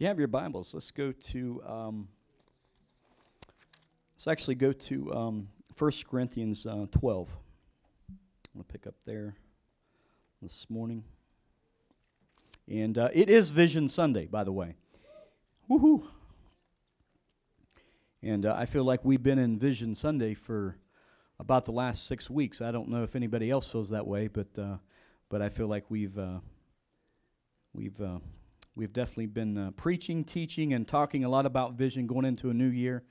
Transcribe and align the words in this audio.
You 0.00 0.06
have 0.06 0.18
your 0.18 0.28
Bibles, 0.28 0.72
let's 0.72 0.90
go 0.90 1.12
to, 1.12 1.62
um, 1.66 2.08
let's 4.14 4.26
actually 4.28 4.54
go 4.54 4.72
to 4.72 5.12
um, 5.12 5.48
1 5.76 5.92
Corinthians 6.10 6.64
uh, 6.64 6.86
12. 6.90 7.28
I'm 8.08 8.16
going 8.54 8.64
to 8.64 8.72
pick 8.72 8.86
up 8.86 8.94
there 9.04 9.34
this 10.40 10.70
morning. 10.70 11.04
And 12.66 12.96
uh, 12.96 13.10
it 13.12 13.28
is 13.28 13.50
Vision 13.50 13.90
Sunday, 13.90 14.24
by 14.24 14.42
the 14.42 14.52
way. 14.52 14.76
Woohoo! 15.68 16.02
And 18.22 18.46
uh, 18.46 18.54
I 18.56 18.64
feel 18.64 18.84
like 18.84 19.04
we've 19.04 19.22
been 19.22 19.38
in 19.38 19.58
Vision 19.58 19.94
Sunday 19.94 20.32
for 20.32 20.78
about 21.38 21.66
the 21.66 21.72
last 21.72 22.06
six 22.06 22.30
weeks. 22.30 22.62
I 22.62 22.70
don't 22.70 22.88
know 22.88 23.02
if 23.02 23.14
anybody 23.14 23.50
else 23.50 23.70
feels 23.70 23.90
that 23.90 24.06
way, 24.06 24.28
but 24.28 24.58
uh, 24.58 24.76
but 25.28 25.42
I 25.42 25.50
feel 25.50 25.66
like 25.66 25.84
we've 25.90 26.18
uh, 26.18 26.38
we've 27.74 28.00
uh, 28.00 28.20
we've 28.74 28.92
definitely 28.92 29.26
been 29.26 29.58
uh, 29.58 29.70
preaching, 29.72 30.24
teaching, 30.24 30.72
and 30.72 30.86
talking 30.86 31.24
a 31.24 31.28
lot 31.28 31.46
about 31.46 31.74
vision 31.74 32.06
going 32.06 32.24
into 32.24 32.50
a 32.50 32.54
new 32.54 32.68
year. 32.68 33.02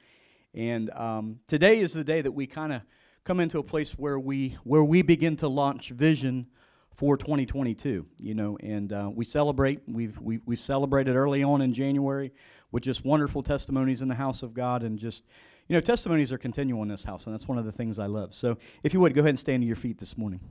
And 0.54 0.90
um, 0.92 1.40
today 1.48 1.80
is 1.80 1.94
the 1.94 2.04
day 2.04 2.22
that 2.22 2.32
we 2.32 2.48
kind 2.48 2.74
of 2.74 2.82
come 3.24 3.40
into 3.40 3.60
a 3.60 3.64
place 3.64 3.92
where 3.92 4.20
we 4.20 4.58
where 4.64 4.84
we 4.84 5.02
begin 5.02 5.36
to 5.38 5.48
launch 5.48 5.90
vision 5.92 6.48
for 6.96 7.18
2022. 7.18 8.06
You 8.18 8.34
know, 8.34 8.58
and 8.62 8.92
uh, 8.92 9.10
we 9.14 9.26
celebrate. 9.26 9.82
We've 9.88 10.20
we 10.20 10.40
we 10.46 10.56
celebrated 10.56 11.16
early 11.16 11.44
on 11.44 11.62
in 11.62 11.74
January 11.74 12.34
with 12.72 12.84
just 12.84 13.06
wonderful 13.06 13.44
testimonies 13.44 14.02
in 14.02 14.08
the 14.08 14.16
house 14.16 14.44
of 14.44 14.54
God 14.54 14.84
and 14.84 14.98
just 14.98 15.26
you 15.70 15.76
know, 15.76 15.80
testimonies 15.80 16.32
are 16.32 16.40
continual 16.40 16.82
in 16.82 16.88
this 16.88 17.04
house, 17.04 17.28
and 17.28 17.34
that's 17.34 17.48
one 17.48 17.60
of 17.60 17.66
the 17.66 17.72
things 17.72 18.00
I 18.00 18.08
love. 18.08 18.34
So 18.34 18.58
if 18.82 18.92
you 18.92 19.00
would, 19.02 19.14
go 19.14 19.22
ahead 19.22 19.30
and 19.30 19.40
stand 19.40 19.62
to 19.62 19.68
your 19.68 19.76
feet 19.76 20.00
this 20.00 20.18
morning 20.18 20.42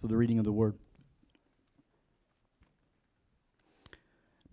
for 0.00 0.08
the 0.08 0.16
reading 0.16 0.40
of 0.40 0.44
the 0.44 0.52
word. 0.52 0.74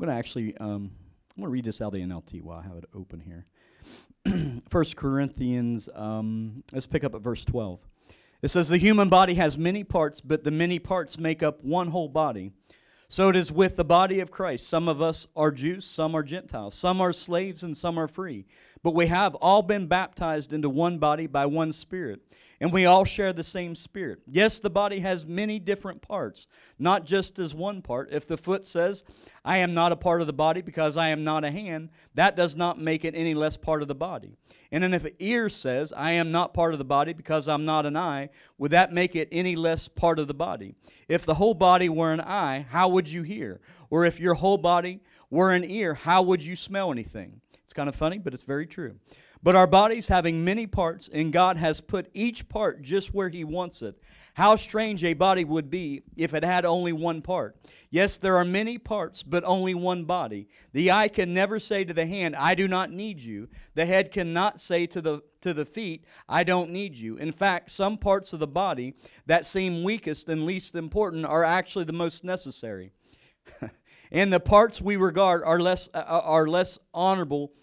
I'm 0.01 0.07
going 0.07 0.15
to 0.15 0.19
actually, 0.19 0.57
um, 0.57 0.89
I'm 1.37 1.41
going 1.41 1.45
to 1.45 1.49
read 1.49 1.63
this 1.63 1.79
out 1.79 1.89
of 1.89 1.93
the 1.93 2.01
NLT 2.01 2.41
while 2.41 2.57
I 2.57 2.63
have 2.63 2.75
it 2.75 2.85
open 2.95 3.19
here. 3.19 3.45
First 4.69 4.97
Corinthians, 4.97 5.89
um, 5.93 6.63
let's 6.73 6.87
pick 6.87 7.03
up 7.03 7.13
at 7.13 7.21
verse 7.21 7.45
12. 7.45 7.79
It 8.41 8.47
says, 8.47 8.67
The 8.67 8.79
human 8.79 9.09
body 9.09 9.35
has 9.35 9.59
many 9.59 9.83
parts, 9.83 10.19
but 10.19 10.43
the 10.43 10.49
many 10.49 10.79
parts 10.79 11.19
make 11.19 11.43
up 11.43 11.63
one 11.63 11.89
whole 11.89 12.09
body. 12.09 12.51
So 13.09 13.29
it 13.29 13.35
is 13.35 13.51
with 13.51 13.75
the 13.75 13.85
body 13.85 14.21
of 14.21 14.31
Christ. 14.31 14.67
Some 14.67 14.87
of 14.87 15.03
us 15.03 15.27
are 15.35 15.51
Jews, 15.51 15.85
some 15.85 16.15
are 16.15 16.23
Gentiles, 16.23 16.73
some 16.73 16.99
are 16.99 17.13
slaves, 17.13 17.61
and 17.61 17.77
some 17.77 17.99
are 17.99 18.07
free. 18.07 18.47
But 18.83 18.95
we 18.95 19.07
have 19.07 19.35
all 19.35 19.61
been 19.61 19.85
baptized 19.85 20.53
into 20.53 20.67
one 20.67 20.97
body 20.97 21.27
by 21.27 21.45
one 21.45 21.71
Spirit, 21.71 22.21
and 22.59 22.73
we 22.73 22.87
all 22.87 23.05
share 23.05 23.31
the 23.31 23.43
same 23.43 23.75
Spirit. 23.75 24.19
Yes, 24.27 24.59
the 24.59 24.71
body 24.71 25.01
has 25.01 25.23
many 25.23 25.59
different 25.59 26.01
parts, 26.01 26.47
not 26.79 27.05
just 27.05 27.37
as 27.37 27.53
one 27.53 27.83
part. 27.83 28.09
If 28.11 28.27
the 28.27 28.37
foot 28.37 28.65
says, 28.65 29.03
I 29.45 29.57
am 29.57 29.75
not 29.75 29.91
a 29.91 29.95
part 29.95 30.21
of 30.21 30.27
the 30.27 30.33
body 30.33 30.61
because 30.61 30.97
I 30.97 31.09
am 31.09 31.23
not 31.23 31.43
a 31.43 31.51
hand, 31.51 31.89
that 32.15 32.35
does 32.35 32.55
not 32.55 32.79
make 32.79 33.05
it 33.05 33.13
any 33.15 33.35
less 33.35 33.55
part 33.55 33.83
of 33.83 33.87
the 33.87 33.93
body. 33.93 34.35
And 34.71 34.83
then 34.83 34.95
if 34.95 35.05
an 35.05 35.13
ear 35.19 35.47
says, 35.49 35.93
I 35.95 36.13
am 36.13 36.31
not 36.31 36.53
part 36.53 36.73
of 36.73 36.79
the 36.79 36.85
body 36.85 37.13
because 37.13 37.47
I'm 37.47 37.65
not 37.65 37.85
an 37.85 37.95
eye, 37.95 38.29
would 38.57 38.71
that 38.71 38.91
make 38.91 39.15
it 39.15 39.27
any 39.31 39.55
less 39.55 39.87
part 39.87 40.17
of 40.17 40.27
the 40.27 40.33
body? 40.33 40.73
If 41.07 41.25
the 41.25 41.35
whole 41.35 41.53
body 41.53 41.87
were 41.87 42.13
an 42.13 42.21
eye, 42.21 42.65
how 42.69 42.89
would 42.89 43.09
you 43.09 43.21
hear? 43.21 43.61
Or 43.91 44.05
if 44.05 44.19
your 44.19 44.33
whole 44.33 44.57
body 44.57 45.01
were 45.29 45.51
an 45.51 45.63
ear, 45.63 45.93
how 45.93 46.23
would 46.23 46.43
you 46.43 46.55
smell 46.55 46.91
anything? 46.91 47.41
It's 47.71 47.77
kind 47.77 47.87
of 47.87 47.95
funny, 47.95 48.17
but 48.17 48.33
it's 48.33 48.43
very 48.43 48.67
true. 48.67 48.97
But 49.41 49.55
our 49.55 49.65
bodies 49.65 50.09
having 50.09 50.43
many 50.43 50.67
parts, 50.67 51.07
and 51.07 51.31
God 51.31 51.55
has 51.55 51.79
put 51.79 52.09
each 52.13 52.49
part 52.49 52.81
just 52.81 53.13
where 53.13 53.29
He 53.29 53.45
wants 53.45 53.81
it. 53.81 53.97
How 54.33 54.57
strange 54.57 55.05
a 55.05 55.13
body 55.13 55.45
would 55.45 55.69
be 55.69 56.03
if 56.17 56.33
it 56.33 56.43
had 56.43 56.65
only 56.65 56.91
one 56.91 57.21
part. 57.21 57.55
Yes, 57.89 58.17
there 58.17 58.35
are 58.35 58.43
many 58.43 58.77
parts, 58.77 59.23
but 59.23 59.45
only 59.45 59.73
one 59.73 60.03
body. 60.03 60.49
The 60.73 60.91
eye 60.91 61.07
can 61.07 61.33
never 61.33 61.59
say 61.59 61.85
to 61.85 61.93
the 61.93 62.05
hand, 62.05 62.35
I 62.35 62.55
do 62.55 62.67
not 62.67 62.91
need 62.91 63.21
you. 63.21 63.47
The 63.73 63.85
head 63.85 64.11
cannot 64.11 64.59
say 64.59 64.85
to 64.87 64.99
the, 64.99 65.21
to 65.39 65.53
the 65.53 65.63
feet, 65.63 66.03
I 66.27 66.43
don't 66.43 66.71
need 66.71 66.97
you. 66.97 67.15
In 67.15 67.31
fact, 67.31 67.71
some 67.71 67.97
parts 67.97 68.33
of 68.33 68.39
the 68.39 68.47
body 68.47 68.95
that 69.27 69.45
seem 69.45 69.85
weakest 69.85 70.27
and 70.27 70.45
least 70.45 70.75
important 70.75 71.25
are 71.25 71.45
actually 71.45 71.85
the 71.85 71.93
most 71.93 72.25
necessary. 72.25 72.91
and 74.11 74.33
the 74.33 74.41
parts 74.41 74.81
we 74.81 74.97
regard 74.97 75.41
are 75.45 75.59
less, 75.59 75.87
uh, 75.93 76.03
are 76.05 76.47
less 76.47 76.77
honorable 76.93 77.53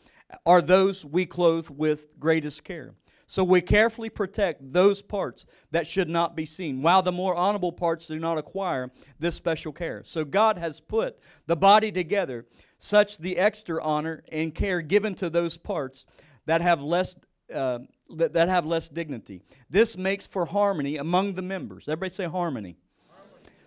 are 0.44 0.61
those 0.61 1.05
we 1.05 1.27
clothe 1.27 1.69
with 1.71 2.06
greatest 2.19 2.65
care. 2.65 2.94
So 3.27 3.44
we 3.44 3.61
carefully 3.61 4.09
protect 4.09 4.72
those 4.72 5.03
parts 5.03 5.44
that 5.71 5.87
should 5.87 6.09
not 6.09 6.34
be 6.34 6.47
seen, 6.47 6.81
while 6.81 7.03
the 7.03 7.12
more 7.12 7.34
honorable 7.34 7.72
parts 7.72 8.06
do 8.06 8.19
not 8.19 8.39
acquire 8.39 8.91
this 9.19 9.37
special 9.37 9.71
care. 9.71 10.03
So 10.05 10.25
God 10.25 10.56
has 10.56 10.81
put 10.81 11.19
the 11.47 11.56
body 11.56 11.93
together, 11.93 12.47
such 12.78 13.19
the 13.19 13.37
extra 13.37 13.83
honor 13.84 14.25
and 14.33 14.55
care 14.55 14.81
given 14.81 15.15
to 15.16 15.28
those 15.28 15.59
parts 15.59 16.06
that 16.47 16.62
have 16.62 16.83
less. 16.83 17.16
Uh, 17.53 17.78
that, 18.10 18.34
that 18.34 18.49
have 18.49 18.66
less 18.66 18.91
dignity. 18.91 19.43
This 19.71 19.97
makes 19.97 20.27
for 20.27 20.45
harmony 20.45 20.97
among 20.97 21.33
the 21.33 21.43
members. 21.43 21.89
Everybody 21.89 22.10
say 22.10 22.25
harmony 22.25 22.77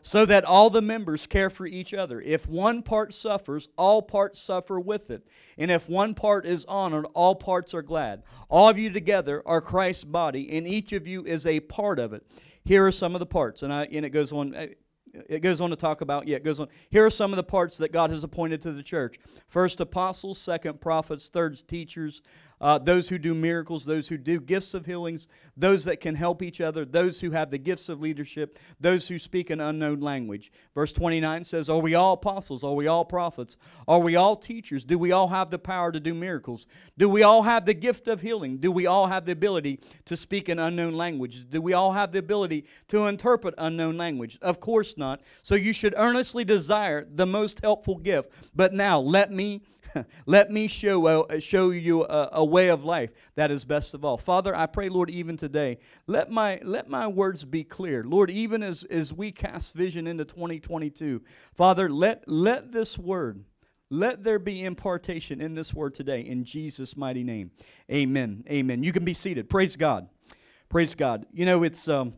so 0.02 0.26
that 0.26 0.46
all 0.46 0.70
the 0.70 0.82
members 0.82 1.28
care 1.28 1.50
for 1.50 1.66
each 1.66 1.94
other. 1.94 2.22
If 2.22 2.48
one 2.48 2.82
part 2.82 3.14
suffers, 3.14 3.70
all 3.78 4.02
parts 4.02 4.40
suffer 4.40 4.80
with 4.80 5.12
it. 5.12 5.28
And 5.58 5.70
if 5.72 5.90
one 5.90 6.14
part 6.14 6.46
is 6.46 6.66
honored, 6.66 7.06
all 7.14 7.36
parts 7.36 7.74
are 7.74 7.82
glad. 7.82 8.24
All 8.50 8.70
of 8.70 8.78
you 8.78 8.90
together 8.90 9.42
are 9.46 9.62
Christ's 9.62 10.04
body, 10.04 10.58
and 10.58 10.68
each 10.68 10.94
of 10.94 11.08
you 11.08 11.24
is 11.26 11.46
a 11.46 11.60
part 11.60 12.00
of 12.00 12.14
it. 12.14 12.26
Here 12.64 12.86
are 12.86 12.92
some 12.92 13.16
of 13.16 13.20
the 13.20 13.26
parts. 13.26 13.64
And, 13.64 13.74
I, 13.74 13.86
and 13.86 14.06
it 14.06 14.10
goes 14.10 14.32
on. 14.32 14.56
Eh, 14.56 14.68
it 15.28 15.42
goes 15.42 15.60
on 15.60 15.72
to 15.72 15.76
talk 15.76 16.00
about, 16.00 16.26
yeah, 16.26 16.38
it 16.38 16.44
goes 16.46 16.62
on. 16.62 16.70
Here 16.90 17.06
are 17.06 17.10
some 17.10 17.34
of 17.34 17.36
the 17.36 17.44
parts 17.44 17.78
that 17.80 17.92
God 17.92 18.12
has 18.12 18.24
appointed 18.24 18.62
to 18.62 18.72
the 18.72 18.82
church. 18.82 19.20
First, 19.50 19.82
apostles. 19.82 20.38
Second, 20.38 20.80
prophets. 20.80 21.28
Third, 21.28 21.62
teachers 21.68 22.22
uh, 22.62 22.78
those 22.78 23.10
who 23.10 23.18
do 23.18 23.34
miracles, 23.34 23.86
those 23.86 24.08
who 24.08 24.18
do 24.18 24.40
gifts 24.40 24.76
of 24.76 24.86
healings, 24.86 25.28
those 25.58 25.84
that 25.86 26.00
can 26.00 26.14
help 26.14 26.44
each 26.44 26.62
other, 26.62 26.86
those 26.86 27.20
who 27.20 27.32
have 27.32 27.50
the 27.50 27.58
gifts 27.58 27.90
of 27.90 28.00
leadership, 28.00 28.60
those 28.80 29.08
who 29.08 29.18
speak 29.18 29.50
an 29.50 29.60
unknown 29.60 30.00
language. 30.00 30.52
Verse 30.76 30.94
29 30.94 31.44
says, 31.44 31.70
Are 31.70 31.80
we 31.80 31.96
all 31.96 32.14
apostles? 32.14 32.64
Are 32.64 32.74
we 32.74 32.86
all 32.86 33.04
prophets? 33.04 33.58
Are 33.88 34.00
we 34.00 34.16
all 34.16 34.36
teachers? 34.36 34.86
Do 34.86 35.00
we 35.00 35.12
all 35.12 35.28
have 35.30 35.50
the 35.50 35.58
power 35.58 35.92
to 35.92 36.00
do 36.00 36.14
miracles? 36.14 36.68
Do 36.98 37.10
we 37.10 37.24
all 37.24 37.42
have 37.42 37.66
the 37.66 37.74
gift 37.74 38.08
of 38.08 38.22
healing? 38.22 38.58
Do 38.58 38.72
we 38.72 38.86
all 38.86 39.08
have 39.08 39.26
the 39.26 39.32
ability 39.32 39.80
to 40.06 40.16
speak 40.16 40.48
an 40.48 40.60
unknown 40.60 40.94
language? 40.94 41.50
Do 41.50 41.62
we 41.62 41.74
all 41.74 41.94
have 41.94 42.12
the 42.12 42.20
ability 42.20 42.66
to 42.90 43.08
interpret 43.08 43.56
unknown 43.58 43.98
language? 43.98 44.38
Of 44.42 44.60
course 44.60 44.98
not. 44.98 45.22
So 45.42 45.56
you 45.56 45.74
should 45.74 45.96
earnestly 45.98 46.44
desire 46.44 47.08
the 47.12 47.26
most 47.26 47.62
helpful 47.62 47.98
gift. 47.98 48.32
But 48.54 48.74
now, 48.74 49.00
let 49.00 49.32
me 49.32 49.64
Let 50.26 50.52
me 50.52 50.68
show, 50.68 51.06
uh, 51.06 51.40
show 51.40 51.72
you 51.72 52.04
a, 52.04 52.30
a, 52.34 52.46
way 52.46 52.70
of 52.70 52.86
life 52.86 53.12
that 53.36 53.52
is 53.52 53.66
best 53.66 53.94
of 53.94 54.06
all. 54.06 54.18
Father, 54.18 54.56
I 54.56 54.66
pray, 54.66 54.90
Lord, 54.90 55.10
even 55.10 55.38
today, 55.38 55.78
let 56.08 56.32
my, 56.32 56.60
let 56.64 56.90
my 56.90 57.08
words 57.08 57.46
be 57.46 57.64
clear. 57.64 58.04
Lord, 58.04 58.30
even 58.30 58.64
as, 58.64 58.84
as 58.86 59.14
we 59.14 59.32
cast 59.32 59.74
vision 59.74 60.08
into 60.08 60.26
2022, 60.26 61.22
Father, 61.54 61.90
let, 61.90 62.28
let 62.28 62.72
this 62.72 62.98
word, 62.98 63.44
let 63.90 64.24
there 64.24 64.40
be 64.40 64.64
impartation 64.64 65.42
in 65.42 65.56
this 65.56 65.74
word 65.74 65.94
today 65.94 66.22
in 66.22 66.44
Jesus' 66.44 66.96
mighty 66.96 67.24
name. 67.24 67.52
Amen. 67.92 68.44
Amen. 68.50 68.84
You 68.84 68.94
can 68.94 69.06
be 69.06 69.14
seated. 69.14 69.50
Praise 69.50 69.76
God. 69.76 70.08
Praise 70.70 70.96
God. 70.96 71.26
You 71.34 71.46
know, 71.46 71.64
it's. 71.64 71.88
Um, 71.88 72.14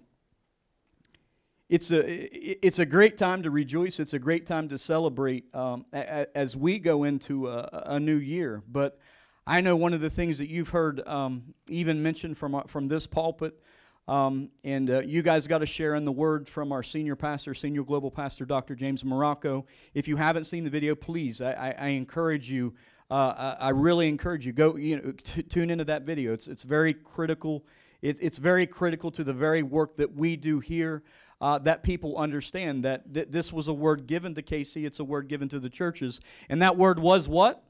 it's 1.70 1.92
a 1.92 2.66
it's 2.66 2.80
a 2.80 2.86
great 2.86 3.18
time 3.18 3.44
to 3.44 3.50
rejoice. 3.52 4.00
It's 4.00 4.14
a 4.14 4.20
great 4.20 4.46
time 4.46 4.70
to 4.70 4.78
celebrate 4.78 5.54
um, 5.56 5.86
as 5.94 6.56
we 6.56 6.78
go 6.78 7.04
into 7.04 7.48
a, 7.48 7.84
a, 7.88 8.00
new 8.00 8.18
year. 8.18 8.62
But 8.68 9.00
I 9.48 9.62
know 9.62 9.76
one 9.76 9.94
of 9.94 10.02
the 10.02 10.10
things 10.10 10.38
that 10.40 10.50
you've 10.50 10.70
heard 10.70 11.06
um, 11.08 11.54
even 11.70 12.04
mentioned 12.04 12.38
from 12.38 12.56
uh, 12.56 12.64
from 12.64 12.90
this 12.90 13.08
pulpit, 13.08 13.62
um, 14.10 14.50
and 14.66 14.90
uh, 14.90 15.00
you 15.00 15.22
guys 15.22 15.48
got 15.48 15.60
to 15.60 15.66
share 15.66 15.96
in 15.96 16.04
the 16.04 16.12
word 16.12 16.48
from 16.48 16.74
our 16.74 16.84
senior 16.84 17.16
pastor, 17.16 17.54
senior 17.54 17.84
global 17.84 18.12
pastor, 18.12 18.46
Dr. 18.46 18.76
James 18.76 19.04
Marocco. 19.04 19.66
If 19.94 20.08
you 20.08 20.18
haven't 20.18 20.44
seen 20.44 20.66
the 20.66 20.70
video, 20.70 20.96
please, 20.96 21.42
I, 21.42 21.54
I, 21.54 21.76
I 21.80 21.88
encourage 21.90 22.52
you. 22.52 22.74
Uh, 23.10 23.56
I, 23.60 23.68
I, 23.68 23.70
really 23.70 24.08
encourage 24.10 24.46
you 24.46 24.54
go 24.54 24.76
you 24.76 24.96
know 24.98 25.12
t- 25.12 25.44
tune 25.44 25.70
into 25.70 25.86
that 25.86 26.04
video. 26.04 26.34
It's 26.34 26.48
it's 26.48 26.64
very 26.64 26.94
critical. 26.94 27.66
It, 28.02 28.18
it's 28.22 28.38
very 28.38 28.68
critical 28.68 29.12
to 29.12 29.24
the 29.24 29.34
very 29.34 29.64
work 29.64 29.96
that 29.96 30.14
we 30.14 30.36
do 30.36 30.60
here 30.60 31.04
uh, 31.44 31.58
that 31.60 31.84
people 31.84 32.18
understand 32.18 32.86
that 32.86 33.14
th- 33.14 33.28
this 33.30 33.52
was 33.52 33.68
a 33.68 33.74
word 33.74 34.08
given 34.08 34.34
to 34.34 34.42
KC, 34.42 34.86
it's 34.86 35.00
a 35.00 35.04
word 35.04 35.28
given 35.28 35.50
to 35.50 35.60
the 35.60 35.70
churches. 35.70 36.22
And 36.48 36.62
that 36.62 36.78
word 36.78 37.00
was 37.00 37.28
what? 37.28 37.66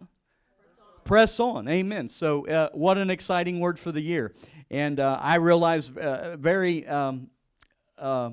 Press 1.04 1.40
on. 1.40 1.68
Amen. 1.68 2.08
So, 2.08 2.46
uh, 2.46 2.70
what 2.74 3.00
an 3.00 3.10
exciting 3.10 3.60
word 3.60 3.80
for 3.80 3.92
the 3.92 4.00
year. 4.00 4.32
And 4.70 5.00
uh, 5.00 5.18
I 5.20 5.36
realized 5.36 5.98
uh, 5.98 6.38
very. 6.38 6.88
Um, 6.88 7.30
uh, 7.98 8.32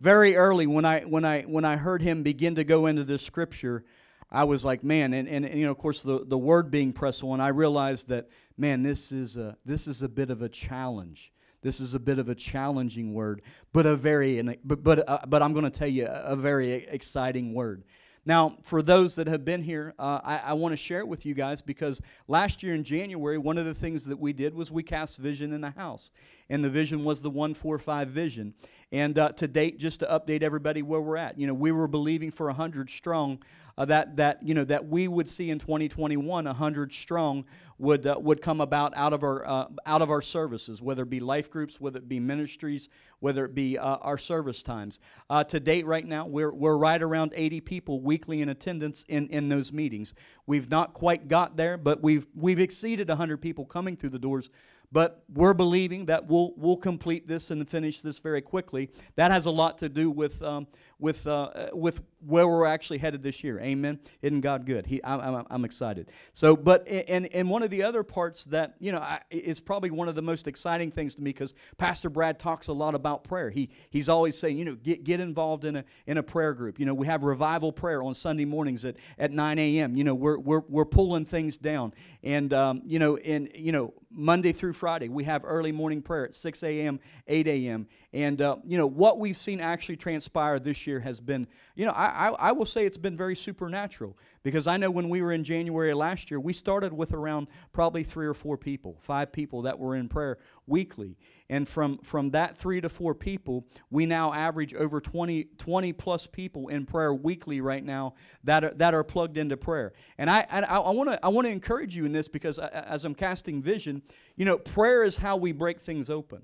very 0.00 0.36
early 0.36 0.68
when 0.68 0.84
I 0.84 1.00
when 1.00 1.24
I 1.24 1.42
when 1.42 1.64
I 1.64 1.74
heard 1.74 2.02
him 2.02 2.22
begin 2.22 2.54
to 2.54 2.62
go 2.62 2.86
into 2.86 3.02
this 3.02 3.20
scripture, 3.20 3.84
I 4.30 4.44
was 4.44 4.64
like, 4.64 4.84
man, 4.84 5.12
and, 5.12 5.26
and, 5.26 5.44
and, 5.44 5.58
you 5.58 5.64
know, 5.64 5.72
of 5.72 5.78
course, 5.78 6.02
the, 6.02 6.24
the 6.24 6.38
word 6.38 6.70
being 6.70 6.92
press 6.92 7.20
on, 7.24 7.40
I 7.40 7.48
realized 7.48 8.08
that, 8.10 8.28
man, 8.56 8.84
this 8.84 9.10
is 9.10 9.36
a 9.36 9.56
this 9.64 9.88
is 9.88 10.02
a 10.02 10.08
bit 10.08 10.30
of 10.30 10.40
a 10.40 10.48
challenge. 10.48 11.32
This 11.68 11.80
is 11.80 11.92
a 11.92 12.00
bit 12.00 12.18
of 12.18 12.30
a 12.30 12.34
challenging 12.34 13.12
word, 13.12 13.42
but 13.74 13.84
a 13.84 13.94
very 13.94 14.40
but 14.64 14.82
but 14.82 15.06
uh, 15.06 15.18
but 15.28 15.42
I'm 15.42 15.52
going 15.52 15.66
to 15.66 15.70
tell 15.70 15.86
you 15.86 16.06
a 16.06 16.34
very 16.34 16.72
exciting 16.72 17.52
word. 17.52 17.84
Now, 18.24 18.56
for 18.62 18.80
those 18.80 19.16
that 19.16 19.26
have 19.26 19.44
been 19.44 19.62
here, 19.62 19.92
uh, 19.98 20.20
I, 20.24 20.38
I 20.38 20.52
want 20.54 20.72
to 20.72 20.78
share 20.78 21.00
it 21.00 21.08
with 21.08 21.26
you 21.26 21.34
guys 21.34 21.60
because 21.60 22.00
last 22.26 22.62
year 22.62 22.74
in 22.74 22.84
January, 22.84 23.36
one 23.36 23.58
of 23.58 23.66
the 23.66 23.74
things 23.74 24.06
that 24.06 24.18
we 24.18 24.32
did 24.32 24.54
was 24.54 24.70
we 24.70 24.82
cast 24.82 25.18
vision 25.18 25.52
in 25.52 25.60
the 25.60 25.72
house. 25.72 26.10
And 26.48 26.64
the 26.64 26.70
vision 26.70 27.04
was 27.04 27.20
the 27.20 27.28
145 27.28 28.08
vision. 28.08 28.54
And 28.90 29.18
uh, 29.18 29.32
to 29.32 29.46
date, 29.46 29.78
just 29.78 30.00
to 30.00 30.06
update 30.06 30.42
everybody 30.42 30.82
where 30.82 31.00
we're 31.00 31.16
at, 31.16 31.38
you 31.38 31.46
know, 31.46 31.54
we 31.54 31.72
were 31.72 31.88
believing 31.88 32.30
for 32.30 32.46
100 32.46 32.88
strong 32.88 33.38
uh, 33.78 33.84
that 33.84 34.16
that 34.16 34.42
you 34.42 34.54
know 34.54 34.64
that 34.64 34.86
we 34.88 35.06
would 35.06 35.28
see 35.28 35.50
in 35.50 35.58
2021 35.58 36.44
100 36.44 36.92
strong 36.92 37.44
would 37.78 38.04
uh, 38.06 38.16
would 38.20 38.42
come 38.42 38.60
about 38.60 38.92
out 38.96 39.12
of 39.12 39.22
our 39.22 39.46
uh, 39.46 39.66
out 39.86 40.02
of 40.02 40.10
our 40.10 40.20
services 40.20 40.82
whether 40.82 41.04
it 41.04 41.10
be 41.10 41.20
life 41.20 41.48
groups 41.48 41.80
whether 41.80 41.98
it 41.98 42.08
be 42.08 42.18
ministries 42.18 42.88
whether 43.20 43.44
it 43.44 43.54
be 43.54 43.78
uh, 43.78 43.96
our 43.96 44.18
service 44.18 44.64
times. 44.64 44.98
Uh, 45.30 45.44
to 45.44 45.60
date 45.60 45.86
right 45.86 46.06
now 46.06 46.26
we're, 46.26 46.52
we're 46.52 46.76
right 46.76 47.02
around 47.02 47.32
80 47.36 47.60
people 47.60 48.00
weekly 48.00 48.42
in 48.42 48.48
attendance 48.48 49.04
in, 49.08 49.28
in 49.28 49.48
those 49.48 49.72
meetings. 49.72 50.12
We've 50.46 50.68
not 50.68 50.92
quite 50.92 51.28
got 51.28 51.56
there 51.56 51.76
but 51.78 52.02
we've 52.02 52.26
we've 52.34 52.60
exceeded 52.60 53.08
100 53.08 53.36
people 53.36 53.64
coming 53.64 53.96
through 53.96 54.10
the 54.10 54.18
doors 54.18 54.50
but 54.90 55.24
we're 55.32 55.54
believing 55.54 56.06
that 56.06 56.26
we'll, 56.26 56.54
we'll 56.56 56.76
complete 56.76 57.28
this 57.28 57.50
and 57.50 57.68
finish 57.68 58.00
this 58.00 58.18
very 58.18 58.40
quickly. 58.40 58.90
That 59.16 59.30
has 59.30 59.46
a 59.46 59.50
lot 59.50 59.78
to 59.78 59.88
do 59.88 60.10
with, 60.10 60.42
um, 60.42 60.66
with, 60.98 61.26
uh, 61.26 61.68
with 61.72 62.00
where 62.26 62.46
we're 62.46 62.66
actually 62.66 62.98
headed 62.98 63.22
this 63.22 63.44
year. 63.44 63.60
Amen. 63.60 64.00
Isn't 64.22 64.40
God 64.40 64.66
good? 64.66 64.86
He, 64.86 65.02
I'm, 65.04 65.20
I'm, 65.20 65.46
I'm 65.50 65.64
excited. 65.64 66.10
So, 66.34 66.56
but, 66.56 66.86
and, 66.88 67.32
and 67.32 67.48
one 67.48 67.62
of 67.62 67.70
the 67.70 67.82
other 67.82 68.02
parts 68.02 68.44
that, 68.46 68.74
you 68.80 68.92
know, 68.92 68.98
I, 68.98 69.20
it's 69.30 69.60
probably 69.60 69.90
one 69.90 70.08
of 70.08 70.14
the 70.14 70.22
most 70.22 70.48
exciting 70.48 70.90
things 70.90 71.14
to 71.16 71.22
me 71.22 71.30
because 71.30 71.54
Pastor 71.76 72.10
Brad 72.10 72.38
talks 72.38 72.68
a 72.68 72.72
lot 72.72 72.94
about 72.94 73.24
prayer. 73.24 73.50
He, 73.50 73.70
he's 73.90 74.08
always 74.08 74.38
saying, 74.38 74.58
you 74.58 74.64
know, 74.64 74.74
get, 74.74 75.04
get 75.04 75.20
involved 75.20 75.64
in 75.64 75.76
a, 75.76 75.84
in 76.06 76.18
a 76.18 76.22
prayer 76.22 76.54
group. 76.54 76.78
You 76.78 76.86
know, 76.86 76.94
we 76.94 77.06
have 77.06 77.22
revival 77.22 77.72
prayer 77.72 78.02
on 78.02 78.14
Sunday 78.14 78.44
mornings 78.44 78.84
at, 78.84 78.96
at 79.18 79.30
9 79.30 79.58
a.m. 79.58 79.96
You 79.96 80.04
know, 80.04 80.14
we're, 80.14 80.38
we're, 80.38 80.62
we're 80.68 80.84
pulling 80.84 81.24
things 81.24 81.56
down. 81.58 81.94
And, 82.22 82.52
um, 82.52 82.82
you 82.84 82.98
know, 82.98 83.16
and, 83.16 83.50
you 83.54 83.72
know, 83.72 83.94
Monday 84.10 84.52
through 84.52 84.72
Friday. 84.72 85.08
We 85.08 85.24
have 85.24 85.44
early 85.44 85.72
morning 85.72 86.02
prayer 86.02 86.24
at 86.24 86.34
6 86.34 86.62
a.m., 86.62 87.00
8 87.26 87.46
a.m. 87.46 87.86
And, 88.12 88.40
uh, 88.40 88.56
you 88.64 88.78
know, 88.78 88.86
what 88.86 89.18
we've 89.18 89.36
seen 89.36 89.60
actually 89.60 89.96
transpire 89.96 90.58
this 90.58 90.86
year 90.86 91.00
has 91.00 91.20
been, 91.20 91.46
you 91.74 91.84
know, 91.84 91.92
I, 91.92 92.06
I, 92.08 92.28
I, 92.48 92.52
will 92.52 92.66
say 92.66 92.86
it's 92.86 92.98
been 92.98 93.16
very 93.16 93.36
supernatural 93.36 94.16
because 94.42 94.66
I 94.66 94.76
know 94.76 94.90
when 94.90 95.08
we 95.08 95.22
were 95.22 95.32
in 95.32 95.44
January 95.44 95.92
last 95.94 96.30
year, 96.30 96.40
we 96.40 96.52
started 96.52 96.92
with 96.92 97.12
around 97.12 97.48
probably 97.72 98.04
three 98.04 98.26
or 98.26 98.34
four 98.34 98.56
people, 98.56 98.98
five 99.00 99.32
people 99.32 99.62
that 99.62 99.78
were 99.78 99.96
in 99.96 100.08
prayer 100.08 100.38
weekly. 100.66 101.16
And 101.50 101.66
from, 101.66 101.98
from 101.98 102.30
that 102.30 102.56
three 102.56 102.80
to 102.80 102.88
four 102.88 103.14
people, 103.14 103.66
we 103.90 104.06
now 104.06 104.32
average 104.32 104.74
over 104.74 105.00
20, 105.00 105.44
20 105.56 105.92
plus 105.94 106.26
people 106.26 106.68
in 106.68 106.84
prayer 106.84 107.12
weekly 107.14 107.60
right 107.60 107.84
now 107.84 108.14
that 108.44 108.64
are, 108.64 108.74
that 108.74 108.94
are 108.94 109.04
plugged 109.04 109.38
into 109.38 109.56
prayer. 109.56 109.92
And 110.18 110.28
I, 110.28 110.46
I, 110.50 110.60
I 110.60 110.90
want 110.90 111.10
to 111.10 111.24
I 111.24 111.28
wanna 111.28 111.48
encourage 111.48 111.96
you 111.96 112.04
in 112.04 112.12
this 112.12 112.28
because 112.28 112.58
uh, 112.58 112.70
uh, 112.72 112.84
as 112.86 113.04
I'm 113.04 113.14
casting 113.14 113.62
vision, 113.62 114.02
you 114.36 114.44
know, 114.44 114.58
prayer 114.58 115.04
is 115.04 115.16
how 115.16 115.36
we 115.36 115.52
break 115.52 115.80
things 115.80 116.10
open. 116.10 116.42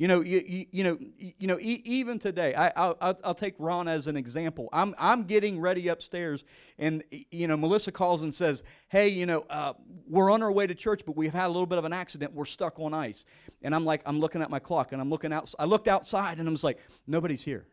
You 0.00 0.08
know, 0.08 0.22
you, 0.22 0.42
you, 0.46 0.66
you 0.70 0.82
know, 0.82 0.98
you 1.18 1.46
know. 1.46 1.58
E- 1.60 1.82
even 1.84 2.18
today, 2.18 2.54
I, 2.54 2.72
I'll, 2.74 3.18
I'll 3.22 3.34
take 3.34 3.54
Ron 3.58 3.86
as 3.86 4.06
an 4.06 4.16
example. 4.16 4.70
I'm, 4.72 4.94
I'm 4.98 5.24
getting 5.24 5.60
ready 5.60 5.88
upstairs, 5.88 6.46
and 6.78 7.04
you 7.30 7.46
know, 7.46 7.58
Melissa 7.58 7.92
calls 7.92 8.22
and 8.22 8.32
says, 8.32 8.62
"Hey, 8.88 9.08
you 9.08 9.26
know, 9.26 9.44
uh, 9.50 9.74
we're 10.08 10.30
on 10.30 10.42
our 10.42 10.50
way 10.50 10.66
to 10.66 10.74
church, 10.74 11.02
but 11.04 11.18
we've 11.18 11.34
had 11.34 11.48
a 11.48 11.52
little 11.52 11.66
bit 11.66 11.76
of 11.76 11.84
an 11.84 11.92
accident. 11.92 12.32
We're 12.32 12.46
stuck 12.46 12.80
on 12.80 12.94
ice." 12.94 13.26
And 13.60 13.74
I'm 13.74 13.84
like, 13.84 14.00
I'm 14.06 14.20
looking 14.20 14.40
at 14.40 14.48
my 14.48 14.58
clock, 14.58 14.92
and 14.92 15.02
I'm 15.02 15.10
looking 15.10 15.34
out. 15.34 15.52
I 15.58 15.66
looked 15.66 15.86
outside, 15.86 16.38
and 16.38 16.48
I 16.48 16.50
was 16.50 16.64
like, 16.64 16.78
nobody's 17.06 17.42
here. 17.42 17.66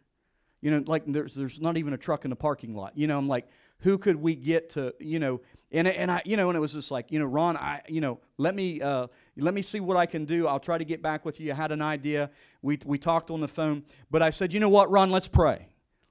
You 0.59 0.71
know, 0.71 0.83
like 0.85 1.03
there's 1.07 1.33
there's 1.33 1.61
not 1.61 1.77
even 1.77 1.93
a 1.93 1.97
truck 1.97 2.25
in 2.25 2.29
the 2.29 2.35
parking 2.35 2.73
lot. 2.73 2.91
You 2.97 3.07
know, 3.07 3.17
I'm 3.17 3.29
like, 3.29 3.47
who 3.79 3.97
could 3.97 4.15
we 4.15 4.35
get 4.35 4.69
to, 4.69 4.93
you 4.99 5.19
know, 5.19 5.41
and 5.71 5.87
and 5.87 6.09
I, 6.09 6.21
you 6.25 6.37
know, 6.37 6.49
and 6.49 6.57
it 6.57 6.59
was 6.59 6.73
just 6.73 6.91
like, 6.91 7.11
you 7.11 7.19
know, 7.19 7.25
Ron, 7.25 7.57
I, 7.57 7.81
you 7.87 8.01
know, 8.01 8.19
let 8.37 8.55
me 8.55 8.81
uh, 8.81 9.07
let 9.37 9.53
me 9.53 9.61
see 9.61 9.79
what 9.79 9.97
I 9.97 10.05
can 10.05 10.25
do. 10.25 10.47
I'll 10.47 10.59
try 10.59 10.77
to 10.77 10.85
get 10.85 11.01
back 11.01 11.25
with 11.25 11.39
you. 11.39 11.51
I 11.51 11.55
had 11.55 11.71
an 11.71 11.81
idea. 11.81 12.31
We 12.61 12.79
we 12.85 12.97
talked 12.97 13.29
on 13.31 13.41
the 13.41 13.47
phone, 13.47 13.83
but 14.09 14.21
I 14.21 14.29
said, 14.29 14.53
you 14.53 14.59
know 14.59 14.69
what, 14.69 14.89
Ron, 14.89 15.11
let's 15.11 15.27
pray. 15.27 15.67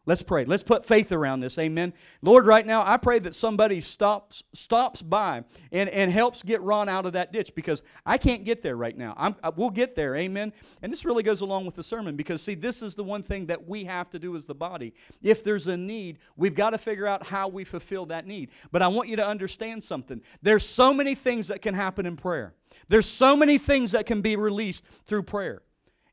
Let's 0.07 0.23
pray. 0.23 0.45
Let's 0.45 0.63
put 0.63 0.87
faith 0.87 1.11
around 1.11 1.41
this. 1.41 1.59
Amen. 1.59 1.93
Lord, 2.23 2.47
right 2.47 2.65
now, 2.65 2.85
I 2.87 2.97
pray 2.97 3.19
that 3.19 3.35
somebody 3.35 3.81
stops 3.81 4.45
stops 4.53 5.03
by 5.03 5.43
and, 5.73 5.89
and 5.89 6.13
helps 6.13 6.45
get 6.45 6.63
Ron 6.63 6.89
out 6.89 7.07
of 7.07 7.15
that 7.15 7.33
ditch 7.33 7.57
because 7.57 7.83
I 8.07 8.17
can't 8.17 8.45
get 8.45 8.63
there 8.63 8.77
right 8.77 8.97
now. 8.97 9.15
I'm, 9.17 9.35
I, 9.43 9.49
we'll 9.49 9.71
get 9.71 9.97
there. 9.97 10.15
Amen. 10.15 10.53
And 10.81 10.93
this 10.93 11.05
really 11.05 11.25
goes 11.25 11.41
along 11.41 11.67
with 11.67 11.75
the 11.75 11.83
sermon 11.83 12.15
because, 12.15 12.41
see, 12.41 12.55
this 12.55 12.83
is 12.83 12.95
the 12.95 13.03
one 13.03 13.25
thing 13.25 13.47
that 13.47 13.67
we 13.67 13.85
have 13.85 14.09
to 14.11 14.21
do 14.21 14.37
as 14.37 14.47
the 14.47 14.55
body. 14.55 14.95
If 15.23 15.43
there's 15.43 15.67
a 15.67 15.77
need, 15.77 16.21
we've 16.37 16.55
got 16.55 16.71
to 16.71 16.79
figure 16.79 17.09
out 17.09 17.27
how 17.27 17.49
we 17.49 17.65
fulfill 17.65 18.07
that 18.07 18.29
need. 18.29 18.51
But 18.71 18.83
I 18.83 18.89
want 18.89 19.09
you 19.09 19.17
to 19.17 19.27
understand 19.27 19.83
something. 19.83 20.23
There's 20.41 20.65
so 20.65 20.95
many 20.95 21.17
things 21.17 21.49
that 21.49 21.63
can 21.63 21.75
happen 21.75 22.07
in 22.07 22.17
prayer. 22.17 22.55
There's 22.89 23.07
so 23.07 23.37
many 23.37 23.59
things 23.59 23.91
that 23.91 24.07
can 24.07 24.21
be 24.21 24.37
released 24.37 24.85
through 25.05 25.25
prayer. 25.25 25.63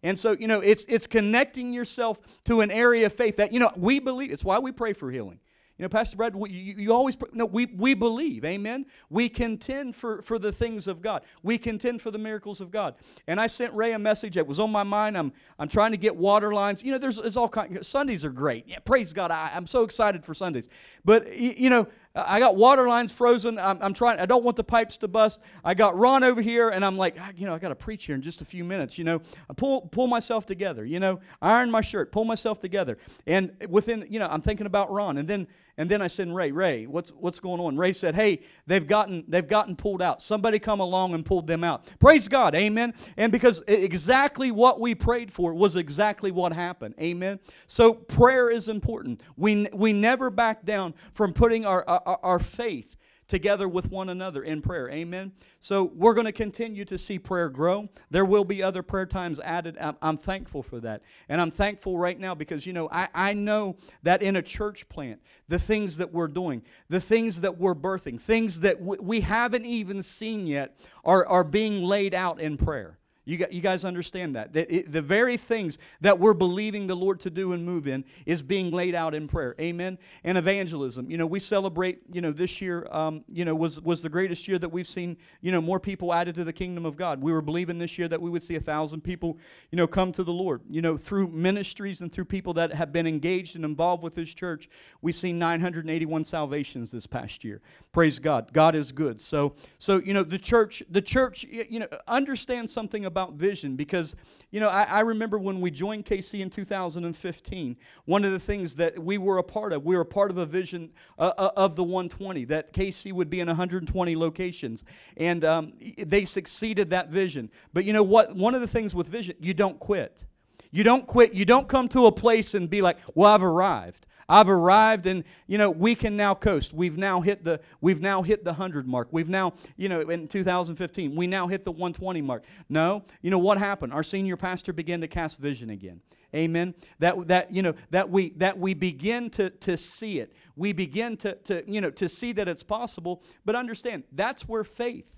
And 0.03 0.19
so, 0.19 0.33
you 0.33 0.47
know, 0.47 0.59
it's 0.59 0.85
it's 0.89 1.07
connecting 1.07 1.73
yourself 1.73 2.19
to 2.44 2.61
an 2.61 2.69
area 2.69 3.05
of 3.05 3.13
faith 3.13 3.38
that, 3.38 3.51
you 3.53 3.59
know, 3.59 3.71
we 3.75 4.00
believe. 4.00 4.31
It's 4.31 4.44
why 4.44 4.59
we 4.59 4.71
pray 4.71 4.94
for 4.94 5.09
healing. 5.09 5.39
You 5.79 5.83
know, 5.83 5.89
Pastor 5.89 6.17
Brad, 6.17 6.35
you, 6.35 6.75
you 6.77 6.94
always, 6.94 7.17
no, 7.31 7.47
we, 7.47 7.65
we 7.65 7.95
believe, 7.95 8.45
amen? 8.45 8.85
We 9.09 9.27
contend 9.27 9.95
for, 9.95 10.21
for 10.21 10.38
the 10.38 10.51
things 10.51 10.85
of 10.85 11.01
God. 11.01 11.23
We 11.41 11.57
contend 11.57 12.00
for 12.00 12.11
the 12.11 12.19
miracles 12.19 12.61
of 12.61 12.69
God. 12.69 12.94
And 13.25 13.41
I 13.41 13.47
sent 13.47 13.73
Ray 13.73 13.94
a 13.94 14.00
message 14.00 14.35
that 14.35 14.45
was 14.45 14.59
on 14.59 14.71
my 14.71 14.83
mind. 14.83 15.17
I'm, 15.17 15.33
I'm 15.57 15.67
trying 15.67 15.89
to 15.89 15.97
get 15.97 16.15
water 16.15 16.53
lines. 16.53 16.83
You 16.83 16.91
know, 16.91 16.99
there's, 16.99 17.17
it's 17.17 17.38
all 17.38 17.49
kind 17.49 17.83
Sundays 17.83 18.23
are 18.23 18.29
great. 18.29 18.67
Yeah, 18.67 18.79
praise 18.85 19.13
God. 19.13 19.31
I, 19.31 19.51
I'm 19.56 19.65
so 19.65 19.81
excited 19.81 20.23
for 20.23 20.35
Sundays. 20.35 20.69
But, 21.03 21.35
you 21.35 21.71
know, 21.71 21.88
I 22.15 22.39
got 22.39 22.56
water 22.56 22.88
lines 22.88 23.12
frozen. 23.12 23.57
I'm, 23.57 23.81
I'm, 23.81 23.94
trying. 23.94 24.19
I 24.19 24.27
don't 24.27 24.44
want 24.44 24.56
the 24.56 24.63
pipes 24.63 24.98
to 25.00 25.07
bust. 25.07 25.42
I 25.63 25.74
got 25.74 25.98
Ron 25.98 26.24
over 26.24 26.42
here, 26.42 26.69
and 26.69 26.86
I'm 26.86 26.95
like, 26.95 27.15
ah, 27.19 27.31
you 27.36 27.48
know, 27.48 27.56
I 27.56 27.57
got 27.57 27.69
to 27.69 27.75
preach 27.75 28.06
here 28.06 28.13
in 28.13 28.21
just 28.21 28.42
a 28.42 28.45
few 28.45 28.63
minutes. 28.63 29.00
You 29.00 29.04
know, 29.04 29.21
I 29.50 29.54
pull 29.54 29.81
pull 29.81 30.06
myself 30.06 30.45
together. 30.45 30.86
You 30.86 31.00
know, 31.00 31.21
iron 31.42 31.71
my 31.71 31.81
shirt, 31.81 32.12
pull 32.12 32.25
myself 32.25 32.60
together, 32.60 33.00
and 33.25 33.51
within, 33.68 34.06
you 34.10 34.19
know, 34.19 34.27
I'm 34.27 34.42
thinking 34.42 34.68
about 34.68 34.92
Ron, 34.92 35.18
and 35.18 35.27
then 35.27 35.48
and 35.77 35.89
then 35.89 36.01
I 36.01 36.07
said, 36.07 36.29
Ray, 36.29 36.51
Ray, 36.51 36.85
what's 36.85 37.09
what's 37.11 37.39
going 37.39 37.59
on? 37.59 37.77
Ray 37.77 37.93
said, 37.93 38.13
Hey, 38.13 38.41
they've 38.67 38.85
gotten 38.85 39.23
they've 39.27 39.47
gotten 39.47 39.75
pulled 39.75 40.01
out. 40.01 40.21
Somebody 40.21 40.59
come 40.59 40.79
along 40.79 41.13
and 41.13 41.25
pulled 41.25 41.47
them 41.47 41.63
out. 41.63 41.89
Praise 41.99 42.27
God, 42.27 42.53
Amen. 42.53 42.93
And 43.17 43.31
because 43.31 43.61
exactly 43.67 44.51
what 44.51 44.79
we 44.79 44.93
prayed 44.93 45.31
for 45.31 45.53
was 45.53 45.75
exactly 45.75 46.31
what 46.31 46.53
happened, 46.53 46.93
Amen. 46.99 47.39
So 47.65 47.93
prayer 47.93 48.49
is 48.49 48.67
important. 48.67 49.23
We 49.35 49.67
we 49.73 49.93
never 49.93 50.29
back 50.29 50.63
down 50.63 50.93
from 51.13 51.33
putting 51.33 51.65
our, 51.65 51.83
our 51.87 52.19
our, 52.21 52.39
faith 52.39 52.93
together 53.27 53.67
with 53.67 53.89
one 53.89 54.09
another 54.09 54.43
in 54.43 54.61
prayer. 54.61 54.89
Amen. 54.89 55.31
So 55.59 55.92
we're 55.95 56.13
going 56.13 56.25
to 56.25 56.31
continue 56.31 56.85
to 56.85 56.97
see 56.97 57.19
prayer 57.19 57.49
grow. 57.49 57.89
There 58.11 58.25
will 58.25 58.44
be 58.44 58.61
other 58.61 58.83
prayer 58.83 59.06
times 59.06 59.39
added. 59.39 59.77
I'm, 59.80 59.95
I'm, 60.01 60.18
thankful 60.18 60.63
for 60.63 60.80
that. 60.81 61.01
And 61.30 61.42
I'm 61.42 61.51
thankful 61.51 61.97
right 61.97 62.19
now 62.19 62.35
because, 62.35 62.65
you 62.65 62.73
know, 62.73 62.89
I, 62.92 63.09
I 63.13 63.33
know 63.33 63.77
that 64.03 64.21
in 64.21 64.35
a 64.35 64.42
church 64.42 64.87
plant, 64.89 65.21
the 65.47 65.59
things 65.59 65.97
that 65.97 66.13
we're 66.13 66.27
doing, 66.27 66.61
the 66.89 66.99
things 66.99 67.42
that 67.42 67.57
we're 67.57 67.75
birthing, 67.75 68.19
things 68.19 68.61
that 68.61 68.80
w- 68.80 69.01
we 69.01 69.21
haven't 69.21 69.65
even 69.65 70.03
seen 70.03 70.47
yet 70.47 70.77
are, 71.03 71.25
are 71.25 71.44
being 71.44 71.83
laid 71.83 72.13
out 72.13 72.39
in 72.39 72.57
prayer. 72.57 72.99
You, 73.25 73.37
got, 73.37 73.53
you 73.53 73.61
guys 73.61 73.85
understand 73.85 74.35
that? 74.35 74.51
The, 74.51 74.73
it, 74.73 74.92
the 74.92 75.01
very 75.01 75.37
things 75.37 75.77
that 76.01 76.19
we're 76.19 76.33
believing 76.33 76.87
the 76.87 76.95
Lord 76.95 77.21
to 77.21 77.30
do 77.30 77.53
and 77.53 77.65
move 77.65 77.87
in 77.87 78.03
is 78.25 78.42
being 78.42 78.71
laid 78.71 78.95
out 78.95 79.15
in 79.15 79.27
prayer. 79.30 79.56
Amen. 79.61 79.97
And 80.25 80.37
evangelism. 80.37 81.09
You 81.09 81.18
know, 81.18 81.25
we 81.25 81.39
celebrate, 81.39 82.01
you 82.11 82.19
know, 82.19 82.31
this 82.31 82.61
year, 82.61 82.85
um, 82.92 83.23
you 83.27 83.45
know, 83.45 83.56
was, 83.56 83.80
was 83.80 84.01
the 84.01 84.09
greatest 84.09 84.47
year 84.47 84.59
that 84.59 84.69
we've 84.69 84.87
seen, 84.87 85.15
you 85.39 85.53
know, 85.53 85.61
more 85.61 85.80
people 85.80 86.13
added 86.13 86.35
to 86.35 86.44
the 86.44 86.51
kingdom 86.51 86.85
of 86.85 86.97
God. 86.97 87.21
We 87.21 87.31
were 87.31 87.42
believing 87.42 87.77
this 87.77 87.97
year 87.97 88.09
that 88.09 88.21
we 88.21 88.30
would 88.30 88.44
see 88.44 88.56
a 88.56 88.59
thousand 88.59 89.01
people, 89.01 89.37
you 89.71 89.77
know, 89.77 89.87
come 89.87 90.11
to 90.13 90.23
the 90.23 90.33
Lord. 90.33 90.61
You 90.69 90.81
know, 90.81 90.97
through 90.97 91.30
ministries 91.30 92.01
and 92.01 92.11
through 92.11 92.25
people 92.25 92.53
that 92.53 92.73
have 92.73 92.92
been 92.92 93.07
engaged 93.07 93.56
and 93.56 93.63
involved 93.63 94.03
with 94.03 94.15
His 94.15 94.33
church, 94.33 94.68
we've 95.01 95.15
seen 95.15 95.39
981 95.39 96.25
salvations 96.25 96.92
this 96.92 97.07
past 97.07 97.45
year. 97.45 97.61
Praise 97.94 98.19
God. 98.19 98.51
God 98.51 98.75
is 98.75 98.92
good. 98.92 99.21
So, 99.21 99.56
so 99.80 99.97
you 99.97 100.13
know, 100.13 100.23
the 100.23 100.39
church, 100.39 100.83
the 100.89 101.01
church, 101.01 101.44
you 101.44 101.80
know, 101.80 101.87
understand 102.07 102.69
something 102.69 103.06
vision 103.33 103.75
because, 103.75 104.15
you 104.51 104.59
know, 104.59 104.69
I, 104.69 104.83
I, 104.83 104.99
remember 105.01 105.39
when 105.39 105.61
we 105.61 105.71
joined 105.71 106.05
KC 106.05 106.39
in 106.39 106.49
2015, 106.49 107.77
one 108.05 108.25
of 108.25 108.31
the 108.31 108.39
things 108.39 108.75
that 108.75 108.97
we 108.97 109.17
were 109.17 109.37
a 109.37 109.43
part 109.43 109.73
of, 109.73 109.83
we 109.83 109.95
were 109.95 110.01
a 110.01 110.05
part 110.05 110.31
of 110.31 110.37
a 110.37 110.45
vision 110.45 110.91
uh, 111.17 111.31
uh 111.37 111.51
of 111.55 111.75
the 111.75 111.83
120, 111.83 112.45
that 112.45 112.73
KC 112.73 113.13
would 113.13 113.29
be 113.29 113.39
in 113.39 113.47
120 113.47 114.15
locations. 114.15 114.83
And 115.17 115.43
um, 115.45 115.73
they 115.97 116.25
succeeded 116.25 116.89
that 116.91 117.09
vision. 117.09 117.49
But 117.73 117.85
you 117.85 117.93
know 117.93 118.03
what? 118.03 118.35
One 118.35 118.55
of 118.55 118.61
the 118.61 118.67
things 118.67 118.93
with 118.93 119.07
vision, 119.07 119.35
you 119.39 119.53
don't 119.53 119.79
quit. 119.79 120.25
You 120.71 120.83
don't 120.83 121.05
quit. 121.05 121.33
You 121.33 121.45
don't 121.45 121.67
come 121.67 121.87
to 121.89 122.07
a 122.07 122.11
place 122.11 122.55
and 122.55 122.69
be 122.69 122.81
like, 122.81 122.97
well, 123.13 123.31
I've 123.31 123.43
arrived. 123.43 124.07
I've 124.33 124.49
arrived 124.49 125.06
and, 125.06 125.23
you 125.45 125.59
know, 125.59 125.69
we 125.69 125.94
can 125.94 126.18
now 126.18 126.33
coast. 126.33 126.73
We've 126.73 126.97
now 126.97 127.21
hit 127.21 127.44
the 127.44 127.59
we've 127.81 128.02
now 128.02 128.23
hit 128.23 128.44
the 128.44 128.52
100 128.52 128.87
mark. 128.87 129.09
We've 129.11 129.30
now, 129.30 129.54
you 129.78 129.87
know, 129.87 130.02
in 130.02 130.28
2015, 130.28 131.16
we 131.16 131.28
now 131.28 131.45
hit 131.45 131.63
the 131.63 131.71
120 131.71 132.21
mark. 132.21 132.44
No, 132.68 133.04
you 133.21 133.30
know 133.30 133.37
what 133.37 133.59
happened? 133.59 133.94
Our 133.94 134.02
senior 134.02 134.35
pastor 134.35 134.73
began 134.73 135.02
to 135.02 135.07
cast 135.07 135.37
vision 135.37 135.69
again. 135.69 136.02
Amen. 136.35 136.73
That 136.97 137.28
that 137.28 137.54
you 137.54 137.61
know 137.61 137.75
that 137.92 138.09
we 138.09 138.31
that 138.37 138.57
we 138.57 138.73
begin 138.73 139.30
to 139.31 139.52
to 139.52 139.78
see 139.78 140.19
it. 140.19 140.33
We 140.56 140.73
begin 140.73 141.16
to 141.18 141.35
to 141.35 141.63
you 141.71 141.80
know 141.80 141.92
to 141.92 142.09
see 142.09 142.31
that 142.31 142.47
it's 142.47 142.63
possible, 142.63 143.21
but 143.45 143.56
understand 143.56 144.04
that's 144.11 144.49
where 144.49 144.63
faith 144.63 145.12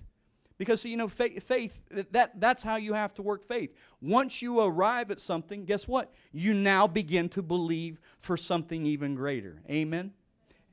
because 0.58 0.84
you 0.84 0.96
know 0.96 1.08
faith, 1.08 1.42
faith 1.42 1.80
that 2.12 2.40
that's 2.40 2.62
how 2.62 2.76
you 2.76 2.94
have 2.94 3.14
to 3.14 3.22
work 3.22 3.44
faith. 3.44 3.74
Once 4.00 4.40
you 4.42 4.60
arrive 4.60 5.10
at 5.10 5.18
something, 5.18 5.64
guess 5.64 5.86
what? 5.86 6.12
You 6.32 6.54
now 6.54 6.86
begin 6.86 7.28
to 7.30 7.42
believe 7.42 8.00
for 8.18 8.36
something 8.36 8.86
even 8.86 9.14
greater. 9.14 9.60
Amen. 9.68 10.12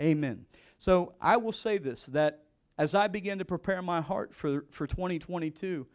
Amen. 0.01 0.45
So 0.77 1.13
I 1.21 1.37
will 1.37 1.51
say 1.51 1.77
this 1.77 2.05
that 2.07 2.43
as 2.77 2.95
I 2.95 3.07
begin 3.07 3.39
to 3.39 3.45
prepare 3.45 3.81
my 3.81 4.01
heart 4.01 4.33
for 4.33 4.65
for 4.69 4.87
2022, 4.87 5.85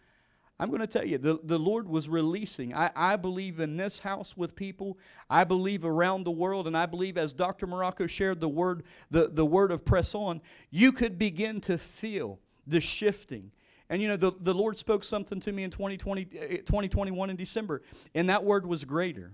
I'm 0.61 0.71
going 0.71 0.81
to 0.81 0.89
tell 0.89 1.07
you, 1.07 1.19
the, 1.19 1.39
the 1.45 1.59
Lord 1.59 1.89
was 1.89 2.09
releasing. 2.09 2.75
I, 2.75 2.91
I 2.97 3.17
believe 3.17 3.61
in 3.61 3.77
this 3.77 4.01
house 4.01 4.37
with 4.37 4.57
people. 4.57 4.99
I 5.31 5.45
believe 5.45 5.85
around 5.85 6.25
the 6.25 6.33
world, 6.33 6.67
and 6.67 6.77
I 6.77 6.87
believe 6.87 7.17
as 7.17 7.33
Dr. 7.33 7.69
Marocco 7.69 8.09
shared 8.09 8.41
the 8.41 8.49
word, 8.49 8.83
the, 9.09 9.29
the 9.29 9.47
word 9.47 9.71
of 9.71 9.85
press 9.85 10.17
on, 10.17 10.41
you 10.71 10.91
could 10.91 11.17
begin 11.17 11.61
to 11.63 11.79
feel 11.79 12.41
the 12.67 12.81
shifting 12.81 13.53
and 13.91 14.03
you 14.03 14.09
know, 14.09 14.17
the, 14.17 14.33
the 14.41 14.55
Lord 14.55 14.77
spoke 14.77 15.05
something 15.05 15.41
to 15.41 15.53
me 15.53 15.63
in 15.63 15.71
2020, 15.71 16.25
2021 16.25 17.29
eh, 17.29 17.31
in 17.31 17.37
December, 17.37 17.83
and 18.15 18.29
that 18.29 18.45
word 18.45 18.67
was 18.67 18.85
greater. 18.85 19.33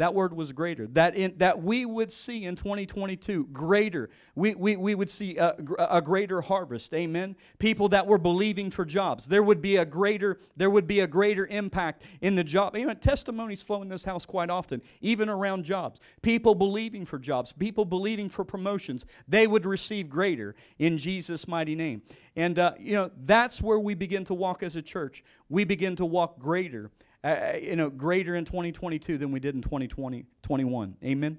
That 0.00 0.14
word 0.14 0.34
was 0.34 0.50
greater. 0.52 0.86
That, 0.86 1.14
in, 1.14 1.34
that 1.36 1.62
we 1.62 1.84
would 1.84 2.10
see 2.10 2.46
in 2.46 2.56
2022 2.56 3.48
greater. 3.52 4.08
We, 4.34 4.54
we, 4.54 4.74
we 4.76 4.94
would 4.94 5.10
see 5.10 5.36
a, 5.36 5.54
a 5.78 6.00
greater 6.00 6.40
harvest. 6.40 6.94
Amen. 6.94 7.36
People 7.58 7.90
that 7.90 8.06
were 8.06 8.16
believing 8.16 8.70
for 8.70 8.86
jobs. 8.86 9.28
There 9.28 9.42
would 9.42 9.60
be 9.60 9.76
a 9.76 9.84
greater, 9.84 10.40
there 10.56 10.70
would 10.70 10.86
be 10.86 11.00
a 11.00 11.06
greater 11.06 11.46
impact 11.48 12.04
in 12.22 12.34
the 12.34 12.42
job. 12.42 12.74
Know, 12.74 12.94
testimonies 12.94 13.60
flow 13.60 13.82
in 13.82 13.90
this 13.90 14.06
house 14.06 14.24
quite 14.24 14.48
often, 14.48 14.80
even 15.02 15.28
around 15.28 15.64
jobs. 15.64 16.00
People 16.22 16.54
believing 16.54 17.04
for 17.04 17.18
jobs, 17.18 17.52
people 17.52 17.84
believing 17.84 18.30
for 18.30 18.42
promotions. 18.42 19.04
They 19.28 19.46
would 19.46 19.66
receive 19.66 20.08
greater 20.08 20.54
in 20.78 20.96
Jesus' 20.96 21.46
mighty 21.46 21.74
name. 21.74 22.00
And, 22.36 22.58
uh, 22.58 22.72
you 22.80 22.94
know, 22.94 23.10
that's 23.26 23.60
where 23.60 23.78
we 23.78 23.92
begin 23.92 24.24
to 24.24 24.34
walk 24.34 24.62
as 24.62 24.76
a 24.76 24.82
church. 24.82 25.22
We 25.50 25.64
begin 25.64 25.94
to 25.96 26.06
walk 26.06 26.38
greater 26.38 26.90
uh, 27.22 27.26
uh, 27.26 27.58
you 27.60 27.76
know, 27.76 27.90
greater 27.90 28.34
in 28.34 28.44
2022 28.44 29.18
than 29.18 29.32
we 29.32 29.40
did 29.40 29.54
in 29.54 29.62
2020, 29.62 30.24
21. 30.42 30.96
Amen? 31.04 31.38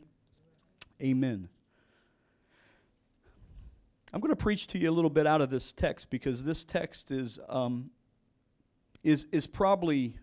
Amen. 1.02 1.50
I'm 4.14 4.20
going 4.20 4.30
to 4.30 4.36
preach 4.36 4.68
to 4.68 4.78
you 4.78 4.90
a 4.90 4.94
little 4.94 5.10
bit 5.10 5.26
out 5.26 5.42
of 5.42 5.50
this 5.50 5.74
text 5.74 6.10
because 6.10 6.44
this 6.44 6.64
text 6.66 7.12
is, 7.12 7.40
um, 7.50 7.90
is, 9.04 9.26
is 9.32 9.48
probably 9.48 10.18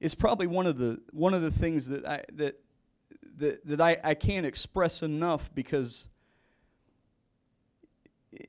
is 0.00 0.14
probably 0.14 0.46
one 0.46 0.66
of 0.66 0.78
the 0.78 1.00
one 1.10 1.34
of 1.34 1.42
the 1.42 1.50
things 1.50 1.88
that 1.88 2.06
I 2.06 2.22
that 2.34 2.60
that, 3.38 3.66
that 3.66 3.80
I, 3.80 3.96
I 4.02 4.14
can't 4.14 4.46
express 4.46 5.02
enough 5.02 5.50
because 5.54 6.06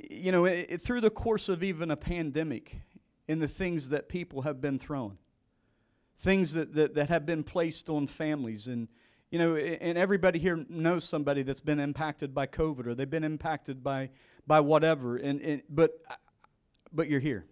you 0.09 0.31
know 0.31 0.45
it, 0.45 0.67
it, 0.69 0.81
through 0.81 1.01
the 1.01 1.09
course 1.09 1.49
of 1.49 1.63
even 1.63 1.91
a 1.91 1.97
pandemic 1.97 2.81
in 3.29 3.37
the 3.37 3.47
things 3.47 3.89
that 3.89 4.09
people 4.09 4.41
have 4.41 4.59
been 4.59 4.79
thrown, 4.79 5.19
things 6.17 6.53
that, 6.53 6.73
that, 6.73 6.95
that 6.95 7.09
have 7.09 7.27
been 7.27 7.43
placed 7.43 7.87
on 7.87 8.07
families. 8.07 8.67
And, 8.67 8.87
you 9.29 9.37
know, 9.37 9.55
and 9.55 9.99
everybody 9.99 10.39
here 10.39 10.65
knows 10.67 11.05
somebody 11.05 11.43
that's 11.43 11.59
been 11.59 11.79
impacted 11.79 12.33
by 12.33 12.47
COVID 12.47 12.87
or 12.87 12.95
they've 12.95 13.07
been 13.07 13.23
impacted 13.23 13.83
by, 13.83 14.09
by 14.47 14.61
whatever. 14.61 15.15
And, 15.15 15.39
and, 15.41 15.61
but, 15.69 16.01
but 16.91 17.07
you're 17.07 17.19
here. 17.19 17.45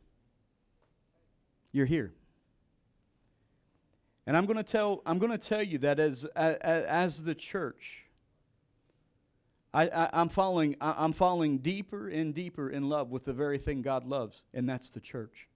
You're 1.72 1.86
here. 1.86 2.12
And 4.26 4.36
I'm 4.36 4.48
going 4.48 4.58
to 4.58 4.64
tell 4.64 5.04
I'm 5.06 5.20
going 5.20 5.32
to 5.32 5.38
tell 5.38 5.64
you 5.64 5.78
that 5.78 6.00
as 6.00 6.26
as, 6.36 6.58
as 6.58 7.24
the 7.24 7.36
church, 7.36 8.04
I, 9.74 10.10
am 10.12 10.28
following 10.28 10.76
I, 10.82 11.06
am 11.06 11.14
falling 11.14 11.60
deeper 11.60 12.10
and 12.10 12.34
deeper 12.34 12.70
in 12.70 12.90
love 12.90 13.10
with 13.10 13.24
the 13.24 13.32
very 13.32 13.58
thing 13.58 13.84
God 13.84 14.06
loves, 14.06 14.44
and 14.54 14.68
that's 14.68 14.90
the 14.90 15.00
church. 15.00 15.48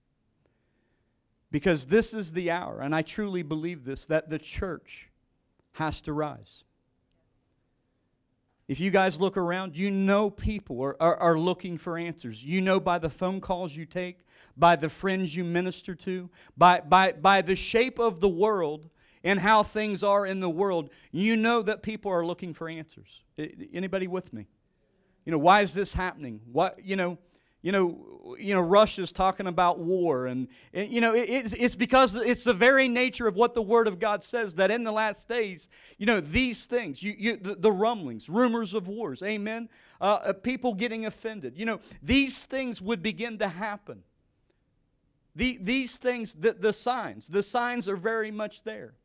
Because 1.51 1.85
this 1.85 2.13
is 2.13 2.33
the 2.33 2.49
hour, 2.49 2.79
and 2.79 2.95
I 2.95 3.01
truly 3.01 3.43
believe 3.43 3.83
this, 3.83 4.05
that 4.07 4.29
the 4.29 4.39
church 4.39 5.09
has 5.73 6.01
to 6.03 6.13
rise. 6.13 6.63
If 8.67 8.79
you 8.79 8.89
guys 8.89 9.19
look 9.19 9.35
around, 9.35 9.77
you 9.77 9.91
know 9.91 10.29
people 10.29 10.81
are, 10.81 10.95
are, 11.01 11.17
are, 11.17 11.37
looking 11.37 11.77
for 11.77 11.97
answers. 11.97 12.41
You 12.41 12.61
know 12.61 12.79
by 12.79 12.99
the 12.99 13.09
phone 13.09 13.41
calls 13.41 13.75
you 13.75 13.85
take, 13.85 14.19
by 14.55 14.77
the 14.77 14.87
friends 14.87 15.35
you 15.35 15.43
minister 15.43 15.93
to, 15.95 16.29
by, 16.55 16.79
by, 16.79 17.11
by 17.11 17.41
the 17.41 17.55
shape 17.55 17.99
of 17.99 18.21
the 18.21 18.29
world 18.29 18.89
and 19.25 19.41
how 19.41 19.61
things 19.63 20.03
are 20.03 20.25
in 20.25 20.39
the 20.39 20.49
world, 20.49 20.89
you 21.11 21.35
know 21.35 21.61
that 21.61 21.81
people 21.81 22.11
are 22.11 22.25
looking 22.25 22.53
for 22.53 22.69
answers. 22.69 23.23
Anybody 23.73 24.07
with 24.07 24.31
me? 24.31 24.47
You 25.25 25.33
know, 25.33 25.37
why 25.37 25.61
is 25.61 25.73
this 25.73 25.93
happening? 25.93 26.39
What, 26.51 26.83
you 26.83 26.95
know, 26.95 27.17
you 27.61 27.71
know, 27.71 28.35
you 28.39 28.53
know, 28.53 28.61
Russia's 28.61 29.11
talking 29.11 29.47
about 29.47 29.79
war, 29.79 30.25
and, 30.27 30.47
and 30.73 30.89
you 30.89 31.01
know, 31.01 31.13
it, 31.13 31.29
it's, 31.29 31.53
it's 31.53 31.75
because 31.75 32.15
it's 32.15 32.43
the 32.43 32.53
very 32.53 32.87
nature 32.87 33.27
of 33.27 33.35
what 33.35 33.53
the 33.53 33.61
Word 33.61 33.87
of 33.87 33.99
God 33.99 34.23
says 34.23 34.55
that 34.55 34.71
in 34.71 34.83
the 34.83 34.91
last 34.91 35.27
days, 35.27 35.69
you 35.97 36.05
know, 36.05 36.19
these 36.19 36.65
things, 36.65 37.03
you, 37.03 37.13
you 37.17 37.37
the, 37.37 37.55
the 37.55 37.71
rumblings, 37.71 38.29
rumors 38.29 38.73
of 38.73 38.87
wars, 38.87 39.21
amen, 39.21 39.69
uh, 39.99 40.19
uh, 40.23 40.33
people 40.33 40.73
getting 40.73 41.05
offended, 41.05 41.57
you 41.57 41.65
know, 41.65 41.79
these 42.01 42.45
things 42.45 42.81
would 42.81 43.03
begin 43.03 43.37
to 43.37 43.47
happen. 43.47 44.03
The, 45.35 45.59
these 45.61 45.97
things, 45.97 46.33
the, 46.33 46.53
the 46.53 46.73
signs, 46.73 47.27
the 47.27 47.43
signs 47.43 47.87
are 47.87 47.95
very 47.95 48.31
much 48.31 48.63
there. 48.63 48.95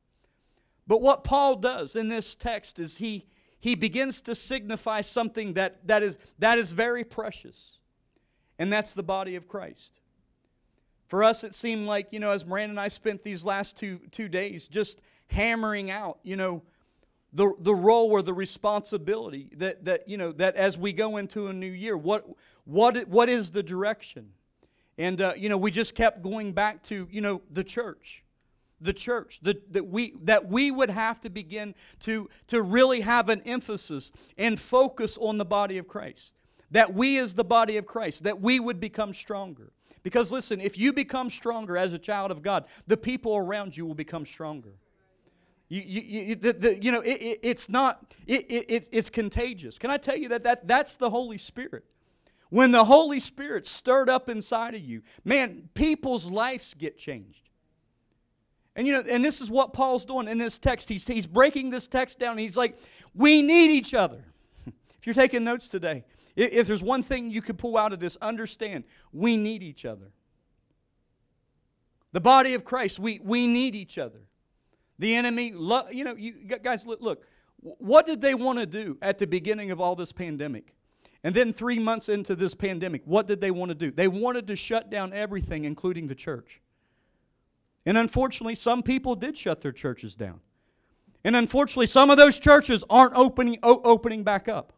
But 0.86 1.02
what 1.02 1.24
Paul 1.24 1.56
does 1.56 1.94
in 1.94 2.08
this 2.08 2.34
text 2.34 2.78
is 2.78 2.96
he, 2.96 3.26
he 3.60 3.74
begins 3.74 4.20
to 4.22 4.34
signify 4.34 5.02
something 5.02 5.54
that, 5.54 5.86
that, 5.86 6.02
is, 6.02 6.18
that 6.38 6.58
is 6.58 6.72
very 6.72 7.04
precious 7.04 7.76
and 8.58 8.72
that's 8.72 8.94
the 8.94 9.02
body 9.02 9.36
of 9.36 9.48
Christ. 9.48 10.00
For 11.06 11.22
us, 11.22 11.44
it 11.44 11.54
seemed 11.54 11.86
like, 11.86 12.12
you 12.12 12.18
know, 12.18 12.32
as 12.32 12.44
Miranda 12.44 12.70
and 12.70 12.80
I 12.80 12.88
spent 12.88 13.22
these 13.22 13.44
last 13.44 13.76
two, 13.76 14.00
two 14.10 14.28
days 14.28 14.66
just 14.66 15.00
hammering 15.28 15.90
out, 15.90 16.18
you 16.22 16.36
know, 16.36 16.62
the, 17.32 17.52
the 17.60 17.74
role 17.74 18.10
or 18.10 18.22
the 18.22 18.32
responsibility 18.32 19.50
that, 19.56 19.84
that, 19.84 20.08
you 20.08 20.16
know, 20.16 20.32
that 20.32 20.56
as 20.56 20.78
we 20.78 20.92
go 20.92 21.18
into 21.18 21.48
a 21.48 21.52
new 21.52 21.70
year, 21.70 21.96
what, 21.96 22.26
what, 22.64 23.06
what 23.08 23.28
is 23.28 23.50
the 23.50 23.62
direction? 23.62 24.30
And, 24.98 25.20
uh, 25.20 25.34
you 25.36 25.48
know, 25.48 25.58
we 25.58 25.70
just 25.70 25.94
kept 25.94 26.22
going 26.22 26.52
back 26.52 26.82
to, 26.84 27.06
you 27.10 27.20
know, 27.20 27.42
the 27.50 27.62
church. 27.62 28.24
The 28.80 28.92
church, 28.92 29.40
the, 29.42 29.60
that, 29.70 29.86
we, 29.86 30.14
that 30.22 30.48
we 30.48 30.70
would 30.70 30.90
have 30.90 31.20
to 31.20 31.30
begin 31.30 31.74
to, 32.00 32.28
to 32.48 32.62
really 32.62 33.02
have 33.02 33.28
an 33.28 33.42
emphasis 33.46 34.12
and 34.36 34.58
focus 34.58 35.16
on 35.18 35.38
the 35.38 35.46
body 35.46 35.78
of 35.78 35.88
Christ 35.88 36.34
that 36.76 36.92
we 36.92 37.16
as 37.16 37.34
the 37.34 37.42
body 37.42 37.78
of 37.78 37.86
Christ, 37.86 38.24
that 38.24 38.42
we 38.42 38.60
would 38.60 38.78
become 38.78 39.14
stronger. 39.14 39.72
Because 40.02 40.30
listen, 40.30 40.60
if 40.60 40.76
you 40.76 40.92
become 40.92 41.30
stronger 41.30 41.78
as 41.78 41.94
a 41.94 41.98
child 41.98 42.30
of 42.30 42.42
God, 42.42 42.66
the 42.86 42.98
people 42.98 43.34
around 43.34 43.74
you 43.74 43.86
will 43.86 43.94
become 43.94 44.26
stronger. 44.26 44.74
You, 45.70 45.80
you, 45.80 46.00
you, 46.02 46.34
the, 46.34 46.52
the, 46.52 46.84
you 46.84 46.92
know, 46.92 47.00
it, 47.00 47.14
it, 47.14 47.40
it's 47.42 47.70
not, 47.70 48.14
it, 48.26 48.44
it, 48.50 48.88
it's, 48.92 49.08
contagious. 49.08 49.78
Can 49.78 49.90
I 49.90 49.96
tell 49.96 50.18
you 50.18 50.28
that, 50.28 50.44
that 50.44 50.68
that's 50.68 50.98
the 50.98 51.08
Holy 51.08 51.38
Spirit? 51.38 51.86
When 52.50 52.72
the 52.72 52.84
Holy 52.84 53.20
Spirit 53.20 53.66
stirred 53.66 54.10
up 54.10 54.28
inside 54.28 54.74
of 54.74 54.82
you, 54.82 55.00
man, 55.24 55.70
people's 55.72 56.30
lives 56.30 56.74
get 56.74 56.98
changed. 56.98 57.48
And 58.76 58.86
you 58.86 58.92
know, 58.92 59.02
and 59.08 59.24
this 59.24 59.40
is 59.40 59.50
what 59.50 59.72
Paul's 59.72 60.04
doing 60.04 60.28
in 60.28 60.36
this 60.36 60.58
text. 60.58 60.90
He's, 60.90 61.06
he's 61.06 61.26
breaking 61.26 61.70
this 61.70 61.88
text 61.88 62.18
down. 62.18 62.36
he's 62.36 62.58
like, 62.58 62.76
we 63.14 63.40
need 63.40 63.70
each 63.70 63.94
other. 63.94 64.26
if 64.66 65.06
you're 65.06 65.14
taking 65.14 65.42
notes 65.42 65.70
today, 65.70 66.04
if 66.36 66.66
there's 66.66 66.82
one 66.82 67.02
thing 67.02 67.30
you 67.30 67.42
could 67.42 67.58
pull 67.58 67.76
out 67.76 67.92
of 67.92 68.00
this, 68.00 68.16
understand 68.20 68.84
we 69.12 69.36
need 69.36 69.62
each 69.62 69.84
other. 69.84 70.12
The 72.12 72.20
body 72.20 72.54
of 72.54 72.64
Christ, 72.64 72.98
we, 72.98 73.20
we 73.22 73.46
need 73.46 73.74
each 73.74 73.98
other. 73.98 74.20
The 74.98 75.14
enemy, 75.14 75.52
lo- 75.54 75.88
you 75.90 76.04
know, 76.04 76.14
you 76.14 76.32
guys, 76.32 76.86
look, 76.86 77.00
look, 77.00 77.24
what 77.60 78.06
did 78.06 78.20
they 78.20 78.34
want 78.34 78.58
to 78.58 78.66
do 78.66 78.96
at 79.02 79.18
the 79.18 79.26
beginning 79.26 79.70
of 79.70 79.80
all 79.80 79.94
this 79.94 80.12
pandemic? 80.12 80.74
And 81.24 81.34
then 81.34 81.52
three 81.52 81.78
months 81.78 82.08
into 82.08 82.36
this 82.36 82.54
pandemic, 82.54 83.02
what 83.04 83.26
did 83.26 83.40
they 83.40 83.50
want 83.50 83.70
to 83.70 83.74
do? 83.74 83.90
They 83.90 84.08
wanted 84.08 84.46
to 84.46 84.56
shut 84.56 84.90
down 84.90 85.12
everything, 85.12 85.64
including 85.64 86.06
the 86.06 86.14
church. 86.14 86.60
And 87.84 87.98
unfortunately, 87.98 88.54
some 88.54 88.82
people 88.82 89.14
did 89.14 89.36
shut 89.36 89.60
their 89.60 89.72
churches 89.72 90.16
down. 90.16 90.40
And 91.24 91.34
unfortunately, 91.34 91.86
some 91.88 92.10
of 92.10 92.16
those 92.16 92.38
churches 92.38 92.84
aren't 92.88 93.14
opening, 93.14 93.58
o- 93.62 93.82
opening 93.82 94.22
back 94.22 94.48
up. 94.48 94.72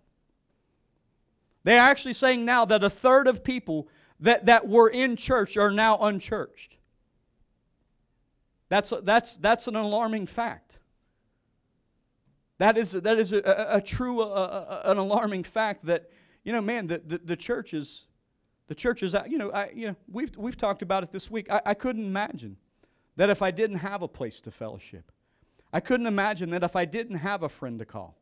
They're 1.68 1.78
actually 1.78 2.14
saying 2.14 2.46
now 2.46 2.64
that 2.64 2.82
a 2.82 2.88
third 2.88 3.28
of 3.28 3.44
people 3.44 3.88
that, 4.20 4.46
that 4.46 4.66
were 4.66 4.88
in 4.88 5.16
church 5.16 5.58
are 5.58 5.70
now 5.70 5.98
unchurched. 5.98 6.78
That's, 8.70 8.90
that's, 9.02 9.36
that's 9.36 9.68
an 9.68 9.76
alarming 9.76 10.28
fact. 10.28 10.78
That 12.56 12.78
is, 12.78 12.92
that 12.92 13.18
is 13.18 13.34
a, 13.34 13.40
a, 13.40 13.76
a 13.76 13.80
true, 13.82 14.22
an 14.22 14.96
alarming 14.96 15.42
fact 15.42 15.84
that, 15.84 16.08
you 16.42 16.54
know, 16.54 16.62
man, 16.62 16.86
the, 16.86 17.02
the, 17.04 17.18
the 17.18 17.36
church 17.36 17.74
is, 17.74 18.06
the 18.68 18.74
church 18.74 19.02
is, 19.02 19.14
you 19.28 19.36
know, 19.36 19.50
I, 19.50 19.68
you 19.74 19.88
know 19.88 19.96
we've, 20.10 20.34
we've 20.38 20.56
talked 20.56 20.80
about 20.80 21.02
it 21.02 21.12
this 21.12 21.30
week. 21.30 21.50
I, 21.50 21.60
I 21.66 21.74
couldn't 21.74 22.06
imagine 22.06 22.56
that 23.16 23.28
if 23.28 23.42
I 23.42 23.50
didn't 23.50 23.80
have 23.80 24.00
a 24.00 24.08
place 24.08 24.40
to 24.40 24.50
fellowship, 24.50 25.12
I 25.70 25.80
couldn't 25.80 26.06
imagine 26.06 26.48
that 26.48 26.62
if 26.62 26.76
I 26.76 26.86
didn't 26.86 27.18
have 27.18 27.42
a 27.42 27.48
friend 27.50 27.78
to 27.78 27.84
call, 27.84 28.17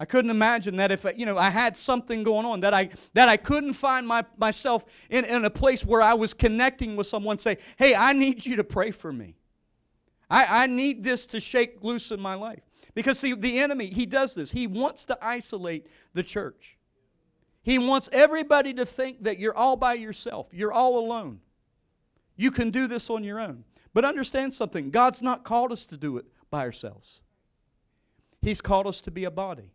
I 0.00 0.04
couldn't 0.04 0.30
imagine 0.30 0.76
that 0.76 0.90
if 0.90 1.06
you 1.16 1.24
know 1.24 1.38
I 1.38 1.50
had 1.50 1.76
something 1.76 2.24
going 2.24 2.44
on 2.44 2.60
that 2.60 2.74
I 2.74 2.90
that 3.12 3.28
I 3.28 3.36
couldn't 3.36 3.74
find 3.74 4.06
my, 4.06 4.24
myself 4.36 4.84
in, 5.08 5.24
in 5.24 5.44
a 5.44 5.50
place 5.50 5.84
where 5.84 6.02
I 6.02 6.14
was 6.14 6.34
connecting 6.34 6.96
with 6.96 7.06
someone 7.06 7.38
say, 7.38 7.58
hey, 7.76 7.94
I 7.94 8.12
need 8.12 8.44
you 8.44 8.56
to 8.56 8.64
pray 8.64 8.90
for 8.90 9.12
me. 9.12 9.36
I, 10.28 10.64
I 10.64 10.66
need 10.66 11.04
this 11.04 11.26
to 11.26 11.40
shake 11.40 11.82
loose 11.82 12.10
in 12.10 12.20
my 12.20 12.34
life. 12.34 12.60
Because 12.94 13.18
see, 13.18 13.34
the 13.34 13.58
enemy, 13.60 13.86
he 13.86 14.06
does 14.06 14.34
this. 14.34 14.52
He 14.52 14.66
wants 14.66 15.04
to 15.06 15.18
isolate 15.22 15.86
the 16.12 16.22
church. 16.22 16.76
He 17.62 17.78
wants 17.78 18.08
everybody 18.12 18.74
to 18.74 18.84
think 18.84 19.24
that 19.24 19.38
you're 19.38 19.56
all 19.56 19.76
by 19.76 19.94
yourself, 19.94 20.48
you're 20.52 20.72
all 20.72 20.98
alone. 20.98 21.40
You 22.36 22.50
can 22.50 22.70
do 22.70 22.88
this 22.88 23.08
on 23.08 23.22
your 23.22 23.38
own. 23.38 23.64
But 23.92 24.04
understand 24.04 24.52
something 24.52 24.90
God's 24.90 25.22
not 25.22 25.44
called 25.44 25.70
us 25.70 25.86
to 25.86 25.96
do 25.96 26.16
it 26.16 26.26
by 26.50 26.60
ourselves, 26.60 27.22
He's 28.42 28.60
called 28.60 28.86
us 28.86 29.00
to 29.02 29.10
be 29.10 29.24
a 29.24 29.30
body. 29.30 29.73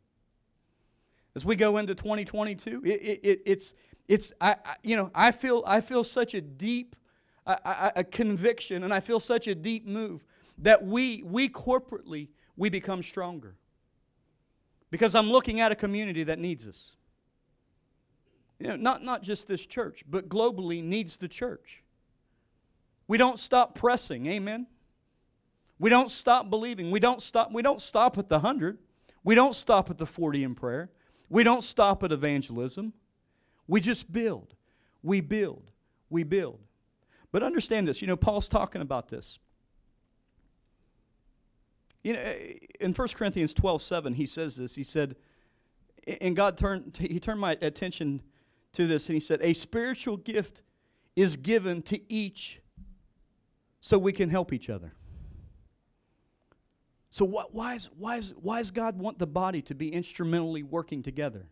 As 1.35 1.45
we 1.45 1.55
go 1.55 1.77
into 1.77 1.95
2022, 1.95 2.81
it, 2.83 2.89
it, 2.89 3.19
it, 3.23 3.41
it's, 3.45 3.73
it's 4.07 4.33
I, 4.41 4.55
I, 4.65 4.75
you 4.83 4.95
know, 4.95 5.11
I 5.13 5.31
feel, 5.31 5.63
I 5.65 5.81
feel 5.81 6.03
such 6.03 6.33
a 6.33 6.41
deep 6.41 6.95
a, 7.49 7.91
a 7.97 8.03
conviction 8.03 8.83
and 8.83 8.93
I 8.93 8.99
feel 8.99 9.19
such 9.19 9.47
a 9.47 9.55
deep 9.55 9.85
move 9.85 10.23
that 10.59 10.83
we, 10.83 11.23
we 11.23 11.49
corporately, 11.49 12.29
we 12.57 12.69
become 12.69 13.01
stronger. 13.01 13.55
Because 14.91 15.15
I'm 15.15 15.29
looking 15.29 15.59
at 15.59 15.71
a 15.71 15.75
community 15.75 16.23
that 16.25 16.39
needs 16.39 16.67
us. 16.67 16.95
You 18.59 18.67
know, 18.67 18.75
not, 18.75 19.03
not 19.03 19.23
just 19.23 19.47
this 19.47 19.65
church, 19.65 20.03
but 20.09 20.27
globally 20.27 20.83
needs 20.83 21.17
the 21.17 21.27
church. 21.27 21.83
We 23.07 23.17
don't 23.17 23.39
stop 23.39 23.75
pressing, 23.75 24.27
amen. 24.27 24.67
We 25.79 25.89
don't 25.89 26.11
stop 26.11 26.49
believing. 26.49 26.91
We 26.91 26.99
don't 26.99 27.21
stop, 27.21 27.53
we 27.53 27.61
don't 27.61 27.79
stop 27.79 28.17
at 28.17 28.27
the 28.27 28.35
100. 28.35 28.77
We 29.23 29.35
don't 29.35 29.55
stop 29.55 29.89
at 29.89 29.97
the 29.97 30.05
40 30.05 30.43
in 30.43 30.55
prayer. 30.55 30.89
We 31.29 31.43
don't 31.43 31.63
stop 31.63 32.03
at 32.03 32.11
evangelism. 32.11 32.93
We 33.67 33.81
just 33.81 34.11
build. 34.11 34.55
We 35.03 35.21
build. 35.21 35.71
We 36.09 36.23
build. 36.23 36.59
But 37.31 37.43
understand 37.43 37.87
this, 37.87 38.01
you 38.01 38.07
know, 38.07 38.17
Paul's 38.17 38.49
talking 38.49 38.81
about 38.81 39.09
this. 39.09 39.37
You 42.03 42.13
know, 42.13 42.19
eh, 42.19 42.53
in 42.79 42.93
1 42.93 43.07
Corinthians 43.09 43.53
12, 43.53 43.81
7, 43.81 44.13
he 44.13 44.25
says 44.25 44.55
this. 44.55 44.75
He 44.75 44.83
said, 44.83 45.15
and 46.21 46.35
God 46.35 46.57
turned, 46.57 46.97
he 46.97 47.19
turned 47.19 47.39
my 47.39 47.57
attention 47.61 48.21
to 48.73 48.87
this 48.87 49.07
and 49.09 49.15
he 49.15 49.19
said, 49.19 49.41
A 49.41 49.53
spiritual 49.53 50.17
gift 50.17 50.63
is 51.15 51.35
given 51.35 51.81
to 51.83 51.99
each 52.11 52.61
so 53.81 53.97
we 53.97 54.13
can 54.13 54.29
help 54.29 54.53
each 54.53 54.69
other. 54.69 54.93
So 57.11 57.25
what, 57.25 57.53
why, 57.53 57.75
is, 57.75 57.89
why, 57.97 58.17
is, 58.17 58.33
why 58.37 58.57
does 58.57 58.71
God 58.71 58.97
want 58.99 59.17
the 59.17 59.27
body 59.27 59.61
to 59.63 59.75
be 59.75 59.91
instrumentally 59.91 60.63
working 60.63 61.01
together? 61.01 61.47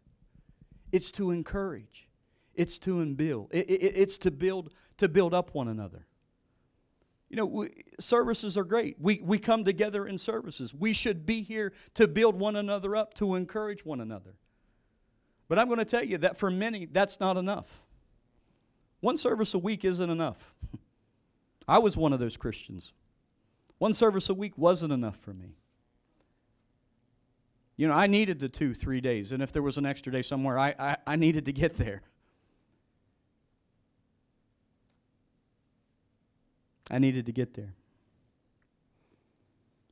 It's 0.92 1.12
to 1.14 1.32
encourage. 1.32 2.08
It's 2.54 2.80
to 2.80 3.04
build. 3.06 3.50
It, 3.52 3.70
it, 3.70 3.74
it's 3.96 4.18
to 4.20 4.32
build 4.32 4.74
to 4.98 5.08
build 5.08 5.34
up 5.34 5.54
one 5.54 5.68
another. 5.68 6.06
You 7.30 7.38
know, 7.38 7.46
we, 7.46 7.84
services 8.00 8.58
are 8.58 8.64
great. 8.64 8.98
We, 9.00 9.22
we 9.24 9.38
come 9.38 9.64
together 9.64 10.08
in 10.08 10.18
services. 10.18 10.74
We 10.74 10.94
should 10.94 11.26
be 11.26 11.42
here 11.42 11.74
to 11.96 12.08
build 12.08 12.40
one 12.40 12.56
another 12.56 12.96
up, 12.96 13.14
to 13.16 13.36
encourage 13.36 13.86
one 13.86 14.02
another. 14.02 14.36
But 15.48 15.60
I'm 15.60 15.68
going 15.68 15.80
to 15.80 15.86
tell 15.86 16.04
you 16.04 16.18
that 16.20 16.38
for 16.38 16.50
many, 16.50 16.86
that's 16.86 17.20
not 17.20 17.38
enough. 17.38 17.82
One 19.02 19.18
service 19.18 19.54
a 19.54 19.60
week 19.60 19.86
isn't 19.86 20.10
enough. 20.10 20.54
I 21.68 21.80
was 21.80 21.98
one 21.98 22.14
of 22.14 22.20
those 22.20 22.38
Christians. 22.38 22.94
One 23.78 23.94
service 23.94 24.30
a 24.30 24.34
week 24.34 24.58
wasn't 24.58 24.92
enough 24.92 25.18
for 25.18 25.34
me. 25.34 25.56
You 27.76 27.88
know, 27.88 27.94
I 27.94 28.08
needed 28.08 28.40
the 28.40 28.50
two, 28.50 28.74
three 28.74 29.02
days, 29.02 29.32
and 29.32 29.44
if 29.44 29.52
there 29.52 29.62
was 29.62 29.78
an 29.78 29.86
extra 29.86 30.12
day 30.12 30.24
somewhere, 30.24 30.58
I, 30.58 30.74
I, 30.80 30.98
I 31.06 31.16
needed 31.16 31.46
to 31.46 31.54
get 31.54 31.76
there. 31.76 32.02
I 36.90 36.98
needed 36.98 37.28
to 37.28 37.32
get 37.32 37.54
there. 37.54 37.76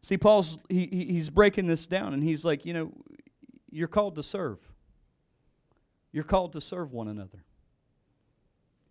See, 0.01 0.17
Paul's 0.17 0.57
he, 0.69 0.87
he's 0.87 1.29
breaking 1.29 1.67
this 1.67 1.85
down, 1.85 2.13
and 2.13 2.23
he's 2.23 2.43
like, 2.43 2.65
you 2.65 2.73
know, 2.73 2.91
you're 3.69 3.87
called 3.87 4.15
to 4.15 4.23
serve. 4.23 4.59
You're 6.11 6.23
called 6.23 6.53
to 6.53 6.61
serve 6.61 6.91
one 6.91 7.07
another. 7.07 7.43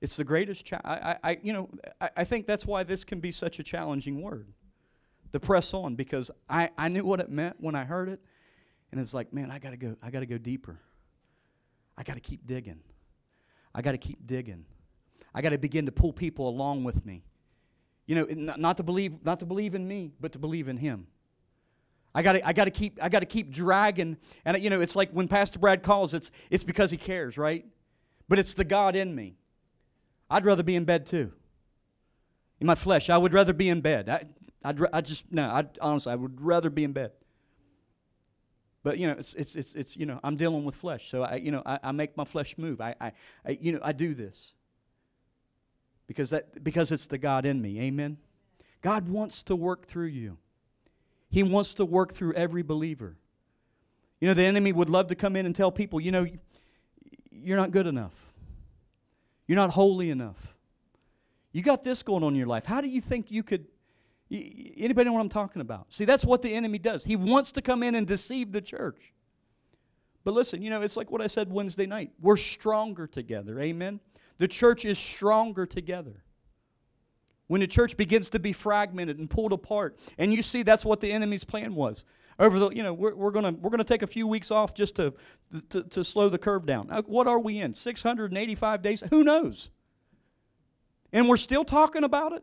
It's 0.01 0.17
the 0.17 0.25
greatest. 0.25 0.67
Cha- 0.67 0.83
I, 0.85 1.17
I, 1.25 1.39
you 1.43 1.53
know, 1.53 1.71
I, 2.01 2.11
I 2.19 2.25
think 2.25 2.47
that's 2.47 2.67
why 2.67 2.83
this 2.83 3.05
can 3.05 3.19
be 3.19 3.33
such 3.33 3.59
a 3.59 3.63
challenging 3.63 4.21
word. 4.21 4.53
The 5.35 5.41
press 5.41 5.75
on, 5.75 5.97
because 5.97 6.31
I, 6.49 6.71
I 6.79 6.87
knew 6.87 7.05
what 7.05 7.19
it 7.19 7.29
meant 7.29 7.57
when 7.59 7.75
I 7.75 7.83
heard 7.83 8.09
it, 8.09 8.21
and 8.93 9.01
it's 9.01 9.13
like, 9.13 9.33
man, 9.33 9.51
I 9.51 9.59
gotta 9.59 9.77
go. 9.77 9.97
I 10.01 10.13
gotta 10.13 10.27
go 10.27 10.39
deeper. 10.39 10.79
I 11.99 12.05
gotta 12.05 12.21
keep 12.21 12.47
digging. 12.47 12.79
I 13.75 13.83
gotta 13.83 13.99
keep 13.99 14.25
digging. 14.25 14.65
I 15.35 15.43
gotta 15.43 15.59
begin 15.59 15.87
to 15.87 15.93
pull 15.93 16.13
people 16.13 16.49
along 16.49 16.85
with 16.85 17.05
me. 17.05 17.25
You 18.07 18.15
know, 18.15 18.55
not 18.57 18.77
to 18.77 18.85
believe, 18.85 19.25
not 19.25 19.41
to 19.41 19.45
believe 19.45 19.75
in 19.75 19.89
me, 19.89 20.13
but 20.21 20.31
to 20.35 20.39
believe 20.39 20.69
in 20.69 20.77
Him. 20.77 21.09
I 22.15 22.23
got 22.23 22.35
to 22.35 22.47
I 22.47 22.53
got 22.53 22.67
to 22.67 22.71
keep 22.71 23.03
I 23.03 23.09
got 23.09 23.19
to 23.19 23.27
keep 23.27 23.51
dragging 23.51 24.17
and 24.45 24.63
you 24.63 24.71
know 24.71 24.81
it's 24.81 24.95
like 24.95 25.11
when 25.11 25.27
Pastor 25.27 25.59
Brad 25.59 25.83
calls 25.83 26.15
it's 26.15 26.31
it's 26.49 26.63
because 26.63 26.93
he 26.93 26.97
cares, 26.97 27.37
right? 27.37 27.67
But 28.29 28.39
it's 28.39 28.55
the 28.55 28.63
God 28.63 28.95
in 28.95 29.13
me. 29.13 29.35
I'd 30.31 30.45
rather 30.45 30.63
be 30.63 30.77
in 30.77 30.85
bed 30.85 31.07
too. 31.07 31.33
In 32.61 32.69
my 32.69 32.77
flesh, 32.77 33.11
I 33.11 33.19
would 33.19 33.33
rather 33.33 33.53
be 33.53 33.69
in 33.69 33.81
bed. 33.81 34.09
I 34.09 34.27
I'd, 34.65 34.81
I 34.93 35.01
just 35.03 35.31
no, 35.31 35.45
I 35.45 35.65
honestly 35.81 36.13
I 36.13 36.17
would 36.17 36.41
rather 36.41 36.71
be 36.71 36.85
in 36.85 36.93
bed. 36.93 37.13
But 38.83 38.99
you 38.99 39.07
know, 39.07 39.15
it's 39.19 39.35
it's 39.35 39.57
it's 39.57 39.75
it's 39.75 39.97
you 39.97 40.07
know, 40.07 40.21
I'm 40.25 40.37
dealing 40.37 40.65
with 40.65 40.75
flesh. 40.75 41.11
So 41.11 41.23
I 41.23 41.37
you 41.37 41.51
know, 41.51 41.63
I, 41.65 41.79
I 41.83 41.93
make 41.93 42.17
my 42.17 42.25
flesh 42.25 42.57
move. 42.59 42.81
I, 42.81 42.95
I 43.01 43.13
I 43.47 43.59
you 43.61 43.73
know, 43.73 43.81
I 43.83 43.93
do 43.93 44.15
this 44.15 44.55
because 46.07 46.31
that 46.31 46.63
because 46.65 46.93
it's 46.93 47.07
the 47.07 47.19
God 47.19 47.47
in 47.47 47.61
me. 47.61 47.81
Amen. 47.81 48.19
God 48.83 49.09
wants 49.09 49.43
to 49.45 49.57
work 49.57 49.87
through 49.87 50.09
you. 50.09 50.39
He 51.31 51.43
wants 51.43 51.75
to 51.75 51.85
work 51.85 52.13
through 52.13 52.35
every 52.35 52.63
believer. 52.63 53.17
You 54.21 54.29
know, 54.29 54.35
the 54.35 54.45
enemy 54.45 54.73
would 54.73 54.91
love 54.91 55.09
to 55.09 55.15
come 55.15 55.37
in 55.37 55.47
and 55.47 55.55
tell 55.55 55.73
people, 55.73 56.01
you 56.01 56.13
know, 56.13 56.27
you're 57.31 57.57
not 57.57 57.71
good 57.71 57.87
enough. 57.87 58.15
You're 59.47 59.57
not 59.57 59.71
holy 59.71 60.11
enough. 60.11 60.55
You 61.53 61.63
got 61.63 61.85
this 61.85 62.03
going 62.03 62.23
on 62.23 62.33
in 62.33 62.39
your 62.39 62.47
life. 62.47 62.65
How 62.67 62.81
do 62.81 62.89
you 62.89 63.01
think 63.01 63.31
you 63.31 63.43
could 63.43 63.67
anybody 64.77 65.07
know 65.07 65.15
what 65.15 65.21
I'm 65.21 65.29
talking 65.29 65.61
about? 65.63 65.93
See, 65.93 66.05
that's 66.05 66.25
what 66.25 66.43
the 66.43 66.55
enemy 66.55 66.79
does. 66.79 67.05
He 67.05 67.17
wants 67.17 67.53
to 67.53 67.63
come 67.63 67.83
in 67.83 67.95
and 67.95 68.07
deceive 68.07 68.53
the 68.53 68.61
church. 68.61 69.13
But 70.25 70.35
listen, 70.35 70.63
you 70.63 70.71
know, 70.71 70.81
it's 70.81 70.97
like 70.97 71.11
what 71.11 71.21
I 71.21 71.27
said 71.27 71.53
Wednesday 71.53 71.87
night. 71.87 72.13
We're 72.21 72.39
stronger 72.39 73.07
together. 73.07 73.61
Amen. 73.61 74.01
The 74.39 74.49
church 74.49 74.85
is 74.85 74.99
stronger 74.99 75.67
together. 75.67 76.25
When 77.47 77.61
the 77.61 77.67
church 77.67 77.97
begins 77.97 78.31
to 78.31 78.39
be 78.39 78.53
fragmented 78.53 79.19
and 79.19 79.29
pulled 79.29 79.53
apart, 79.53 79.99
and 80.17 80.33
you 80.33 80.41
see 80.41 80.63
that's 80.63 80.85
what 80.85 81.01
the 81.01 81.13
enemy's 81.13 81.45
plan 81.45 81.75
was. 81.75 82.07
Over 82.39 82.59
the, 82.59 82.71
you 82.71 82.83
know, 82.83 82.95
we're, 82.95 83.15
we're 83.15 83.31
gonna 83.31 83.53
we're 83.53 83.71
gonna 83.71 83.85
take 83.85 84.03
a 84.03 84.09
few 84.09 84.27
weeks 84.27 84.51
off 84.51 84.75
just 84.75 84.97
to, 84.97 85.15
to, 85.69 85.85
to 85.85 86.03
slow 86.03 86.29
the 86.29 86.39
curve 86.39 86.67
down. 86.67 86.91
Uh, 86.91 87.03
what 87.03 87.29
are 87.29 87.39
we 87.39 87.61
in? 87.61 87.75
685 87.75 88.83
days? 88.83 89.05
Who 89.11 89.23
knows? 89.23 89.71
And 91.13 91.29
we're 91.29 91.37
still 91.37 91.65
talking 91.65 92.03
about 92.03 92.33
it. 92.33 92.43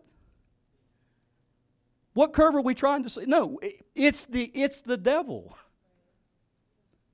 What 2.13 2.33
curve 2.33 2.55
are 2.55 2.61
we 2.61 2.75
trying 2.75 3.03
to 3.03 3.09
see? 3.09 3.25
No, 3.25 3.59
it's 3.95 4.25
the 4.25 4.45
it's 4.53 4.81
the 4.81 4.97
devil. 4.97 5.55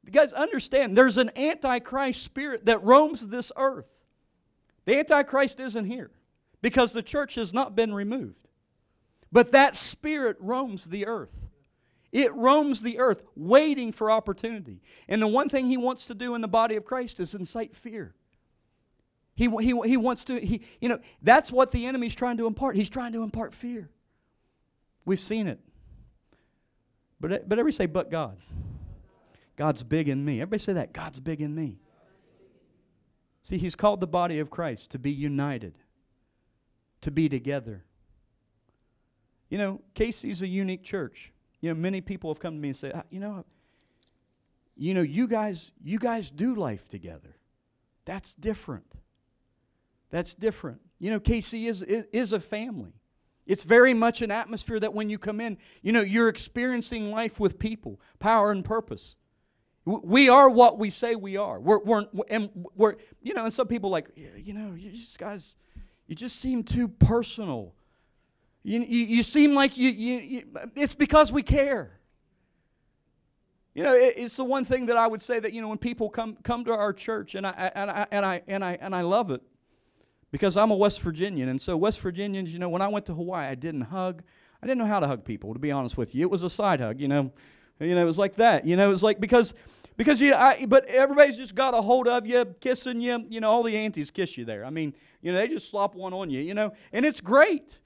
You 0.04 0.12
guys 0.12 0.34
understand 0.34 0.98
there's 0.98 1.18
an 1.18 1.32
antichrist 1.38 2.24
spirit 2.24 2.66
that 2.66 2.84
roams 2.84 3.28
this 3.28 3.52
earth. 3.58 3.98
The 4.88 4.98
Antichrist 4.98 5.60
isn't 5.60 5.84
here 5.84 6.12
because 6.62 6.94
the 6.94 7.04
church 7.04 7.36
has 7.36 7.54
not 7.54 7.76
been 7.76 7.94
removed. 7.94 8.48
But 9.34 9.52
that 9.52 9.76
spirit 9.76 10.38
roams 10.40 10.86
the 10.86 11.06
earth. 11.06 11.50
It 12.14 12.34
roams 12.34 12.82
the 12.82 12.98
earth 13.00 13.22
waiting 13.36 13.92
for 13.92 14.10
opportunity. 14.10 14.82
And 15.10 15.22
the 15.22 15.28
one 15.28 15.50
thing 15.50 15.68
he 15.68 15.76
wants 15.76 16.06
to 16.06 16.16
do 16.16 16.36
in 16.36 16.42
the 16.42 16.48
body 16.48 16.78
of 16.78 16.86
Christ 16.86 17.20
is 17.20 17.36
incite 17.36 17.76
fear. 17.76 18.16
He, 19.36 19.50
he, 19.50 19.78
he 19.86 19.98
wants 19.98 20.24
to, 20.26 20.40
he, 20.40 20.62
you 20.80 20.88
know, 20.88 21.00
that's 21.22 21.52
what 21.52 21.74
the 21.74 21.86
enemy's 21.86 22.16
trying 22.16 22.38
to 22.38 22.48
impart. 22.48 22.78
He's 22.78 22.90
trying 22.90 23.12
to 23.12 23.24
impart 23.24 23.54
fear. 23.54 23.90
We've 25.08 25.18
seen 25.18 25.48
it. 25.48 25.62
But, 27.22 27.48
but 27.48 27.58
everybody 27.58 27.72
say, 27.72 27.86
but 27.86 28.12
God. 28.12 28.38
God's 29.56 29.82
big 29.82 30.10
in 30.10 30.24
me. 30.24 30.42
Everybody 30.42 30.60
say 30.60 30.74
that. 30.74 30.92
God's 30.92 31.22
big 31.22 31.40
in 31.40 31.56
me. 31.56 31.78
See, 33.42 33.58
he's 33.58 33.74
called 33.74 34.02
the 34.02 34.08
body 34.08 34.40
of 34.40 34.50
Christ 34.50 34.92
to 34.92 35.00
be 35.00 35.10
united, 35.10 35.76
to 37.00 37.10
be 37.10 37.30
together. 37.30 37.86
You 39.50 39.58
know, 39.58 39.82
KC's 39.96 40.42
a 40.42 40.48
unique 40.48 40.84
church. 40.84 41.32
You 41.62 41.70
know, 41.70 41.80
many 41.80 42.02
people 42.02 42.30
have 42.30 42.42
come 42.42 42.56
to 42.56 42.60
me 42.60 42.68
and 42.68 42.78
said, 42.78 42.92
ah, 42.94 43.04
you 43.10 43.22
know, 43.22 43.46
you 44.76 44.94
know, 44.94 45.02
you 45.02 45.26
guys, 45.26 45.72
you 45.82 46.00
guys 46.00 46.30
do 46.30 46.54
life 46.54 46.90
together. 46.90 47.38
That's 48.04 48.34
different. 48.34 48.98
That's 50.10 50.34
different. 50.34 50.82
You 51.00 51.12
know, 51.12 51.22
KC 51.22 51.70
is, 51.70 51.82
is, 51.82 52.04
is 52.12 52.34
a 52.34 52.42
family. 52.42 52.97
It's 53.48 53.64
very 53.64 53.94
much 53.94 54.22
an 54.22 54.30
atmosphere 54.30 54.80
that 54.80 54.94
when 54.94 55.10
you 55.10 55.18
come 55.18 55.40
in, 55.40 55.58
you 55.82 55.94
know, 55.94 56.02
you're 56.02 56.28
experiencing 56.28 57.12
life 57.12 57.40
with 57.40 57.58
people, 57.58 58.00
power 58.20 58.52
and 58.52 58.64
purpose. 58.64 59.16
We 59.86 60.28
are 60.28 60.50
what 60.50 60.78
we 60.78 60.90
say 60.90 61.16
we 61.16 61.38
are. 61.38 61.58
We're, 61.62 61.80
we're, 61.80 62.06
and 62.30 62.50
we're, 62.76 62.96
you 63.22 63.34
know, 63.34 63.46
and 63.46 63.54
some 63.54 63.68
people 63.68 63.90
like, 63.90 64.10
you 64.16 64.54
know, 64.54 64.74
you 64.76 64.92
just 64.92 65.18
guys, 65.18 65.56
you 66.08 66.16
just 66.16 66.42
seem 66.42 66.62
too 66.62 66.90
personal. 66.90 67.74
You, 68.64 68.82
you, 68.82 69.06
you 69.06 69.24
seem 69.24 69.56
like 69.56 69.78
you, 69.78 69.90
you, 69.90 70.20
you, 70.20 70.44
it's 70.76 70.94
because 70.94 71.32
we 71.32 71.42
care. 71.42 72.00
You 73.74 73.84
know, 73.84 73.94
it, 73.94 74.16
it's 74.18 74.36
the 74.36 74.44
one 74.44 74.66
thing 74.66 74.88
that 74.88 74.98
I 74.98 75.08
would 75.08 75.22
say 75.22 75.40
that, 75.40 75.54
you 75.54 75.62
know, 75.62 75.70
when 75.70 75.78
people 75.78 76.10
come, 76.10 76.36
come 76.44 76.66
to 76.66 76.74
our 76.76 76.92
church, 76.92 77.36
and 77.36 77.48
I, 77.48 77.72
and, 77.74 77.90
I, 77.90 78.08
and, 78.12 78.26
I, 78.26 78.42
and, 78.48 78.66
I, 78.66 78.78
and 78.82 78.94
I 78.94 79.02
love 79.02 79.32
it 79.32 79.42
because 80.32 80.58
I'm 80.58 80.72
a 80.72 80.76
West 80.76 81.02
Virginian. 81.02 81.50
And 81.50 81.62
so, 81.62 81.78
West 81.78 82.00
Virginians, 82.02 82.54
you 82.54 82.60
know, 82.60 82.70
when 82.70 82.82
I 82.82 82.88
went 82.88 83.06
to 83.08 83.14
Hawaii, 83.14 83.48
I 83.48 83.56
didn't 83.56 83.82
hug. 83.82 84.24
I 84.62 84.66
didn't 84.66 84.80
know 84.80 84.86
how 84.86 85.00
to 85.00 85.08
hug 85.08 85.24
people, 85.24 85.54
to 85.54 85.60
be 85.60 85.72
honest 85.72 85.98
with 85.98 86.16
you. 86.16 86.24
It 86.24 86.32
was 86.32 86.44
a 86.44 86.50
side 86.50 86.80
hug, 86.80 87.00
you 87.00 87.08
know. 87.08 87.32
You 87.80 87.94
know, 87.94 88.02
it 88.02 88.06
was 88.06 88.18
like 88.18 88.36
that. 88.36 88.66
You 88.66 88.76
know, 88.76 88.88
it 88.88 88.92
was 88.92 89.04
like 89.04 89.20
because 89.20 89.54
because 89.98 90.20
you 90.20 90.34
I, 90.34 90.66
but 90.66 90.86
everybody's 90.86 91.38
just 91.38 91.56
got 91.56 91.74
a 91.74 91.82
hold 91.82 92.08
of 92.08 92.26
you, 92.26 92.46
kissing 92.60 93.02
you. 93.02 93.26
You 93.30 93.40
know, 93.40 93.52
all 93.52 93.64
the 93.64 93.76
aunties 93.76 94.10
kiss 94.10 94.38
you 94.38 94.46
there. 94.46 94.66
I 94.66 94.70
mean, 94.70 94.94
you 95.22 95.32
know, 95.32 95.38
they 95.38 95.48
just 95.48 95.70
slop 95.70 95.96
one 95.96 96.14
on 96.14 96.30
you. 96.30 96.42
You 96.42 96.54
know, 96.54 96.74
and 96.92 97.06
it's 97.06 97.22
great. 97.22 97.80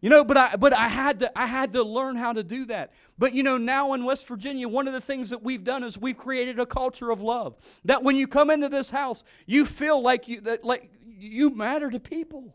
You 0.00 0.10
know, 0.10 0.24
but 0.24 0.36
I 0.36 0.56
but 0.56 0.76
I 0.76 0.88
had 0.88 1.20
to 1.20 1.38
I 1.38 1.46
had 1.46 1.72
to 1.74 1.84
learn 1.84 2.16
how 2.16 2.32
to 2.32 2.42
do 2.42 2.64
that. 2.66 2.92
But 3.18 3.34
you 3.34 3.44
know, 3.44 3.56
now 3.56 3.92
in 3.92 4.04
West 4.04 4.26
Virginia, 4.26 4.68
one 4.68 4.88
of 4.88 4.92
the 4.92 5.00
things 5.00 5.30
that 5.30 5.44
we've 5.44 5.62
done 5.62 5.84
is 5.84 5.96
we've 5.96 6.16
created 6.16 6.58
a 6.58 6.66
culture 6.66 7.10
of 7.12 7.22
love. 7.22 7.56
That 7.84 8.02
when 8.02 8.16
you 8.16 8.26
come 8.26 8.50
into 8.50 8.68
this 8.68 8.90
house, 8.90 9.22
you 9.46 9.64
feel 9.64 10.02
like 10.02 10.26
you 10.26 10.40
that 10.40 10.64
like 10.64 10.90
you 11.22 11.50
matter 11.50 11.90
to 11.90 12.00
people. 12.00 12.54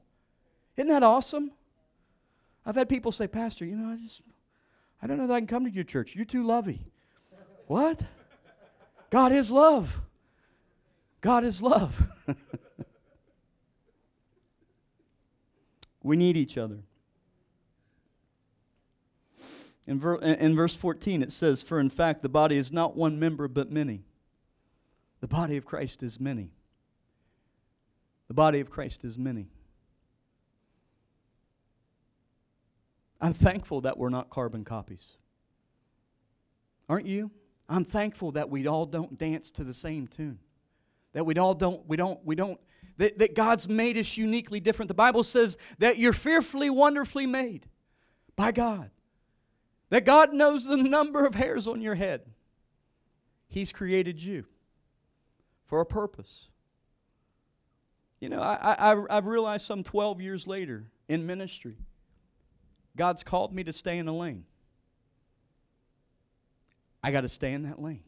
Isn't 0.75 0.89
that 0.89 1.03
awesome? 1.03 1.51
I've 2.65 2.75
had 2.75 2.89
people 2.89 3.11
say, 3.11 3.27
Pastor, 3.27 3.65
you 3.65 3.75
know, 3.75 3.93
I 3.93 3.95
just 3.97 4.21
I 5.01 5.07
don't 5.07 5.17
know 5.17 5.27
that 5.27 5.33
I 5.33 5.39
can 5.39 5.47
come 5.47 5.63
to 5.65 5.71
your 5.71 5.83
church. 5.83 6.15
You're 6.15 6.25
too 6.25 6.45
lovey. 6.45 6.81
what? 7.67 8.03
God 9.09 9.31
is 9.31 9.51
love. 9.51 10.01
God 11.21 11.45
is 11.45 11.61
love. 11.61 12.07
we 16.03 16.17
need 16.17 16.35
each 16.35 16.57
other. 16.57 16.79
In, 19.85 19.99
ver- 19.99 20.17
in 20.17 20.55
verse 20.55 20.75
14, 20.75 21.23
it 21.23 21.31
says, 21.31 21.61
For 21.61 21.79
in 21.79 21.89
fact, 21.89 22.21
the 22.21 22.29
body 22.29 22.57
is 22.57 22.71
not 22.71 22.97
one 22.97 23.19
member, 23.19 23.47
but 23.47 23.71
many. 23.71 24.03
The 25.21 25.27
body 25.27 25.55
of 25.57 25.65
Christ 25.65 26.03
is 26.03 26.19
many. 26.19 26.51
The 28.27 28.33
body 28.33 28.59
of 28.59 28.69
Christ 28.69 29.05
is 29.05 29.17
many. 29.17 29.47
I'm 33.19 33.33
thankful 33.33 33.81
that 33.81 33.97
we're 33.97 34.09
not 34.09 34.29
carbon 34.29 34.63
copies. 34.63 35.17
Aren't 36.89 37.07
you? 37.07 37.31
I'm 37.67 37.83
thankful 37.83 38.31
that 38.33 38.49
we 38.49 38.67
all 38.67 38.85
don't 38.85 39.17
dance 39.17 39.51
to 39.51 39.63
the 39.63 39.73
same 39.73 40.07
tune. 40.07 40.39
That 41.13 41.25
we 41.25 41.35
all 41.35 41.53
don't, 41.53 41.87
we 41.87 41.97
don't, 41.97 42.23
we 42.23 42.35
don't, 42.35 42.59
that, 42.97 43.17
that 43.17 43.35
God's 43.35 43.67
made 43.67 43.97
us 43.97 44.17
uniquely 44.17 44.59
different. 44.59 44.87
The 44.87 44.93
Bible 44.93 45.23
says 45.23 45.57
that 45.79 45.97
you're 45.97 46.13
fearfully, 46.13 46.69
wonderfully 46.69 47.25
made 47.25 47.67
by 48.35 48.51
God. 48.51 48.91
That 49.89 50.05
God 50.05 50.33
knows 50.33 50.65
the 50.65 50.77
number 50.77 51.25
of 51.25 51.35
hairs 51.35 51.67
on 51.67 51.81
your 51.81 51.95
head. 51.95 52.21
He's 53.47 53.71
created 53.71 54.21
you 54.21 54.45
for 55.65 55.81
a 55.81 55.85
purpose. 55.85 56.49
You 58.19 58.29
know, 58.29 58.41
I, 58.41 58.93
I, 58.93 59.17
I've 59.17 59.25
realized 59.25 59.65
some 59.65 59.83
12 59.83 60.21
years 60.21 60.47
later 60.47 60.85
in 61.07 61.25
ministry, 61.25 61.75
God's 62.95 63.23
called 63.23 63.53
me 63.53 63.63
to 63.63 63.73
stay 63.73 63.97
in 63.97 64.07
a 64.07 64.15
lane. 64.15 64.45
I 67.03 67.11
got 67.11 67.21
to 67.21 67.29
stay 67.29 67.53
in 67.53 67.63
that 67.63 67.81
lane. 67.81 68.03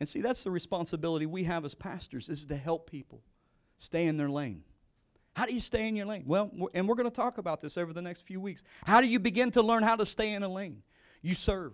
And 0.00 0.08
see, 0.08 0.20
that's 0.20 0.44
the 0.44 0.50
responsibility 0.50 1.26
we 1.26 1.44
have 1.44 1.64
as 1.64 1.74
pastors 1.74 2.28
is 2.28 2.46
to 2.46 2.56
help 2.56 2.88
people 2.88 3.20
stay 3.76 4.06
in 4.06 4.16
their 4.16 4.30
lane. 4.30 4.62
How 5.34 5.44
do 5.46 5.52
you 5.52 5.60
stay 5.60 5.88
in 5.88 5.96
your 5.96 6.06
lane? 6.06 6.24
Well, 6.26 6.50
and 6.74 6.88
we're 6.88 6.94
going 6.94 7.10
to 7.10 7.14
talk 7.14 7.38
about 7.38 7.60
this 7.60 7.76
over 7.76 7.92
the 7.92 8.02
next 8.02 8.22
few 8.22 8.40
weeks. 8.40 8.62
How 8.84 9.00
do 9.00 9.08
you 9.08 9.18
begin 9.18 9.50
to 9.52 9.62
learn 9.62 9.82
how 9.82 9.96
to 9.96 10.06
stay 10.06 10.32
in 10.32 10.42
a 10.42 10.48
lane? 10.48 10.82
You 11.22 11.34
serve. 11.34 11.72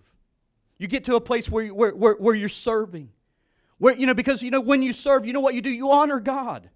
You 0.78 0.88
get 0.88 1.04
to 1.04 1.16
a 1.16 1.20
place 1.20 1.50
where, 1.50 1.68
where, 1.68 1.94
where, 1.94 2.14
where 2.14 2.34
you're 2.34 2.48
serving. 2.48 3.10
Where, 3.78 3.94
you 3.94 4.06
know, 4.06 4.14
because, 4.14 4.42
you 4.42 4.50
know, 4.50 4.60
when 4.60 4.82
you 4.82 4.92
serve, 4.92 5.26
you 5.26 5.32
know 5.32 5.40
what 5.40 5.54
you 5.54 5.62
do? 5.62 5.70
You 5.70 5.90
honor 5.90 6.20
God. 6.20 6.70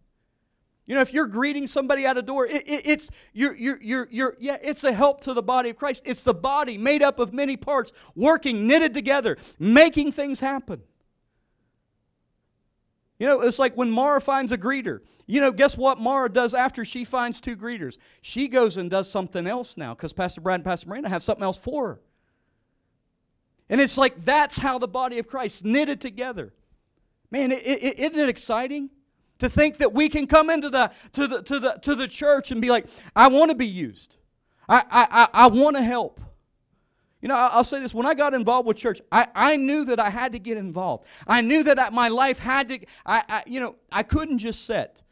You 0.86 0.94
know, 0.94 1.02
if 1.02 1.12
you're 1.12 1.26
greeting 1.26 1.66
somebody 1.66 2.06
at 2.06 2.16
a 2.16 2.22
door, 2.22 2.46
it, 2.46 2.66
it, 2.66 2.86
it's 2.86 3.10
you're, 3.34 3.54
you're, 3.54 3.78
you're, 3.82 4.08
you're, 4.10 4.36
yeah, 4.40 4.56
it's 4.62 4.84
a 4.84 4.92
help 4.92 5.20
to 5.22 5.34
the 5.34 5.42
body 5.42 5.68
of 5.68 5.76
Christ. 5.76 6.02
It's 6.06 6.22
the 6.22 6.32
body 6.32 6.78
made 6.78 7.02
up 7.02 7.18
of 7.18 7.34
many 7.34 7.58
parts, 7.58 7.92
working, 8.16 8.66
knitted 8.66 8.94
together, 8.94 9.36
making 9.58 10.12
things 10.12 10.40
happen. 10.40 10.80
You 13.18 13.26
know, 13.26 13.42
it's 13.42 13.58
like 13.58 13.76
when 13.76 13.90
Mara 13.90 14.20
finds 14.20 14.50
a 14.50 14.56
greeter. 14.56 15.00
You 15.26 15.42
know, 15.42 15.52
guess 15.52 15.76
what 15.76 16.00
Mara 16.00 16.30
does 16.30 16.54
after 16.54 16.86
she 16.86 17.04
finds 17.04 17.40
two 17.40 17.56
greeters? 17.56 17.98
She 18.22 18.48
goes 18.48 18.78
and 18.78 18.88
does 18.88 19.10
something 19.10 19.46
else 19.46 19.76
now 19.76 19.94
because 19.94 20.14
Pastor 20.14 20.40
Brad 20.40 20.54
and 20.54 20.64
Pastor 20.64 20.88
Miranda 20.88 21.10
have 21.10 21.22
something 21.22 21.44
else 21.44 21.58
for 21.58 21.88
her. 21.88 22.00
And 23.68 23.78
it's 23.78 23.98
like 23.98 24.16
that's 24.24 24.56
how 24.56 24.78
the 24.78 24.88
body 24.88 25.18
of 25.18 25.28
Christ 25.28 25.66
knitted 25.66 26.00
together. 26.00 26.54
Man, 27.30 27.52
isn't 27.52 28.18
it 28.18 28.28
exciting 28.28 28.90
to 29.38 29.48
think 29.48 29.78
that 29.78 29.92
we 29.92 30.08
can 30.08 30.26
come 30.26 30.50
into 30.50 30.70
the 30.70 30.90
to 31.12 31.26
the 31.26 31.42
to 31.42 31.58
the 31.58 31.78
to 31.82 31.94
the 31.94 32.08
church 32.08 32.50
and 32.50 32.60
be 32.60 32.70
like, 32.70 32.86
I 33.14 33.28
want 33.28 33.50
to 33.50 33.56
be 33.56 33.66
used. 33.66 34.16
I 34.68 34.78
I 34.90 35.06
I, 35.10 35.28
I 35.44 35.46
want 35.48 35.76
to 35.76 35.82
help. 35.82 36.20
You 37.20 37.28
know, 37.28 37.34
I'll 37.34 37.64
say 37.64 37.80
this 37.80 37.92
when 37.92 38.06
I 38.06 38.14
got 38.14 38.32
involved 38.32 38.68
with 38.68 38.76
church, 38.76 39.00
I, 39.10 39.26
I 39.34 39.56
knew 39.56 39.84
that 39.86 39.98
I 39.98 40.08
had 40.08 40.32
to 40.32 40.38
get 40.38 40.56
involved. 40.56 41.04
I 41.26 41.40
knew 41.40 41.64
that 41.64 41.78
I, 41.78 41.90
my 41.90 42.08
life 42.08 42.38
had 42.38 42.68
to, 42.68 42.78
I, 43.04 43.24
I, 43.28 43.42
you 43.44 43.58
know, 43.58 43.74
I 43.90 44.04
couldn't 44.04 44.38
just 44.38 44.66
sit. 44.66 45.02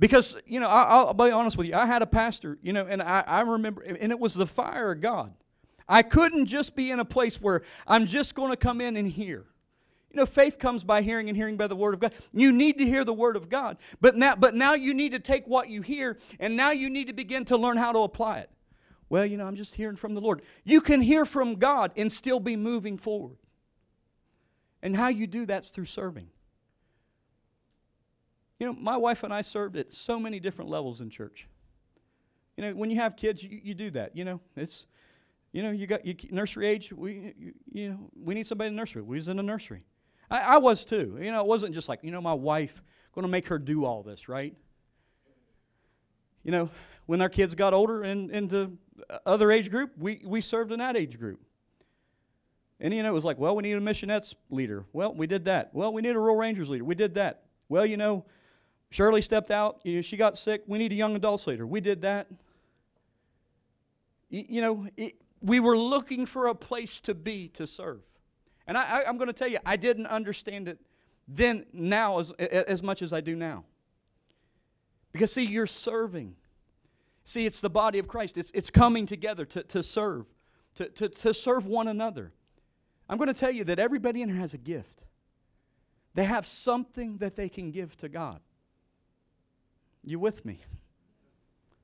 Because, 0.00 0.36
you 0.46 0.60
know, 0.60 0.68
I, 0.68 1.04
will 1.04 1.14
be 1.14 1.30
honest 1.30 1.56
with 1.56 1.68
you, 1.68 1.74
I 1.74 1.86
had 1.86 2.02
a 2.02 2.06
pastor, 2.06 2.58
you 2.62 2.72
know, 2.72 2.86
and 2.86 3.02
I, 3.02 3.24
I 3.26 3.40
remember, 3.42 3.82
and 3.82 4.12
it 4.12 4.18
was 4.18 4.34
the 4.34 4.46
fire 4.46 4.92
of 4.92 5.00
God. 5.00 5.32
I 5.88 6.02
couldn't 6.02 6.46
just 6.46 6.76
be 6.76 6.90
in 6.90 7.00
a 7.00 7.04
place 7.04 7.40
where 7.40 7.62
I'm 7.86 8.06
just 8.06 8.34
going 8.34 8.50
to 8.50 8.56
come 8.56 8.80
in 8.80 8.96
and 8.96 9.08
hear. 9.08 9.46
You 10.10 10.16
know, 10.16 10.26
faith 10.26 10.58
comes 10.58 10.84
by 10.84 11.02
hearing 11.02 11.28
and 11.28 11.36
hearing 11.36 11.56
by 11.56 11.66
the 11.66 11.76
word 11.76 11.94
of 11.94 12.00
God. 12.00 12.14
You 12.32 12.50
need 12.50 12.78
to 12.78 12.86
hear 12.86 13.04
the 13.04 13.12
word 13.12 13.36
of 13.36 13.48
God. 13.48 13.76
But 14.00 14.16
now, 14.16 14.36
but 14.36 14.54
now 14.54 14.74
you 14.74 14.94
need 14.94 15.12
to 15.12 15.18
take 15.18 15.46
what 15.46 15.68
you 15.68 15.82
hear 15.82 16.18
and 16.40 16.56
now 16.56 16.70
you 16.70 16.88
need 16.88 17.08
to 17.08 17.12
begin 17.12 17.44
to 17.46 17.56
learn 17.56 17.76
how 17.76 17.92
to 17.92 17.98
apply 18.00 18.38
it. 18.38 18.50
Well, 19.10 19.24
you 19.24 19.36
know, 19.36 19.46
I'm 19.46 19.56
just 19.56 19.74
hearing 19.74 19.96
from 19.96 20.14
the 20.14 20.20
Lord. 20.20 20.42
You 20.64 20.80
can 20.80 21.00
hear 21.00 21.24
from 21.24 21.56
God 21.56 21.92
and 21.96 22.10
still 22.10 22.40
be 22.40 22.56
moving 22.56 22.98
forward. 22.98 23.36
And 24.82 24.94
how 24.94 25.08
you 25.08 25.26
do 25.26 25.44
that's 25.44 25.70
through 25.70 25.86
serving. 25.86 26.28
You 28.58 28.66
know, 28.66 28.72
my 28.72 28.96
wife 28.96 29.22
and 29.22 29.32
I 29.32 29.42
served 29.42 29.76
at 29.76 29.92
so 29.92 30.18
many 30.18 30.40
different 30.40 30.70
levels 30.70 31.00
in 31.00 31.10
church. 31.10 31.48
You 32.56 32.64
know, 32.64 32.72
when 32.72 32.90
you 32.90 32.96
have 32.96 33.16
kids, 33.16 33.42
you, 33.42 33.60
you 33.62 33.74
do 33.74 33.90
that. 33.90 34.16
You 34.16 34.24
know, 34.24 34.40
it's, 34.56 34.86
you 35.52 35.62
know, 35.62 35.70
you 35.70 35.86
got 35.86 36.04
you, 36.04 36.14
nursery 36.30 36.66
age. 36.66 36.92
We, 36.92 37.34
you, 37.38 37.52
you, 37.70 37.90
know, 37.90 38.10
we 38.20 38.34
need 38.34 38.46
somebody 38.46 38.68
in 38.68 38.76
nursery. 38.76 39.02
We 39.02 39.16
was 39.16 39.28
in 39.28 39.36
the 39.36 39.42
nursery. 39.42 39.84
I, 40.30 40.40
I 40.40 40.56
was 40.58 40.84
too. 40.84 41.18
You 41.20 41.32
know, 41.32 41.40
it 41.40 41.46
wasn't 41.46 41.74
just 41.74 41.88
like, 41.88 42.00
you 42.02 42.10
know, 42.10 42.20
my 42.20 42.34
wife 42.34 42.82
going 43.14 43.22
to 43.24 43.30
make 43.30 43.48
her 43.48 43.58
do 43.58 43.84
all 43.84 44.02
this, 44.02 44.28
right? 44.28 44.54
You 46.44 46.52
know, 46.52 46.70
when 47.06 47.20
our 47.20 47.28
kids 47.28 47.54
got 47.54 47.74
older 47.74 48.02
and 48.02 48.30
into 48.30 48.78
other 49.26 49.50
age 49.50 49.70
group, 49.70 49.92
we, 49.98 50.22
we 50.24 50.40
served 50.40 50.72
in 50.72 50.78
that 50.78 50.96
age 50.96 51.18
group. 51.18 51.40
And 52.80 52.94
you 52.94 53.02
know, 53.02 53.10
it 53.10 53.14
was 53.14 53.24
like, 53.24 53.38
well, 53.38 53.56
we 53.56 53.62
need 53.62 53.72
a 53.72 53.80
missionettes 53.80 54.34
leader. 54.50 54.84
Well, 54.92 55.12
we 55.12 55.26
did 55.26 55.46
that. 55.46 55.70
Well, 55.74 55.92
we 55.92 56.00
need 56.00 56.14
a 56.14 56.18
Royal 56.18 56.36
Rangers 56.36 56.70
leader. 56.70 56.84
We 56.84 56.94
did 56.94 57.14
that. 57.14 57.42
Well, 57.68 57.84
you 57.84 57.96
know, 57.96 58.24
Shirley 58.90 59.20
stepped 59.20 59.50
out. 59.50 59.80
You 59.82 59.96
know, 59.96 60.00
she 60.00 60.16
got 60.16 60.38
sick. 60.38 60.62
We 60.66 60.78
need 60.78 60.92
a 60.92 60.94
young 60.94 61.16
adults 61.16 61.46
leader. 61.46 61.66
We 61.66 61.80
did 61.80 62.02
that. 62.02 62.28
You, 64.30 64.44
you 64.48 64.60
know, 64.60 64.86
it, 64.96 65.14
we 65.42 65.60
were 65.60 65.76
looking 65.76 66.24
for 66.24 66.46
a 66.46 66.54
place 66.54 67.00
to 67.00 67.14
be 67.14 67.48
to 67.48 67.66
serve. 67.66 68.00
And 68.68 68.76
I, 68.76 69.02
am 69.06 69.16
going 69.16 69.26
to 69.26 69.32
tell 69.32 69.48
you, 69.48 69.58
I 69.66 69.76
didn't 69.76 70.06
understand 70.06 70.68
it 70.68 70.78
then, 71.26 71.66
now, 71.72 72.18
as, 72.18 72.30
as 72.32 72.82
much 72.82 73.02
as 73.02 73.12
I 73.12 73.20
do 73.20 73.34
now. 73.34 73.64
Because, 75.10 75.32
see, 75.32 75.44
you're 75.44 75.66
serving. 75.66 76.36
See, 77.24 77.46
it's 77.46 77.60
the 77.60 77.70
body 77.70 77.98
of 77.98 78.06
Christ. 78.06 78.38
It's, 78.38 78.50
it's 78.52 78.70
coming 78.70 79.06
together 79.06 79.44
to, 79.46 79.62
to 79.64 79.82
serve, 79.82 80.26
to, 80.76 80.88
to, 80.90 81.08
to 81.08 81.34
serve 81.34 81.66
one 81.66 81.88
another. 81.88 82.32
I'm 83.08 83.16
going 83.16 83.28
to 83.32 83.38
tell 83.38 83.50
you 83.50 83.64
that 83.64 83.78
everybody 83.78 84.22
in 84.22 84.28
here 84.28 84.38
has 84.38 84.54
a 84.54 84.58
gift. 84.58 85.06
They 86.14 86.24
have 86.24 86.46
something 86.46 87.18
that 87.18 87.36
they 87.36 87.48
can 87.48 87.70
give 87.70 87.96
to 87.98 88.08
God. 88.08 88.40
You 90.04 90.18
with 90.18 90.44
me? 90.44 90.60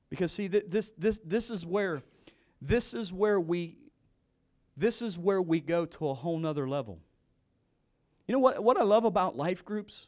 Because 0.09 0.31
see, 0.31 0.47
this, 0.47 0.93
this, 0.97 1.19
this 1.25 1.49
is 1.49 1.65
where 1.65 2.03
this 2.61 2.93
is 2.93 3.11
where 3.11 3.39
we 3.39 3.77
this 4.77 5.01
is 5.01 5.17
where 5.17 5.41
we 5.41 5.61
go 5.61 5.85
to 5.85 6.09
a 6.09 6.13
whole 6.13 6.37
nother 6.37 6.67
level. 6.67 6.99
You 8.27 8.33
know 8.33 8.39
what, 8.39 8.63
what 8.63 8.77
I 8.77 8.83
love 8.83 9.05
about 9.05 9.35
life 9.35 9.63
groups? 9.63 10.07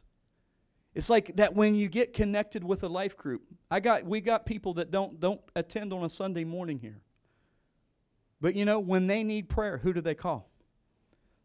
It's 0.95 1.09
like 1.09 1.35
that 1.35 1.53
when 1.53 1.75
you 1.75 1.89
get 1.89 2.13
connected 2.13 2.63
with 2.63 2.83
a 2.83 2.87
life 2.87 3.15
group. 3.15 3.43
I 3.69 3.79
got 3.79 4.05
we 4.05 4.19
got 4.19 4.45
people 4.45 4.73
that 4.75 4.89
don't 4.89 5.19
don't 5.19 5.41
attend 5.55 5.93
on 5.93 6.03
a 6.03 6.09
Sunday 6.09 6.43
morning 6.43 6.79
here. 6.79 7.01
But 8.41 8.55
you 8.55 8.65
know, 8.65 8.79
when 8.79 9.07
they 9.07 9.23
need 9.23 9.47
prayer, 9.47 9.77
who 9.77 9.93
do 9.93 10.01
they 10.01 10.15
call? 10.15 10.49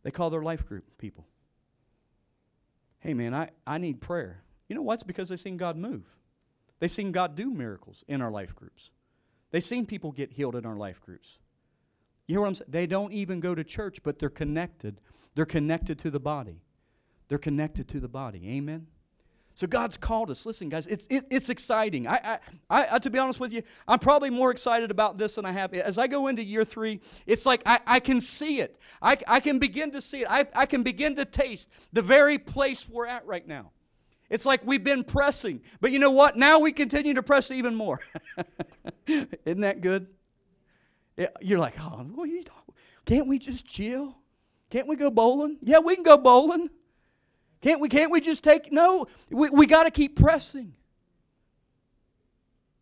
They 0.02 0.10
call 0.10 0.30
their 0.30 0.42
life 0.42 0.66
group 0.66 0.84
people. 0.98 1.26
Hey 3.00 3.14
man, 3.14 3.34
I, 3.34 3.50
I 3.66 3.78
need 3.78 4.00
prayer. 4.00 4.42
You 4.68 4.76
know 4.76 4.82
what's 4.82 5.02
because 5.02 5.28
they 5.28 5.36
seen 5.36 5.56
God 5.56 5.76
move. 5.76 6.04
They 6.78 6.88
seen 6.88 7.12
God 7.12 7.36
do 7.36 7.50
miracles 7.50 8.04
in 8.08 8.22
our 8.22 8.30
life 8.30 8.54
groups. 8.54 8.90
They 9.50 9.60
seen 9.60 9.86
people 9.86 10.12
get 10.12 10.32
healed 10.32 10.56
in 10.56 10.64
our 10.64 10.76
life 10.76 11.00
groups. 11.00 11.38
You 12.32 12.38
hear 12.38 12.40
what 12.40 12.48
I'm 12.48 12.54
saying? 12.54 12.70
They 12.70 12.86
don't 12.86 13.12
even 13.12 13.40
go 13.40 13.54
to 13.54 13.62
church, 13.62 14.02
but 14.02 14.18
they're 14.18 14.30
connected. 14.30 15.02
They're 15.34 15.44
connected 15.44 15.98
to 15.98 16.10
the 16.10 16.18
body. 16.18 16.62
They're 17.28 17.36
connected 17.36 17.88
to 17.88 18.00
the 18.00 18.08
body. 18.08 18.48
Amen. 18.56 18.86
So 19.52 19.66
God's 19.66 19.98
called 19.98 20.30
us. 20.30 20.46
Listen, 20.46 20.70
guys, 20.70 20.86
it's 20.86 21.06
it, 21.10 21.26
it's 21.28 21.50
exciting. 21.50 22.08
I, 22.08 22.38
I, 22.70 22.86
I, 22.92 22.98
to 23.00 23.10
be 23.10 23.18
honest 23.18 23.38
with 23.38 23.52
you, 23.52 23.60
I'm 23.86 23.98
probably 23.98 24.30
more 24.30 24.50
excited 24.50 24.90
about 24.90 25.18
this 25.18 25.34
than 25.34 25.44
I 25.44 25.52
have. 25.52 25.74
As 25.74 25.98
I 25.98 26.06
go 26.06 26.28
into 26.28 26.42
year 26.42 26.64
three, 26.64 27.00
it's 27.26 27.44
like 27.44 27.60
I, 27.66 27.80
I 27.86 28.00
can 28.00 28.18
see 28.18 28.60
it. 28.60 28.78
I, 29.02 29.18
I 29.28 29.40
can 29.40 29.58
begin 29.58 29.90
to 29.90 30.00
see 30.00 30.22
it. 30.22 30.28
I, 30.30 30.46
I 30.54 30.64
can 30.64 30.82
begin 30.82 31.14
to 31.16 31.26
taste 31.26 31.68
the 31.92 32.00
very 32.00 32.38
place 32.38 32.88
we're 32.88 33.08
at 33.08 33.26
right 33.26 33.46
now. 33.46 33.72
It's 34.30 34.46
like 34.46 34.62
we've 34.64 34.82
been 34.82 35.04
pressing, 35.04 35.60
but 35.82 35.92
you 35.92 35.98
know 35.98 36.12
what? 36.12 36.38
Now 36.38 36.60
we 36.60 36.72
continue 36.72 37.12
to 37.12 37.22
press 37.22 37.50
even 37.50 37.74
more. 37.74 38.00
Isn't 39.06 39.60
that 39.60 39.82
good? 39.82 40.06
You're 41.40 41.58
like, 41.58 41.74
oh, 41.78 42.06
what 42.14 42.28
you 42.28 42.42
talking? 42.42 42.74
can't 43.04 43.26
we 43.26 43.38
just 43.38 43.66
chill? 43.66 44.16
Can't 44.70 44.86
we 44.86 44.96
go 44.96 45.10
bowling? 45.10 45.58
Yeah, 45.62 45.80
we 45.80 45.94
can 45.94 46.04
go 46.04 46.16
bowling. 46.16 46.70
Can't 47.60 47.80
we, 47.80 47.88
can't 47.88 48.10
we 48.10 48.20
just 48.20 48.42
take? 48.42 48.72
No, 48.72 49.06
we, 49.30 49.50
we 49.50 49.66
got 49.66 49.84
to 49.84 49.90
keep 49.90 50.18
pressing. 50.18 50.74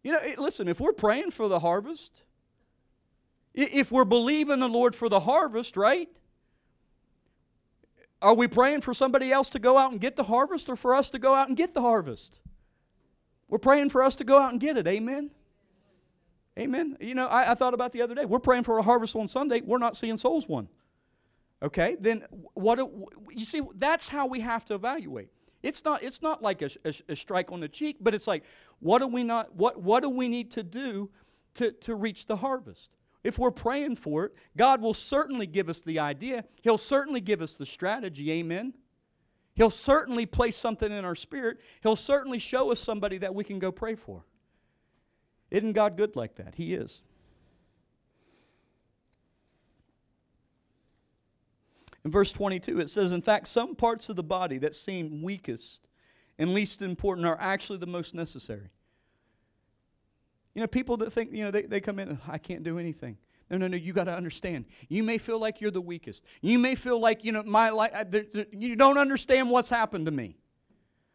You 0.02 0.12
know, 0.12 0.20
listen, 0.38 0.68
if 0.68 0.80
we're 0.80 0.92
praying 0.92 1.32
for 1.32 1.48
the 1.48 1.60
harvest, 1.60 2.22
if 3.54 3.90
we're 3.90 4.04
believing 4.04 4.60
the 4.60 4.68
Lord 4.68 4.94
for 4.94 5.08
the 5.08 5.20
harvest, 5.20 5.76
right? 5.76 6.08
Are 8.22 8.34
we 8.34 8.48
praying 8.48 8.82
for 8.82 8.94
somebody 8.94 9.32
else 9.32 9.50
to 9.50 9.58
go 9.58 9.76
out 9.76 9.92
and 9.92 10.00
get 10.00 10.16
the 10.16 10.24
harvest 10.24 10.68
or 10.68 10.76
for 10.76 10.94
us 10.94 11.10
to 11.10 11.18
go 11.18 11.34
out 11.34 11.48
and 11.48 11.56
get 11.56 11.74
the 11.74 11.80
harvest? 11.80 12.40
We're 13.48 13.58
praying 13.58 13.90
for 13.90 14.02
us 14.02 14.14
to 14.16 14.24
go 14.24 14.38
out 14.38 14.52
and 14.52 14.60
get 14.60 14.76
it. 14.76 14.86
Amen. 14.86 15.30
Amen. 16.58 16.96
You 17.00 17.14
know, 17.14 17.26
I, 17.28 17.52
I 17.52 17.54
thought 17.54 17.74
about 17.74 17.92
the 17.92 18.02
other 18.02 18.14
day. 18.14 18.24
We're 18.24 18.40
praying 18.40 18.64
for 18.64 18.78
a 18.78 18.82
harvest 18.82 19.14
on 19.16 19.28
Sunday. 19.28 19.60
We're 19.60 19.78
not 19.78 19.96
seeing 19.96 20.16
souls 20.16 20.48
won. 20.48 20.68
Okay, 21.62 21.96
then 22.00 22.24
what? 22.54 22.76
Do 22.76 23.08
you 23.30 23.44
see, 23.44 23.60
that's 23.76 24.08
how 24.08 24.26
we 24.26 24.40
have 24.40 24.64
to 24.66 24.74
evaluate. 24.74 25.28
It's 25.62 25.84
not. 25.84 26.02
It's 26.02 26.22
not 26.22 26.42
like 26.42 26.62
a, 26.62 26.70
a, 26.84 26.94
a, 27.10 27.16
strike 27.16 27.52
on 27.52 27.60
the 27.60 27.68
cheek, 27.68 27.98
but 28.00 28.14
it's 28.14 28.26
like, 28.26 28.44
what 28.78 29.00
do 29.00 29.06
we 29.06 29.22
not? 29.22 29.54
What 29.54 29.82
What 29.82 30.02
do 30.02 30.08
we 30.08 30.26
need 30.26 30.50
to 30.52 30.62
do 30.62 31.10
to 31.54 31.72
to 31.72 31.94
reach 31.94 32.26
the 32.26 32.36
harvest? 32.36 32.96
If 33.22 33.38
we're 33.38 33.50
praying 33.50 33.96
for 33.96 34.24
it, 34.24 34.32
God 34.56 34.80
will 34.80 34.94
certainly 34.94 35.46
give 35.46 35.68
us 35.68 35.80
the 35.80 35.98
idea. 35.98 36.44
He'll 36.62 36.78
certainly 36.78 37.20
give 37.20 37.42
us 37.42 37.58
the 37.58 37.66
strategy. 37.66 38.32
Amen. 38.32 38.72
He'll 39.54 39.68
certainly 39.68 40.24
place 40.24 40.56
something 40.56 40.90
in 40.90 41.04
our 41.04 41.14
spirit. 41.14 41.58
He'll 41.82 41.96
certainly 41.96 42.38
show 42.38 42.72
us 42.72 42.80
somebody 42.80 43.18
that 43.18 43.34
we 43.34 43.44
can 43.44 43.58
go 43.58 43.70
pray 43.70 43.94
for. 43.94 44.24
Isn't 45.50 45.72
God 45.72 45.96
good 45.96 46.16
like 46.16 46.36
that? 46.36 46.54
He 46.54 46.74
is. 46.74 47.02
In 52.04 52.10
verse 52.10 52.32
22, 52.32 52.80
it 52.80 52.88
says, 52.88 53.12
In 53.12 53.20
fact, 53.20 53.46
some 53.46 53.74
parts 53.74 54.08
of 54.08 54.16
the 54.16 54.22
body 54.22 54.58
that 54.58 54.74
seem 54.74 55.22
weakest 55.22 55.86
and 56.38 56.54
least 56.54 56.80
important 56.80 57.26
are 57.26 57.36
actually 57.38 57.78
the 57.78 57.86
most 57.86 58.14
necessary. 58.14 58.70
You 60.54 60.62
know, 60.62 60.66
people 60.66 60.96
that 60.98 61.12
think, 61.12 61.32
you 61.32 61.44
know, 61.44 61.50
they, 61.50 61.62
they 61.62 61.80
come 61.80 61.98
in, 61.98 62.18
I 62.26 62.38
can't 62.38 62.62
do 62.62 62.78
anything. 62.78 63.18
No, 63.50 63.58
no, 63.58 63.66
no, 63.66 63.76
you 63.76 63.92
got 63.92 64.04
to 64.04 64.14
understand. 64.14 64.64
You 64.88 65.02
may 65.02 65.18
feel 65.18 65.38
like 65.38 65.60
you're 65.60 65.70
the 65.72 65.80
weakest. 65.80 66.24
You 66.40 66.58
may 66.58 66.76
feel 66.76 67.00
like, 67.00 67.24
you 67.24 67.32
know, 67.32 67.42
my 67.42 67.70
life, 67.70 67.92
you 68.52 68.76
don't 68.76 68.96
understand 68.96 69.50
what's 69.50 69.68
happened 69.68 70.06
to 70.06 70.12
me. 70.12 70.36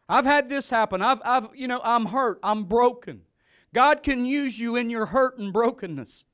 I've 0.08 0.24
had 0.26 0.48
this 0.48 0.70
happen. 0.70 1.02
I've, 1.02 1.20
I've, 1.24 1.48
you 1.54 1.66
know, 1.66 1.80
I'm 1.82 2.06
hurt. 2.06 2.38
I'm 2.42 2.64
broken. 2.64 3.22
God 3.74 4.02
can 4.02 4.24
use 4.24 4.58
you 4.58 4.76
in 4.76 4.90
your 4.90 5.06
hurt 5.06 5.38
and 5.38 5.52
brokenness. 5.52 6.24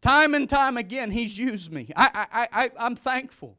Time 0.00 0.34
and 0.34 0.48
time 0.48 0.76
again, 0.76 1.10
He's 1.10 1.38
used 1.38 1.72
me. 1.72 1.90
I, 1.96 2.26
I, 2.32 2.48
I, 2.52 2.70
I'm 2.78 2.96
thankful. 2.96 3.58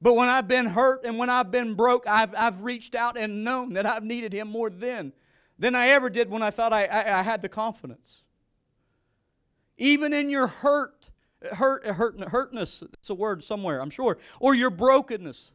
But 0.00 0.14
when 0.14 0.28
I've 0.28 0.48
been 0.48 0.66
hurt 0.66 1.04
and 1.04 1.16
when 1.16 1.30
I've 1.30 1.50
been 1.50 1.74
broke, 1.74 2.06
I've, 2.08 2.34
I've 2.36 2.62
reached 2.62 2.96
out 2.96 3.16
and 3.16 3.44
known 3.44 3.74
that 3.74 3.86
I've 3.86 4.02
needed 4.02 4.32
Him 4.32 4.48
more 4.48 4.68
then 4.68 5.12
than 5.58 5.76
I 5.76 5.90
ever 5.90 6.10
did 6.10 6.28
when 6.28 6.42
I 6.42 6.50
thought 6.50 6.72
I, 6.72 6.86
I, 6.86 7.20
I 7.20 7.22
had 7.22 7.40
the 7.40 7.48
confidence. 7.48 8.22
Even 9.78 10.12
in 10.12 10.28
your 10.28 10.48
hurt, 10.48 11.10
hurt, 11.52 11.86
hurt, 11.86 12.18
hurtness, 12.20 12.82
it's 12.94 13.10
a 13.10 13.14
word 13.14 13.44
somewhere, 13.44 13.80
I'm 13.80 13.90
sure, 13.90 14.18
or 14.40 14.54
your 14.54 14.70
brokenness. 14.70 15.52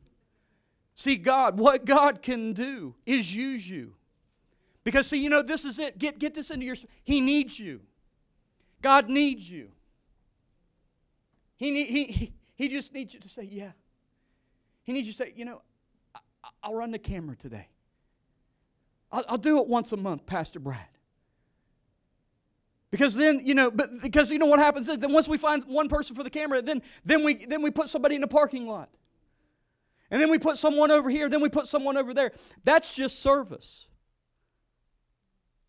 See, 0.95 1.17
God, 1.17 1.60
what 1.60 1.83
God 1.83 2.21
can 2.21 2.53
do 2.53 2.95
is 3.05 3.36
use 3.36 3.69
you. 3.69 3.96
Because, 4.88 5.06
see, 5.06 5.21
you 5.21 5.30
know, 5.30 5.41
this 5.41 5.65
is 5.65 5.80
it. 5.80 6.00
Get, 6.00 6.17
get 6.17 6.34
this 6.34 6.50
into 6.50 6.65
your. 6.65 6.78
He 7.04 7.19
needs 7.19 7.60
you. 7.60 7.82
God 8.82 9.10
needs 9.10 9.52
you. 9.52 9.67
He, 11.58 11.71
need, 11.71 11.89
he, 11.89 12.06
he, 12.06 12.34
he 12.56 12.67
just 12.69 12.93
needs 12.93 13.13
you 13.13 13.19
to 13.19 13.28
say, 13.28 13.43
Yeah. 13.43 13.71
He 14.86 14.93
needs 14.93 15.06
you 15.06 15.12
to 15.12 15.17
say, 15.17 15.34
You 15.36 15.43
know, 15.43 15.62
I, 16.63 16.69
will 16.69 16.78
run 16.78 16.91
the 16.91 17.00
camera 17.00 17.36
today. 17.36 17.67
I'll, 19.12 19.26
I'll 19.28 19.38
do 19.38 19.60
it 19.60 19.67
once 19.67 19.91
a 19.91 19.97
month, 19.97 20.26
Pastor 20.26 20.62
Brad. 20.62 20.80
Because 22.89 23.13
then, 23.13 23.41
you 23.43 23.56
know, 23.56 23.69
but 23.69 23.89
because 24.02 24.32
you 24.32 24.39
know 24.39 24.45
what 24.45 24.60
happens 24.60 24.88
is 24.88 25.00
then 25.00 25.12
once 25.12 25.28
we 25.28 25.38
find 25.38 25.65
one 25.65 25.89
person 25.89 26.15
for 26.15 26.23
the 26.23 26.30
camera, 26.30 26.62
then 26.62 26.82
then 27.04 27.26
we 27.26 27.45
then 27.45 27.62
we 27.62 27.71
put 27.71 27.89
somebody 27.89 28.15
in 28.15 28.21
the 28.21 28.28
parking 28.28 28.65
lot. 28.65 28.88
And 30.12 30.21
then 30.21 30.30
we 30.30 30.39
put 30.39 30.56
someone 30.56 30.91
over 30.91 31.10
here, 31.10 31.28
then 31.28 31.41
we 31.41 31.50
put 31.50 31.67
someone 31.67 31.97
over 31.97 32.13
there. 32.13 32.32
That's 32.63 32.95
just 32.95 33.19
service. 33.21 33.88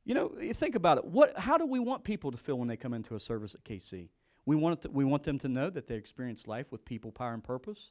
You 0.09 0.15
know, 0.15 0.33
you 0.41 0.55
think 0.55 0.75
about 0.75 0.97
it. 0.97 1.05
What, 1.05 1.39
how 1.39 1.59
do 1.59 1.67
we 1.67 1.79
want 1.79 2.03
people 2.03 2.31
to 2.31 2.39
feel 2.39 2.59
when 2.59 2.67
they 2.67 2.79
come 2.79 2.95
into 2.95 3.15
a 3.15 3.21
service 3.21 3.55
at 3.55 3.63
KC? 3.63 4.09
We 4.47 4.57
want, 4.57 4.81
to, 4.81 4.91
we 4.91 5.05
want 5.05 5.23
them 5.23 5.39
to 5.41 5.49
know 5.49 5.69
that 5.69 5.87
they 5.87 5.97
experience 5.97 6.49
life 6.49 6.73
with 6.73 6.83
people, 6.87 7.13
power, 7.13 7.35
and 7.35 7.45
purpose. 7.45 7.91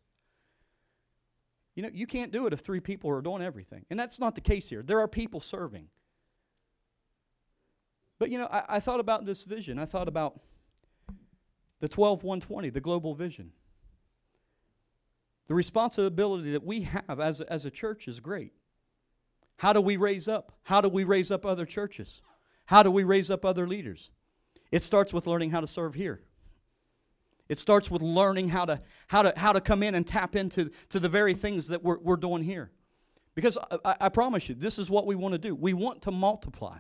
You 1.75 1.83
know, 1.83 1.91
you 1.93 2.07
can't 2.07 2.31
do 2.31 2.47
it 2.47 2.53
if 2.53 2.61
three 2.61 2.79
people 2.79 3.11
are 3.11 3.21
doing 3.21 3.43
everything. 3.43 3.85
And 3.91 3.99
that's 3.99 4.19
not 4.19 4.33
the 4.33 4.41
case 4.41 4.67
here. 4.67 4.81
There 4.81 4.99
are 4.99 5.07
people 5.07 5.39
serving. 5.39 5.89
But, 8.17 8.31
you 8.31 8.39
know, 8.39 8.47
I, 8.51 8.63
I 8.67 8.79
thought 8.79 8.99
about 8.99 9.25
this 9.25 9.43
vision. 9.43 9.77
I 9.77 9.85
thought 9.85 10.07
about 10.07 10.39
the 11.81 11.87
12 11.87 12.23
120, 12.23 12.71
the 12.71 12.81
global 12.81 13.13
vision. 13.13 13.51
The 15.45 15.53
responsibility 15.53 16.51
that 16.53 16.65
we 16.65 16.81
have 16.81 17.19
as 17.19 17.41
as 17.41 17.63
a 17.63 17.69
church 17.69 18.07
is 18.07 18.19
great. 18.19 18.53
How 19.57 19.73
do 19.73 19.81
we 19.81 19.97
raise 19.97 20.27
up? 20.27 20.53
How 20.63 20.81
do 20.81 20.89
we 20.89 21.03
raise 21.03 21.31
up 21.31 21.45
other 21.45 21.65
churches? 21.65 22.21
How 22.65 22.83
do 22.83 22.91
we 22.91 23.03
raise 23.03 23.29
up 23.31 23.43
other 23.43 23.67
leaders? 23.67 24.11
It 24.71 24.83
starts 24.83 25.13
with 25.13 25.27
learning 25.27 25.51
how 25.51 25.61
to 25.61 25.67
serve 25.67 25.95
here. 25.95 26.21
It 27.49 27.57
starts 27.57 27.89
with 27.89 28.01
learning 28.01 28.49
how 28.49 28.65
to, 28.65 28.79
how 29.07 29.21
to, 29.21 29.33
how 29.37 29.53
to 29.53 29.61
come 29.61 29.81
in 29.81 29.95
and 29.95 30.05
tap 30.05 30.35
into 30.35 30.69
to 30.89 30.99
the 30.99 31.09
very 31.09 31.33
things 31.33 31.69
that 31.69 31.83
we're, 31.83 31.97
we're 31.99 32.17
doing 32.17 32.43
here. 32.43 32.71
Because 33.35 33.57
I, 33.85 33.95
I 34.01 34.09
promise 34.09 34.49
you, 34.49 34.55
this 34.55 34.77
is 34.77 34.89
what 34.89 35.05
we 35.05 35.15
want 35.15 35.33
to 35.33 35.37
do. 35.37 35.55
We 35.55 35.73
want 35.73 36.01
to 36.03 36.11
multiply. 36.11 36.79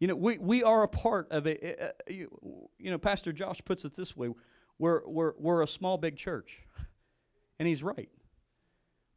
You 0.00 0.08
know, 0.08 0.16
we, 0.16 0.38
we 0.38 0.64
are 0.64 0.82
a 0.82 0.88
part 0.88 1.30
of 1.30 1.46
it. 1.46 1.96
You, 2.08 2.30
you 2.78 2.90
know, 2.90 2.98
Pastor 2.98 3.32
Josh 3.32 3.60
puts 3.64 3.84
it 3.84 3.94
this 3.94 4.16
way 4.16 4.30
we're, 4.78 5.06
we're, 5.06 5.34
we're 5.38 5.62
a 5.62 5.66
small, 5.66 5.98
big 5.98 6.16
church. 6.16 6.62
And 7.58 7.68
he's 7.68 7.82
right. 7.82 8.08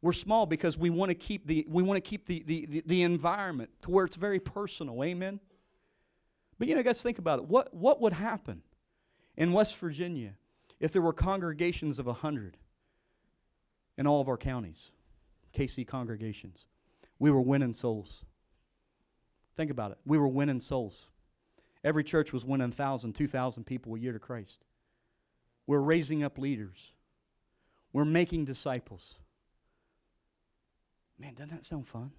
We're 0.06 0.12
small 0.12 0.46
because 0.46 0.78
we 0.78 0.88
want 0.88 1.10
to 1.10 1.16
keep 1.16 1.48
the 1.48 1.66
we 1.68 1.82
want 1.82 1.96
to 1.96 2.00
keep 2.00 2.26
the, 2.26 2.40
the, 2.46 2.66
the, 2.66 2.82
the 2.86 3.02
environment 3.02 3.70
to 3.82 3.90
where 3.90 4.04
it's 4.04 4.14
very 4.14 4.38
personal. 4.38 5.02
Amen. 5.02 5.40
But 6.60 6.68
you 6.68 6.76
know, 6.76 6.84
guys, 6.84 7.02
think 7.02 7.18
about 7.18 7.40
it. 7.40 7.46
What 7.46 7.74
what 7.74 8.00
would 8.00 8.12
happen 8.12 8.62
in 9.36 9.52
West 9.52 9.76
Virginia 9.78 10.34
if 10.78 10.92
there 10.92 11.02
were 11.02 11.12
congregations 11.12 11.98
of 11.98 12.06
hundred 12.06 12.56
in 13.98 14.06
all 14.06 14.20
of 14.20 14.28
our 14.28 14.36
counties, 14.36 14.92
KC 15.52 15.84
congregations? 15.88 16.66
We 17.18 17.32
were 17.32 17.40
winning 17.40 17.72
souls. 17.72 18.24
Think 19.56 19.72
about 19.72 19.90
it. 19.90 19.98
We 20.06 20.18
were 20.18 20.28
winning 20.28 20.60
souls. 20.60 21.08
Every 21.82 22.04
church 22.04 22.32
was 22.32 22.44
winning 22.44 22.68
1,000, 22.68 23.12
2,000 23.12 23.64
people 23.64 23.96
a 23.96 23.98
year 23.98 24.12
to 24.12 24.20
Christ. 24.20 24.66
We're 25.66 25.80
raising 25.80 26.22
up 26.22 26.38
leaders. 26.38 26.92
We're 27.92 28.04
making 28.04 28.44
disciples. 28.44 29.18
Man, 31.18 31.34
doesn't 31.34 31.50
that 31.50 31.64
sound 31.64 31.86
fun? 31.86 32.12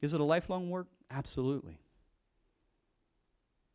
Is 0.00 0.12
it 0.12 0.20
a 0.20 0.24
lifelong 0.24 0.70
work? 0.70 0.88
Absolutely. 1.10 1.78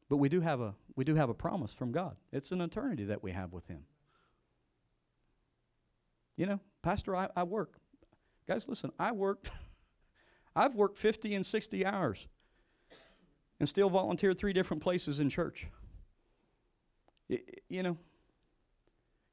But 0.09 0.17
we 0.17 0.29
do 0.29 0.41
have 0.41 0.59
a 0.59 0.75
we 0.95 1.05
do 1.05 1.15
have 1.15 1.29
a 1.29 1.33
promise 1.33 1.73
from 1.73 1.91
God. 1.91 2.17
It's 2.31 2.51
an 2.51 2.61
eternity 2.61 3.05
that 3.05 3.23
we 3.23 3.31
have 3.31 3.53
with 3.53 3.67
him. 3.67 3.85
You 6.35 6.45
know, 6.47 6.59
Pastor, 6.81 7.15
I, 7.15 7.29
I 7.35 7.43
work. 7.43 7.75
Guys, 8.47 8.67
listen, 8.67 8.91
I 8.99 9.11
work. 9.11 9.47
I've 10.55 10.75
worked 10.75 10.97
50 10.97 11.33
and 11.35 11.45
60 11.45 11.85
hours 11.85 12.27
and 13.59 13.69
still 13.69 13.89
volunteered 13.89 14.37
three 14.37 14.51
different 14.51 14.83
places 14.83 15.19
in 15.19 15.29
church. 15.29 15.67
you 17.29 17.83
know, 17.83 17.97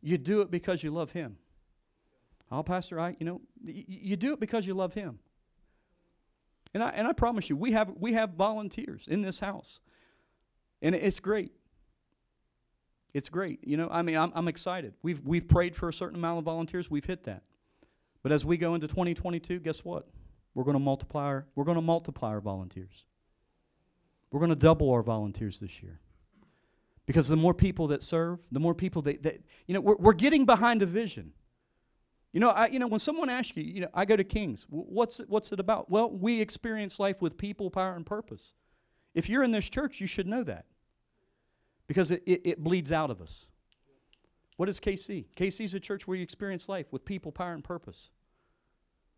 you 0.01 0.17
do 0.17 0.43
it 0.43 0.51
because 0.51 0.85
you 0.85 0.91
love 0.91 1.13
Him. 1.13 1.39
Oh, 2.51 2.63
Pastor, 2.63 2.99
I, 2.99 3.17
you 3.19 3.27
know, 3.27 3.41
you 3.65 4.17
do 4.17 4.33
it 4.33 4.41
because 4.41 4.67
you 4.67 4.75
love 4.75 4.95
Him. 4.95 5.19
And 6.75 6.83
I, 6.83 6.91
and 6.91 7.07
I 7.07 7.13
promise 7.13 7.49
you, 7.49 7.57
we 7.57 7.73
have, 7.73 7.93
we 7.99 8.13
have 8.15 8.31
volunteers 8.31 9.07
in 9.09 9.23
this 9.23 9.41
house. 9.41 9.81
And 10.83 10.95
it's 10.95 11.21
great. 11.21 11.53
It's 13.15 13.29
great. 13.29 13.67
You 13.67 13.77
know, 13.77 13.89
I 13.91 14.03
mean, 14.03 14.17
I'm, 14.17 14.33
I'm 14.35 14.49
excited. 14.49 14.95
We've, 15.03 15.21
we've 15.25 15.49
prayed 15.49 15.75
for 15.75 15.89
a 15.89 15.93
certain 15.93 16.17
amount 16.17 16.39
of 16.39 16.45
volunteers. 16.45 16.91
We've 16.91 17.05
hit 17.05 17.25
that. 17.25 17.43
But 18.23 18.33
as 18.33 18.45
we 18.45 18.57
go 18.57 18.75
into 18.75 18.87
2022, 18.87 19.61
guess 19.61 19.85
what? 19.85 20.09
We're 20.55 20.65
going 20.65 20.75
to 20.75 20.81
multiply 20.81 21.25
our, 21.25 21.47
we're 21.55 21.65
going 21.65 21.77
to 21.77 21.83
multiply 21.83 22.31
our 22.31 22.41
volunteers. 22.41 23.05
We're 24.31 24.41
going 24.41 24.51
to 24.51 24.57
double 24.57 24.91
our 24.91 25.03
volunteers 25.03 25.61
this 25.61 25.83
year. 25.83 26.01
Because 27.07 27.29
the 27.29 27.37
more 27.37 27.55
people 27.55 27.87
that 27.89 28.03
serve, 28.03 28.41
the 28.53 28.61
more 28.61 28.75
people 28.75 29.01
that, 29.03 29.23
that 29.23 29.41
you 29.67 29.73
know, 29.73 29.81
we're, 29.81 29.97
we're 29.97 30.13
getting 30.13 30.45
behind 30.45 30.83
a 30.83 30.87
vision. 30.87 31.33
You 32.33 32.41
know, 32.41 32.51
I, 32.51 32.67
you 32.67 32.79
know, 32.79 32.87
when 32.87 33.01
someone 33.01 33.31
asks 33.31 33.57
you, 33.57 33.63
you 33.63 33.81
know, 33.81 33.89
I 33.95 34.05
go 34.05 34.17
to 34.17 34.25
Kings. 34.25 34.67
What's 34.69 35.21
it, 35.21 35.29
what's 35.29 35.51
it 35.53 35.61
about? 35.61 35.91
Well, 35.91 36.11
we 36.11 36.41
experience 36.41 37.01
life 37.01 37.23
with 37.23 37.39
people, 37.39 37.71
power, 37.71 37.95
and 37.95 38.05
purpose. 38.05 38.53
If 39.15 39.29
you're 39.29 39.43
in 39.43 39.51
this 39.51 39.69
church, 39.69 40.01
you 40.01 40.07
should 40.07 40.27
know 40.27 40.45
that 40.45 40.67
because 41.87 42.11
it, 42.11 42.23
it, 42.27 42.43
it 42.45 42.63
bleeds 42.63 42.93
out 42.93 43.11
of 43.11 43.23
us. 43.23 43.47
What 44.57 44.69
is 44.69 44.79
KC? 44.79 45.27
KC 45.37 45.65
is 45.65 45.75
a 45.75 45.81
church 45.81 46.07
where 46.07 46.17
you 46.17 46.23
experience 46.23 46.69
life 46.69 46.87
with 46.93 47.05
people, 47.05 47.33
power, 47.33 47.53
and 47.53 47.65
purpose. 47.65 48.11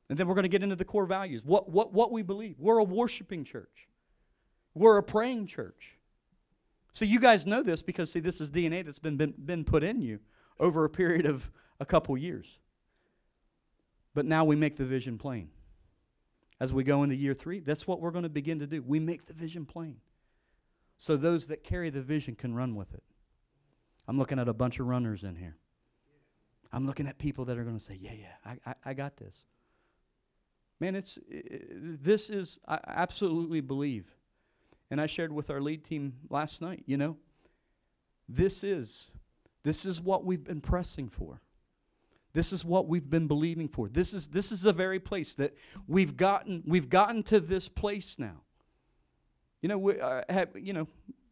And 0.09 0.19
then 0.19 0.27
we're 0.27 0.35
going 0.35 0.45
to 0.45 0.49
get 0.49 0.63
into 0.63 0.77
the 0.77 0.85
core 0.85 1.07
values. 1.07 1.45
What, 1.45 1.71
what, 1.71 1.93
what 1.93 2.13
we 2.13 2.23
believe. 2.23 2.57
We're 2.59 2.79
a 2.79 2.85
worshiping 2.85 3.45
church. 3.45 3.89
We're 4.75 4.99
a 4.99 5.03
praying 5.03 5.47
church. 5.47 5.97
So 6.93 7.05
you 7.05 7.21
guys 7.21 7.47
know 7.47 7.63
this 7.63 7.83
because, 7.83 8.13
see, 8.13 8.21
this 8.21 8.41
is 8.41 8.51
DNA 8.51 8.85
that's 8.85 8.99
been, 8.99 9.17
been, 9.17 9.35
been 9.37 9.65
put 9.65 9.83
in 9.83 10.01
you 10.01 10.21
over 10.59 10.85
a 10.85 10.91
period 10.91 11.27
of 11.27 11.51
a 11.79 11.87
couple 11.87 12.17
years. 12.19 12.59
But 14.15 14.27
now 14.27 14.45
we 14.45 14.57
make 14.57 14.77
the 14.77 14.85
vision 14.85 15.19
plain. 15.19 15.51
As 16.59 16.73
we 16.73 16.85
go 16.85 17.03
into 17.03 17.15
year 17.15 17.33
three, 17.33 17.61
that's 17.61 17.87
what 17.87 18.01
we're 18.01 18.11
going 18.11 18.25
to 18.25 18.29
begin 18.29 18.59
to 18.59 18.67
do. 18.67 18.83
We 18.83 19.01
make 19.01 19.27
the 19.27 19.33
vision 19.33 19.65
plain. 19.65 19.97
So 20.99 21.17
those 21.17 21.49
that 21.49 21.65
carry 21.65 21.89
the 21.89 22.03
vision 22.03 22.35
can 22.35 22.55
run 22.55 22.75
with 22.75 22.93
it. 22.93 23.03
I'm 24.07 24.19
looking 24.19 24.39
at 24.39 24.49
a 24.49 24.53
bunch 24.53 24.81
of 24.81 24.87
runners 24.87 25.23
in 25.23 25.37
here. 25.37 25.57
I'm 26.73 26.87
looking 26.87 27.07
at 27.07 27.19
people 27.19 27.47
that 27.47 27.57
are 27.59 27.65
going 27.65 27.79
to 27.79 27.85
say, 27.85 27.97
Yeah, 27.99 28.13
yeah, 28.13 28.35
I, 28.45 28.71
I, 28.71 28.75
I 28.87 28.95
got 28.95 29.17
this. 29.17 29.47
Man, 30.79 30.95
it's 30.95 31.19
it, 31.29 32.03
this 32.03 32.31
is, 32.31 32.59
I 32.67 32.79
absolutely 32.87 33.61
believe. 33.61 34.15
And 34.91 35.01
I 35.01 35.07
shared 35.07 35.33
with 35.33 35.51
our 35.51 35.61
lead 35.61 35.85
team 35.85 36.15
last 36.29 36.61
night, 36.61 36.83
you 36.87 36.97
know, 36.97 37.17
this 38.29 38.65
is, 38.65 39.11
this 39.63 39.87
is 39.87 40.01
what 40.01 40.25
we've 40.25 40.43
been 40.43 40.61
pressing 40.61 41.09
for. 41.09 41.41
This 42.33 42.53
is 42.53 42.65
what 42.65 42.87
we've 42.87 43.09
been 43.09 43.27
believing 43.27 43.69
for. 43.69 43.89
This 43.89 44.15
is 44.15 44.29
this 44.29 44.53
is 44.53 44.63
the 44.63 44.73
very 44.73 45.01
place 45.01 45.35
that 45.35 45.57
we've 45.89 46.17
gotten 46.17 46.63
we've 46.67 46.89
gotten 46.89 47.23
to 47.25 47.41
this 47.41 47.69
place 47.69 48.19
now. 48.19 48.43
You 49.63 49.69
know, 49.69 49.79
we 49.79 50.01
uh, 50.01 50.23
have 50.29 50.51
you 50.55 50.73
know, 50.73 50.89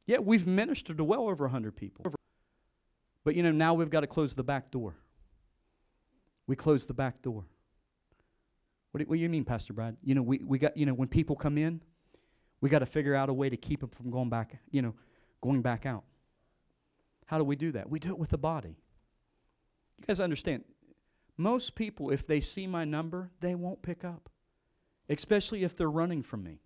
yeah, 0.07 0.19
we've 0.19 0.47
ministered 0.47 0.99
to 0.99 1.05
well 1.05 1.29
over 1.29 1.45
100 1.45 1.77
people. 1.77 2.13
But 3.25 3.35
you 3.35 3.43
know, 3.43 3.53
now 3.53 3.75
we've 3.75 3.91
got 3.91 4.01
to 4.01 4.07
close 4.07 4.35
the 4.35 4.43
back 4.43 4.71
door. 4.71 4.97
We 6.47 6.57
close 6.57 6.87
the 6.87 6.95
back 6.95 7.23
door. 7.23 7.45
What 8.91 9.01
do, 9.01 9.05
what 9.05 9.17
do 9.17 9.21
you 9.21 9.29
mean, 9.29 9.45
Pastor 9.45 9.75
Brad? 9.75 9.97
You 10.03 10.15
know, 10.15 10.23
we, 10.23 10.39
we 10.39 10.59
got, 10.59 10.77
you 10.77 10.87
know, 10.87 10.95
when 10.95 11.09
people 11.09 11.37
come 11.37 11.59
in, 11.59 11.83
we 12.61 12.71
got 12.71 12.79
to 12.79 12.87
figure 12.87 13.15
out 13.15 13.29
a 13.29 13.35
way 13.35 13.51
to 13.51 13.57
keep 13.57 13.81
them 13.81 13.91
from 13.91 14.11
going 14.11 14.31
back, 14.31 14.59
you 14.71 14.83
know, 14.83 14.95
going 15.41 15.63
back 15.63 15.85
out. 15.87 16.05
How 17.27 17.37
do 17.37 17.45
we 17.45 17.55
do 17.55 17.73
that? 17.73 17.91
We 17.91 17.99
do 17.99 18.09
it 18.09 18.19
with 18.19 18.31
the 18.31 18.39
body. 18.39 18.77
You 19.99 20.05
guys 20.07 20.21
understand, 20.21 20.65
most 21.39 21.77
people, 21.77 22.11
if 22.11 22.27
they 22.27 22.41
see 22.41 22.67
my 22.67 22.85
number, 22.85 23.31
they 23.41 23.55
won't 23.55 23.81
pick 23.81 24.05
up, 24.05 24.29
especially 25.09 25.63
if 25.63 25.77
they're 25.77 25.91
running 25.91 26.23
from 26.23 26.43
me. 26.43 26.61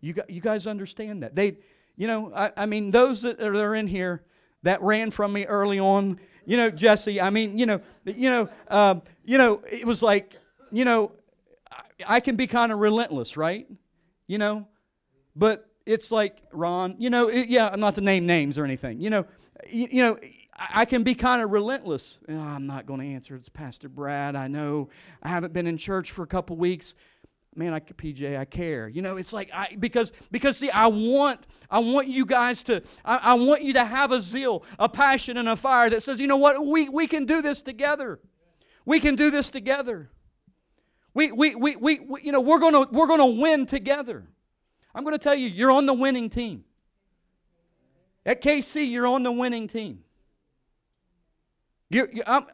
You, 0.00 0.14
you 0.28 0.40
guys 0.40 0.66
understand 0.66 1.22
that. 1.22 1.34
They, 1.34 1.58
you 1.96 2.06
know, 2.06 2.32
I, 2.34 2.50
I 2.56 2.66
mean, 2.66 2.90
those 2.90 3.22
that 3.22 3.40
are 3.40 3.74
in 3.74 3.86
here 3.86 4.24
that 4.64 4.82
ran 4.82 5.10
from 5.10 5.32
me 5.32 5.46
early 5.46 5.78
on, 5.78 6.18
you 6.44 6.56
know, 6.56 6.70
Jesse, 6.70 7.20
I 7.20 7.30
mean, 7.30 7.56
you 7.56 7.66
know, 7.66 7.80
you 8.04 8.28
know, 8.28 8.48
uh, 8.68 8.96
you 9.24 9.38
know, 9.38 9.62
it 9.70 9.86
was 9.86 10.02
like, 10.02 10.34
you 10.72 10.84
know, 10.84 11.12
I, 11.70 12.16
I 12.16 12.20
can 12.20 12.36
be 12.36 12.46
kind 12.46 12.72
of 12.72 12.80
relentless, 12.80 13.36
right? 13.36 13.66
You 14.26 14.38
know, 14.38 14.66
but 15.36 15.70
it's 15.86 16.10
like 16.10 16.38
Ron, 16.52 16.96
you 16.98 17.10
know, 17.10 17.28
it, 17.28 17.48
yeah, 17.48 17.68
I'm 17.72 17.80
not 17.80 17.94
to 17.94 18.00
name 18.00 18.26
names 18.26 18.58
or 18.58 18.64
anything. 18.64 19.00
You 19.00 19.10
know, 19.10 19.26
you, 19.70 19.88
you 19.90 20.02
know, 20.02 20.18
I 20.56 20.84
can 20.84 21.02
be 21.02 21.14
kind 21.14 21.42
of 21.42 21.50
relentless. 21.50 22.18
Oh, 22.28 22.38
I'm 22.38 22.66
not 22.66 22.86
going 22.86 23.00
to 23.00 23.06
answer. 23.06 23.34
It's 23.34 23.48
Pastor 23.48 23.88
Brad. 23.88 24.36
I 24.36 24.46
know 24.46 24.88
I 25.22 25.28
haven't 25.28 25.52
been 25.52 25.66
in 25.66 25.76
church 25.76 26.12
for 26.12 26.22
a 26.22 26.26
couple 26.26 26.56
weeks. 26.56 26.94
Man, 27.56 27.72
I 27.72 27.80
PJ, 27.80 28.36
I 28.36 28.44
care. 28.44 28.88
You 28.88 29.02
know, 29.02 29.16
it's 29.16 29.32
like 29.32 29.48
I 29.52 29.76
because 29.78 30.12
because 30.32 30.56
see, 30.56 30.70
I 30.70 30.88
want 30.88 31.40
I 31.70 31.78
want 31.78 32.08
you 32.08 32.26
guys 32.26 32.64
to 32.64 32.82
I, 33.04 33.16
I 33.16 33.34
want 33.34 33.62
you 33.62 33.72
to 33.74 33.84
have 33.84 34.10
a 34.10 34.20
zeal, 34.20 34.64
a 34.76 34.88
passion, 34.88 35.36
and 35.36 35.48
a 35.48 35.54
fire 35.54 35.88
that 35.90 36.02
says, 36.02 36.20
you 36.20 36.26
know 36.26 36.36
what, 36.36 36.64
we 36.64 36.88
we 36.88 37.06
can 37.06 37.26
do 37.26 37.42
this 37.42 37.62
together. 37.62 38.18
We 38.84 38.98
can 38.98 39.14
do 39.14 39.30
this 39.30 39.50
together. 39.50 40.10
We 41.14 41.30
we 41.30 41.54
we 41.54 41.76
we, 41.76 42.00
we 42.00 42.22
you 42.22 42.32
know 42.32 42.40
we're 42.40 42.58
gonna 42.58 42.88
we're 42.90 43.06
gonna 43.06 43.26
win 43.26 43.66
together. 43.66 44.24
I'm 44.92 45.04
gonna 45.04 45.18
tell 45.18 45.34
you, 45.34 45.48
you're 45.48 45.70
on 45.70 45.86
the 45.86 45.94
winning 45.94 46.28
team. 46.28 46.64
At 48.26 48.42
KC, 48.42 48.90
you're 48.90 49.06
on 49.06 49.22
the 49.22 49.32
winning 49.32 49.68
team. 49.68 50.03
You're, 51.94 52.08
you're, 52.12 52.24
I'm, 52.26 52.46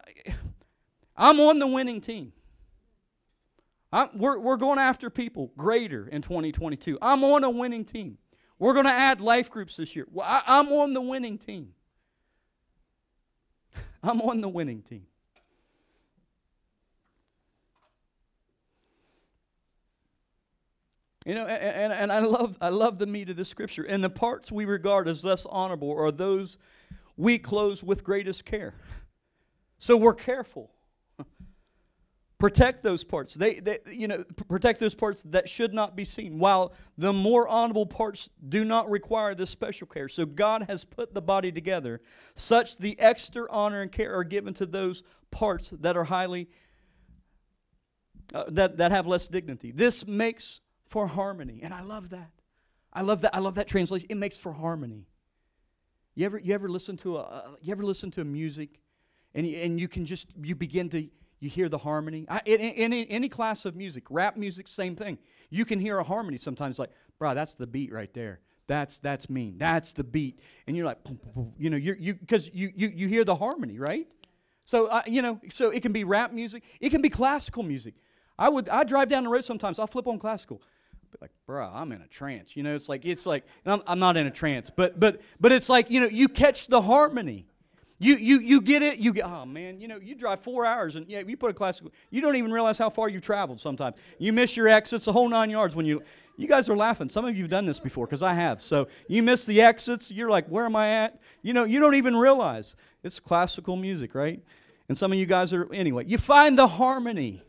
I'm 1.17 1.41
on 1.41 1.59
the 1.59 1.67
winning 1.67 2.03
team. 2.03 2.35
I'm, 3.91 4.11
we're, 4.19 4.39
we're 4.39 4.59
going 4.59 4.79
after 4.79 5.09
people 5.09 5.51
greater 5.57 6.07
in 6.07 6.21
2022. 6.21 6.99
I'm 7.01 7.25
on 7.25 7.43
a 7.45 7.49
winning 7.49 7.87
team. 7.87 8.19
We're 8.59 8.75
going 8.75 8.85
to 8.85 8.93
add 8.93 9.23
life 9.23 9.51
groups 9.51 9.79
this 9.79 9.97
year. 9.97 10.07
Well, 10.13 10.27
I, 10.29 10.43
I'm 10.47 10.69
on 10.69 10.93
the 10.93 11.01
winning 11.01 11.39
team. 11.39 11.73
I'm 14.03 14.21
on 14.21 14.43
the 14.43 14.49
winning 14.51 14.83
team. 14.83 15.07
You 21.25 21.35
know, 21.35 21.47
and, 21.47 21.93
and 21.95 22.13
I 22.13 22.19
love 22.21 22.59
I 22.61 22.71
love 22.71 22.99
the 22.99 23.07
meat 23.07 23.31
of 23.31 23.37
the 23.37 23.45
scripture. 23.45 23.85
And 23.85 24.03
the 24.03 24.11
parts 24.11 24.53
we 24.53 24.65
regard 24.65 25.09
as 25.09 25.25
less 25.25 25.47
honorable 25.47 25.95
are 25.97 26.11
those 26.11 26.59
we 27.17 27.39
close 27.39 27.83
with 27.83 28.05
greatest 28.05 28.45
care. 28.45 28.75
So 29.81 29.97
we're 29.97 30.15
careful. 30.15 30.71
protect 32.39 32.83
those 32.83 33.03
parts. 33.03 33.33
They, 33.35 33.61
they, 33.61 33.79
you 33.91 34.09
know, 34.09 34.25
protect 34.47 34.79
those 34.79 34.95
parts 34.95 35.23
that 35.25 35.49
should 35.49 35.73
not 35.73 35.97
be 35.97 36.05
seen. 36.05 36.39
While 36.39 36.75
the 36.99 37.15
more 37.15 37.49
honorable 37.49 37.87
parts 37.87 38.29
do 38.47 38.63
not 38.63 38.91
require 38.91 39.35
this 39.35 39.49
special 39.49 39.87
care. 39.87 40.07
So 40.07 40.27
God 40.27 40.65
has 40.69 40.85
put 40.85 41.15
the 41.15 41.23
body 41.23 41.51
together, 41.51 42.03
such 42.35 42.77
the 42.77 43.01
extra 43.01 43.47
honor 43.51 43.81
and 43.81 43.91
care 43.91 44.15
are 44.15 44.23
given 44.23 44.53
to 44.55 44.67
those 44.67 45.03
parts 45.31 45.71
that 45.71 45.97
are 45.97 46.05
highly 46.05 46.49
uh, 48.35 48.45
that 48.49 48.77
that 48.77 48.93
have 48.93 49.07
less 49.07 49.29
dignity. 49.29 49.73
This 49.73 50.07
makes 50.07 50.61
for 50.85 51.07
harmony, 51.07 51.61
and 51.63 51.73
I 51.73 51.83
love 51.83 52.11
that. 52.11 52.31
I 52.93 53.01
love 53.01 53.23
that. 53.23 53.35
I 53.35 53.39
love 53.39 53.55
that 53.55 53.67
translation. 53.67 54.09
It 54.11 54.17
makes 54.17 54.37
for 54.37 54.53
harmony. 54.53 55.07
You 56.15 56.27
ever 56.27 56.39
you 56.39 56.53
ever 56.53 56.69
listen 56.69 56.99
to 56.99 57.17
a 57.17 57.23
uh, 57.23 57.49
you 57.63 57.73
ever 57.73 57.83
listen 57.83 58.11
to 58.13 58.21
a 58.21 58.25
music 58.25 58.80
and, 59.35 59.47
and 59.47 59.81
you 59.81 59.89
can 59.89 60.05
just 60.05 60.33
you 60.43 60.55
begin 60.55 60.89
to 60.91 61.09
you 61.41 61.49
hear 61.49 61.69
the 61.69 61.79
harmony. 61.79 62.27
I, 62.29 62.43
in, 62.45 62.61
in, 62.61 62.93
in, 62.93 63.07
any 63.09 63.29
class 63.29 63.65
of 63.65 63.75
music 63.75 64.05
rap 64.11 64.37
music 64.37 64.69
same 64.69 64.95
thing. 64.97 65.19
You 65.49 65.65
can 65.65 65.81
hear 65.81 65.99
a 65.99 66.05
harmony 66.05 66.37
sometimes 66.37 66.79
like 66.79 66.91
bro 67.19 67.35
that's 67.35 67.55
the 67.55 67.67
beat 67.67 67.93
right 67.93 68.13
there. 68.13 68.41
That's 68.67 68.99
that's 68.99 69.29
mean. 69.29 69.59
That's 69.59 69.93
the 69.93 70.05
beat. 70.05 70.41
And 70.67 70.77
you're 70.77 70.87
like 70.87 70.99
you 71.59 71.71
know 71.71 71.77
you're, 71.77 71.97
you 71.97 72.15
because 72.15 72.51
you, 72.53 72.71
you 72.75 72.93
you 72.95 73.09
hear 73.09 73.25
the 73.25 73.37
harmony 73.37 73.79
right? 73.79 74.07
So 74.65 74.87
uh, 74.87 75.03
you 75.07 75.23
know 75.23 75.41
so 75.51 75.71
it 75.71 75.83
can 75.83 75.93
be 75.93 76.05
rap 76.05 76.33
music. 76.33 76.63
It 76.81 76.91
can 76.91 77.03
be 77.03 77.09
classical 77.09 77.63
music. 77.63 77.95
I 78.39 78.49
would 78.49 78.69
i 78.69 78.85
drive 78.85 79.09
down 79.09 79.25
the 79.25 79.31
road 79.31 79.45
sometimes. 79.45 79.79
I'll 79.79 79.87
flip 79.87 80.07
on 80.07 80.19
classical. 80.19 80.63
But 81.11 81.21
like, 81.23 81.31
bro, 81.47 81.71
I'm 81.73 81.93
in 81.93 82.01
a 82.01 82.07
trance. 82.07 82.57
You 82.57 82.63
know, 82.63 82.75
it's 82.75 82.89
like 82.89 83.05
it's 83.05 83.27
like 83.27 83.45
I'm, 83.67 83.83
I'm 83.87 83.99
not 83.99 84.17
in 84.17 84.27
a 84.27 84.31
trance, 84.31 84.71
but 84.71 84.99
but 84.99 85.21
but 85.41 85.53
it's 85.53 85.69
like 85.69 85.91
you 85.91 86.01
know 86.01 86.07
you 86.07 86.29
catch 86.29 86.67
the 86.67 86.81
harmony. 86.81 87.47
You, 88.03 88.17
you, 88.17 88.41
you 88.41 88.63
get 88.63 88.81
it, 88.81 88.99
you 88.99 89.13
get, 89.13 89.27
oh 89.27 89.45
man, 89.45 89.79
you 89.79 89.87
know, 89.87 89.99
you 89.99 90.15
drive 90.15 90.41
four 90.41 90.65
hours 90.65 90.97
and 90.97 91.07
yeah, 91.07 91.21
you 91.21 91.37
put 91.37 91.51
a 91.51 91.55
classical, 91.55 91.93
you 92.09 92.23
don't 92.23 92.35
even 92.35 92.51
realize 92.51 92.79
how 92.79 92.89
far 92.89 93.11
you've 93.11 93.21
traveled 93.21 93.61
sometimes. 93.61 93.97
You 94.19 94.33
miss 94.33 94.57
your 94.57 94.69
exits 94.69 95.05
the 95.05 95.13
whole 95.13 95.29
nine 95.29 95.51
yards 95.51 95.77
when 95.77 95.85
you, 95.85 96.03
you 96.39 96.49
guys 96.49 96.71
are 96.71 96.77
laughing. 96.77 97.11
Some 97.11 97.27
of 97.27 97.37
you 97.37 97.43
have 97.43 97.51
done 97.51 97.67
this 97.67 97.79
before 97.79 98.07
because 98.07 98.23
I 98.23 98.33
have. 98.33 98.63
So 98.63 98.89
you 99.07 99.23
miss 99.23 99.45
the 99.45 99.61
exits, 99.61 100.11
you're 100.11 100.31
like, 100.31 100.47
where 100.47 100.65
am 100.65 100.77
I 100.77 100.89
at? 100.89 101.21
You 101.43 101.53
know, 101.53 101.65
you 101.65 101.79
don't 101.79 101.95
even 101.95 102.17
realize. 102.17 102.75
It's 103.03 103.21
classical 103.21 103.77
music, 103.77 104.15
right? 104.15 104.43
And 104.89 104.97
some 104.97 105.13
of 105.13 105.19
you 105.19 105.27
guys 105.27 105.53
are, 105.53 105.71
anyway, 105.71 106.07
you 106.07 106.17
find 106.17 106.57
the 106.57 106.69
harmony. 106.69 107.43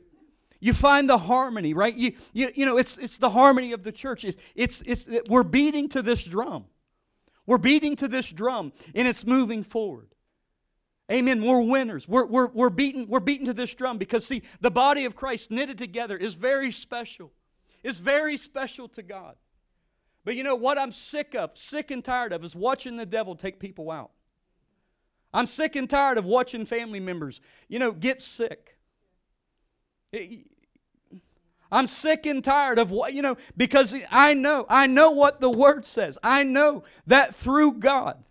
You 0.59 0.73
find 0.73 1.07
the 1.07 1.17
harmony, 1.17 1.73
right? 1.73 1.95
You, 1.95 2.11
you, 2.33 2.51
you 2.53 2.65
know, 2.65 2.77
it's, 2.77 2.97
it's 2.97 3.17
the 3.17 3.29
harmony 3.29 3.71
of 3.71 3.83
the 3.83 3.91
church. 3.93 4.25
It's, 4.25 4.37
it's, 4.53 4.81
it's, 4.85 5.07
we're 5.29 5.43
beating 5.43 5.87
to 5.89 6.01
this 6.01 6.25
drum. 6.25 6.65
We're 7.45 7.57
beating 7.57 7.95
to 7.95 8.09
this 8.09 8.29
drum, 8.33 8.73
and 8.93 9.07
it's 9.07 9.25
moving 9.25 9.63
forward. 9.63 10.09
Amen. 11.11 11.43
We're 11.43 11.61
winners. 11.61 12.07
We're, 12.07 12.25
we're, 12.25 12.47
we're, 12.47 12.69
beaten, 12.69 13.07
we're 13.07 13.19
beaten 13.19 13.45
to 13.47 13.53
this 13.53 13.75
drum 13.75 13.97
because, 13.97 14.25
see, 14.25 14.43
the 14.61 14.71
body 14.71 15.03
of 15.05 15.15
Christ 15.15 15.51
knitted 15.51 15.77
together 15.77 16.15
is 16.15 16.35
very 16.35 16.71
special. 16.71 17.31
It's 17.83 17.99
very 17.99 18.37
special 18.37 18.87
to 18.89 19.01
God. 19.01 19.35
But 20.23 20.35
you 20.35 20.43
know 20.43 20.55
what 20.55 20.77
I'm 20.77 20.91
sick 20.91 21.35
of, 21.35 21.57
sick 21.57 21.91
and 21.91 22.03
tired 22.03 22.31
of, 22.31 22.43
is 22.43 22.55
watching 22.55 22.95
the 22.95 23.05
devil 23.05 23.35
take 23.35 23.59
people 23.59 23.91
out. 23.91 24.11
I'm 25.33 25.47
sick 25.47 25.75
and 25.75 25.89
tired 25.89 26.17
of 26.17 26.25
watching 26.25 26.65
family 26.65 26.99
members, 26.99 27.41
you 27.67 27.79
know, 27.79 27.91
get 27.91 28.21
sick. 28.21 28.77
I'm 31.71 31.87
sick 31.87 32.25
and 32.25 32.43
tired 32.43 32.79
of 32.79 32.91
what, 32.91 33.13
you 33.13 33.21
know, 33.21 33.37
because 33.55 33.95
I 34.11 34.33
know, 34.33 34.65
I 34.69 34.87
know 34.87 35.11
what 35.11 35.39
the 35.39 35.49
word 35.49 35.85
says. 35.85 36.17
I 36.21 36.43
know 36.43 36.83
that 37.07 37.33
through 37.33 37.73
God, 37.75 38.23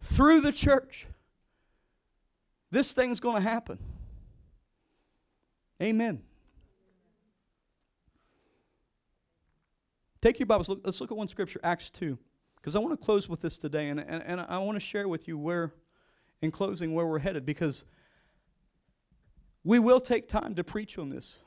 through 0.00 0.40
the 0.40 0.52
church, 0.52 1.06
this 2.72 2.94
thing's 2.94 3.20
going 3.20 3.36
to 3.36 3.48
happen. 3.48 3.78
Amen. 5.80 6.22
Take 10.22 10.40
your 10.40 10.46
Bibles. 10.46 10.70
Look, 10.70 10.80
let's 10.82 11.00
look 11.00 11.10
at 11.10 11.16
one 11.16 11.28
scripture, 11.28 11.60
Acts 11.62 11.90
2. 11.90 12.18
Because 12.56 12.74
I 12.74 12.78
want 12.78 12.98
to 12.98 13.04
close 13.04 13.28
with 13.28 13.42
this 13.42 13.58
today, 13.58 13.88
and, 13.88 14.00
and, 14.00 14.22
and 14.24 14.40
I 14.40 14.58
want 14.58 14.76
to 14.76 14.80
share 14.80 15.06
with 15.06 15.28
you 15.28 15.36
where, 15.36 15.74
in 16.40 16.50
closing, 16.50 16.94
where 16.94 17.06
we're 17.06 17.18
headed, 17.18 17.44
because 17.44 17.84
we 19.64 19.78
will 19.78 20.00
take 20.00 20.26
time 20.26 20.54
to 20.54 20.64
preach 20.64 20.96
on 20.96 21.10
this. 21.10 21.40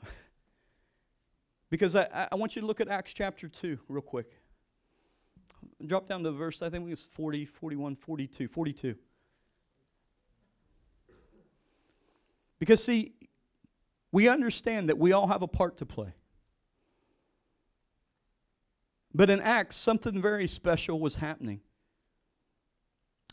because 1.70 1.96
I, 1.96 2.28
I 2.30 2.36
want 2.36 2.54
you 2.54 2.60
to 2.60 2.66
look 2.66 2.80
at 2.80 2.88
Acts 2.88 3.12
chapter 3.14 3.48
2 3.48 3.80
real 3.88 4.02
quick. 4.02 4.26
Drop 5.84 6.06
down 6.06 6.22
to 6.22 6.30
verse, 6.30 6.62
I 6.62 6.70
think 6.70 6.88
it's 6.88 7.02
40, 7.02 7.46
41, 7.46 7.96
42, 7.96 8.46
42. 8.46 8.94
Because, 12.58 12.82
see, 12.82 13.14
we 14.12 14.28
understand 14.28 14.88
that 14.88 14.98
we 14.98 15.12
all 15.12 15.26
have 15.26 15.42
a 15.42 15.48
part 15.48 15.76
to 15.78 15.86
play. 15.86 16.14
But 19.14 19.30
in 19.30 19.40
Acts, 19.40 19.76
something 19.76 20.20
very 20.20 20.46
special 20.46 21.00
was 21.00 21.16
happening. 21.16 21.60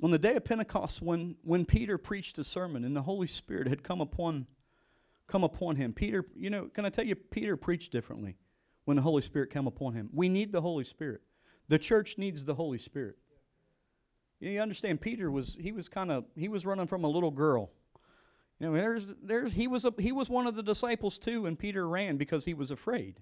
On 0.02 0.12
the 0.12 0.18
day 0.18 0.36
of 0.36 0.46
Pentecost, 0.46 1.02
when, 1.02 1.36
when 1.44 1.66
Peter 1.66 1.98
preached 1.98 2.38
a 2.38 2.44
sermon 2.44 2.84
and 2.84 2.96
the 2.96 3.02
Holy 3.02 3.28
Spirit 3.28 3.68
had 3.68 3.84
come 3.84 4.02
upon, 4.02 4.48
come 5.28 5.44
upon 5.44 5.76
him, 5.76 5.94
Peter, 5.94 6.26
you 6.36 6.50
know, 6.50 6.66
can 6.66 6.86
I 6.86 6.90
tell 6.90 7.06
you, 7.06 7.16
Peter 7.16 7.56
preached 7.56 7.92
differently 7.92 8.38
when 8.86 8.96
the 8.96 9.04
Holy 9.04 9.22
Spirit 9.22 9.50
came 9.50 9.68
upon 9.68 9.94
him. 9.94 10.10
We 10.14 10.30
need 10.30 10.52
the 10.52 10.62
Holy 10.62 10.84
Spirit. 10.84 11.22
The 11.68 11.80
church 11.80 12.18
needs 12.18 12.44
the 12.46 12.56
Holy 12.56 12.78
Spirit. 12.78 13.18
You, 14.40 14.60
understand, 14.62 15.00
Peter 15.00 15.32
was, 15.32 15.58
he 15.60 15.72
was 15.72 15.88
kind 15.88 16.12
of, 16.12 16.26
he 16.36 16.50
was 16.50 16.66
running 16.66 16.88
from 16.88 17.04
a 17.04 17.10
little 17.10 17.32
girl. 17.32 17.72
You 18.64 18.70
know, 18.70 18.78
there's, 18.78 19.08
there's, 19.22 19.52
he, 19.52 19.68
was 19.68 19.84
a, 19.84 19.94
he 20.00 20.14
was 20.14 20.30
one 20.30 20.48
of 20.48 20.56
the 20.56 20.64
disciples 20.64 21.20
too, 21.20 21.46
and 21.48 21.60
Peter 21.60 21.86
ran 21.86 22.16
because 22.16 22.46
he 22.46 22.54
was 22.54 22.72
afraid. 22.72 23.20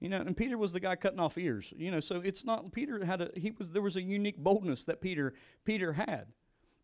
You 0.00 0.08
know, 0.08 0.16
and 0.16 0.36
Peter 0.36 0.58
was 0.58 0.72
the 0.72 0.80
guy 0.80 0.96
cutting 0.96 1.20
off 1.20 1.38
ears. 1.38 1.72
You 1.76 1.92
know, 1.92 2.00
so 2.00 2.16
it's 2.16 2.44
not 2.44 2.72
Peter 2.72 3.04
had 3.04 3.20
a 3.20 3.30
he 3.36 3.52
was 3.52 3.70
there 3.70 3.80
was 3.80 3.94
a 3.94 4.02
unique 4.02 4.38
boldness 4.38 4.82
that 4.86 5.00
Peter 5.00 5.34
Peter 5.64 5.92
had. 5.92 6.32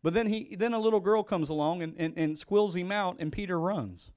But 0.01 0.13
then 0.13 0.27
he 0.27 0.55
then 0.57 0.71
a 0.71 0.79
little 0.79 1.01
girl 1.01 1.21
comes 1.21 1.49
along 1.49 1.83
and, 1.83 1.93
and, 1.97 2.13
and 2.15 2.39
squills 2.39 2.73
him 2.73 2.89
out 2.89 3.17
and 3.19 3.33
Peter 3.33 3.59
runs. 3.59 4.11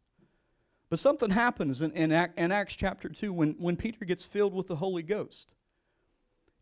But 0.88 1.00
something 1.00 1.30
happens 1.30 1.82
in, 1.82 1.90
in, 1.94 2.12
in 2.12 2.53
Acts 2.53 2.76
chapter 2.76 3.09
2 3.09 3.32
when, 3.32 3.57
when 3.59 3.76
Peter 3.76 4.05
gets 4.05 4.24
filled 4.24 4.55
with 4.55 4.68
the 4.68 4.76
Holy 4.76 5.03
Ghost. 5.03 5.55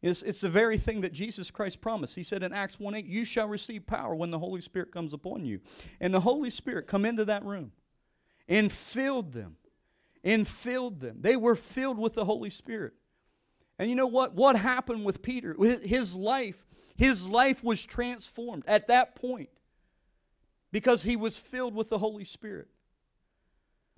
It's, 0.03 0.23
it's 0.23 0.41
the 0.41 0.49
very 0.49 0.79
thing 0.79 1.03
that 1.03 1.13
Jesus 1.13 1.51
Christ 1.51 1.81
promised. 1.81 2.15
He 2.15 2.23
said 2.23 2.43
in 2.43 2.53
Acts 2.53 2.81
1 2.81 2.95
8, 2.95 3.05
You 3.05 3.25
shall 3.25 3.49
receive 3.49 3.87
power 3.87 4.15
when 4.15 4.31
the 4.31 4.39
Holy 4.39 4.61
Spirit 4.61 4.93
comes 4.93 5.13
upon 5.13 5.45
you. 5.45 5.61
And 6.01 6.15
the 6.15 6.21
Holy 6.21 6.51
Spirit 6.51 6.87
come 6.87 7.05
into 7.05 7.25
that 7.27 7.45
room 7.45 7.73
and 8.49 8.73
filled 8.73 9.33
them 9.33 9.57
and 10.25 10.49
filled 10.49 11.01
them. 11.01 11.19
They 11.21 11.37
were 11.37 11.55
filled 11.55 11.99
with 11.99 12.15
the 12.15 12.25
Holy 12.25 12.51
Spirit. 12.51 12.95
And 13.79 13.89
you 13.89 13.97
know 13.97 14.07
what? 14.07 14.35
What 14.35 14.57
happened 14.57 15.05
with 15.05 15.23
Peter? 15.23 15.55
His 15.59 16.17
life, 16.17 16.67
his 16.97 17.27
life 17.27 17.63
was 17.63 17.85
transformed 17.85 18.65
at 18.67 18.89
that 18.89 19.15
point 19.15 19.51
because 20.73 21.03
he 21.03 21.17
was 21.17 21.39
filled 21.39 21.75
with 21.75 21.89
the 21.91 21.99
Holy 21.99 22.25
Spirit. 22.25 22.69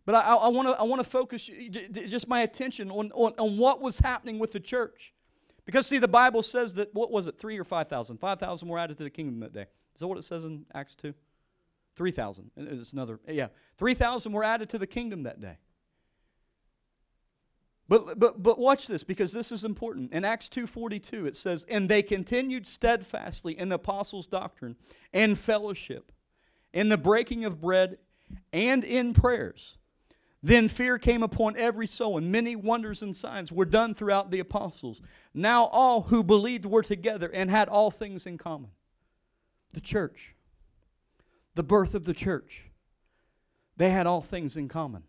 But 0.05 0.17
I, 0.17 0.49
want 0.49 0.67
to 0.67 0.75
I 0.75 0.83
wanna 0.83 1.05
focus 1.05 1.49
just 1.71 2.27
my 2.27 2.43
attention 2.43 2.91
on, 2.91 3.13
on, 3.13 3.35
on 3.39 3.57
what 3.57 3.81
was 3.81 4.01
happening 4.01 4.41
with 4.41 4.51
the 4.51 4.59
church. 4.59 5.15
Because, 5.65 5.87
see, 5.87 5.99
the 5.99 6.09
Bible 6.09 6.43
says 6.43 6.75
that, 6.75 6.93
what 6.95 7.11
was 7.11 7.27
it, 7.27 7.39
three 7.39 7.59
or 7.59 7.65
5,000? 7.65 8.19
5,000 8.19 8.69
were 8.69 8.79
added 8.79 8.97
to 8.99 9.05
the 9.05 9.11
kingdom 9.11 9.41
that 9.41 9.53
day. 9.53 9.67
Is 9.95 10.01
that 10.01 10.09
what 10.09 10.19
it 10.19 10.25
says 10.25 10.45
in 10.45 10.67
Acts 10.75 10.95
2? 10.97 11.15
3,000. 11.95 12.51
It's 12.57 12.93
another, 12.93 13.21
yeah. 13.29 13.49
3,000 13.77 14.33
were 14.33 14.45
added 14.45 14.69
to 14.71 14.79
the 14.79 14.87
kingdom 14.87 15.25
that 15.25 15.41
day. 15.41 15.59
But, 17.89 18.19
but, 18.19 18.43
but 18.43 18.59
watch 18.59 18.87
this 18.87 19.05
because 19.05 19.33
this 19.33 19.53
is 19.53 19.65
important. 19.65 20.13
In 20.13 20.25
Acts 20.25 20.49
2.42 20.49 21.27
it 21.27 21.37
says, 21.37 21.67
And 21.69 21.89
they 21.89 22.03
continued 22.03 22.67
steadfastly 22.67 23.59
in 23.59 23.69
the 23.69 23.75
apostles' 23.75 24.27
doctrine 24.27 24.77
and 25.13 25.39
fellowship, 25.39 26.11
in 26.73 26.89
the 26.89 26.97
breaking 26.97 27.45
of 27.45 27.61
bread 27.61 27.99
and 28.53 28.83
in 28.83 29.13
prayers. 29.13 29.77
Then 30.43 30.67
fear 30.69 30.99
came 30.99 31.23
upon 31.23 31.57
every 31.57 31.87
soul, 31.87 32.19
and 32.19 32.33
many 32.33 32.57
wonders 32.57 33.01
and 33.01 33.17
signs 33.17 33.53
were 33.53 33.65
done 33.65 33.95
throughout 33.95 34.31
the 34.31 34.41
apostles. 34.41 35.01
Now 35.33 35.67
all 35.67 36.03
who 36.03 36.25
believed 36.25 36.65
were 36.65 36.83
together 36.83 37.31
and 37.33 37.49
had 37.49 37.69
all 37.69 37.93
things 37.93 38.27
in 38.27 38.39
common. 38.39 38.71
The 39.73 39.81
church, 39.81 40.35
the 41.55 41.63
birth 41.63 41.95
of 41.95 42.05
the 42.05 42.15
church, 42.15 42.71
they 43.77 43.91
had 43.91 44.07
all 44.07 44.21
things 44.21 44.57
in 44.57 44.69
common. 44.69 45.05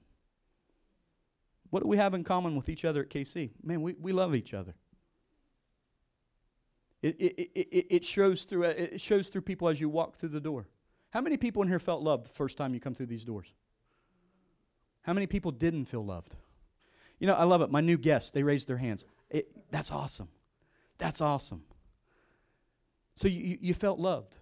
What 1.71 1.81
do 1.81 1.89
we 1.89 1.97
have 1.97 2.13
in 2.13 2.23
common 2.23 2.55
with 2.55 2.69
each 2.69 2.85
other 2.85 3.01
at 3.01 3.09
KC? 3.09 3.49
Man, 3.63 3.81
we, 3.81 3.93
we 3.93 4.13
love 4.13 4.35
each 4.35 4.53
other. 4.53 4.75
It, 7.01 7.19
it, 7.19 7.51
it, 7.55 7.87
it, 7.89 8.05
shows 8.05 8.45
through, 8.45 8.63
it 8.63 9.01
shows 9.01 9.29
through 9.29 9.41
people 9.41 9.67
as 9.67 9.81
you 9.81 9.89
walk 9.89 10.15
through 10.15 10.29
the 10.29 10.39
door. 10.39 10.67
How 11.09 11.21
many 11.21 11.35
people 11.35 11.63
in 11.63 11.67
here 11.67 11.79
felt 11.79 12.03
loved 12.03 12.25
the 12.25 12.29
first 12.29 12.57
time 12.57 12.75
you 12.75 12.79
come 12.79 12.93
through 12.93 13.07
these 13.07 13.25
doors? 13.25 13.51
How 15.03 15.13
many 15.13 15.27
people 15.27 15.51
didn't 15.51 15.85
feel 15.85 16.03
loved? 16.03 16.35
You 17.19 17.27
know, 17.27 17.35
I 17.35 17.43
love 17.43 17.61
it. 17.61 17.69
My 17.69 17.81
new 17.81 17.97
guests, 17.97 18.31
they 18.31 18.43
raised 18.43 18.67
their 18.67 18.77
hands. 18.77 19.05
It, 19.29 19.47
that's 19.71 19.91
awesome. 19.91 20.29
That's 20.97 21.21
awesome. 21.21 21.63
So 23.15 23.27
you, 23.27 23.57
you 23.61 23.73
felt 23.73 23.99
loved. 23.99 24.37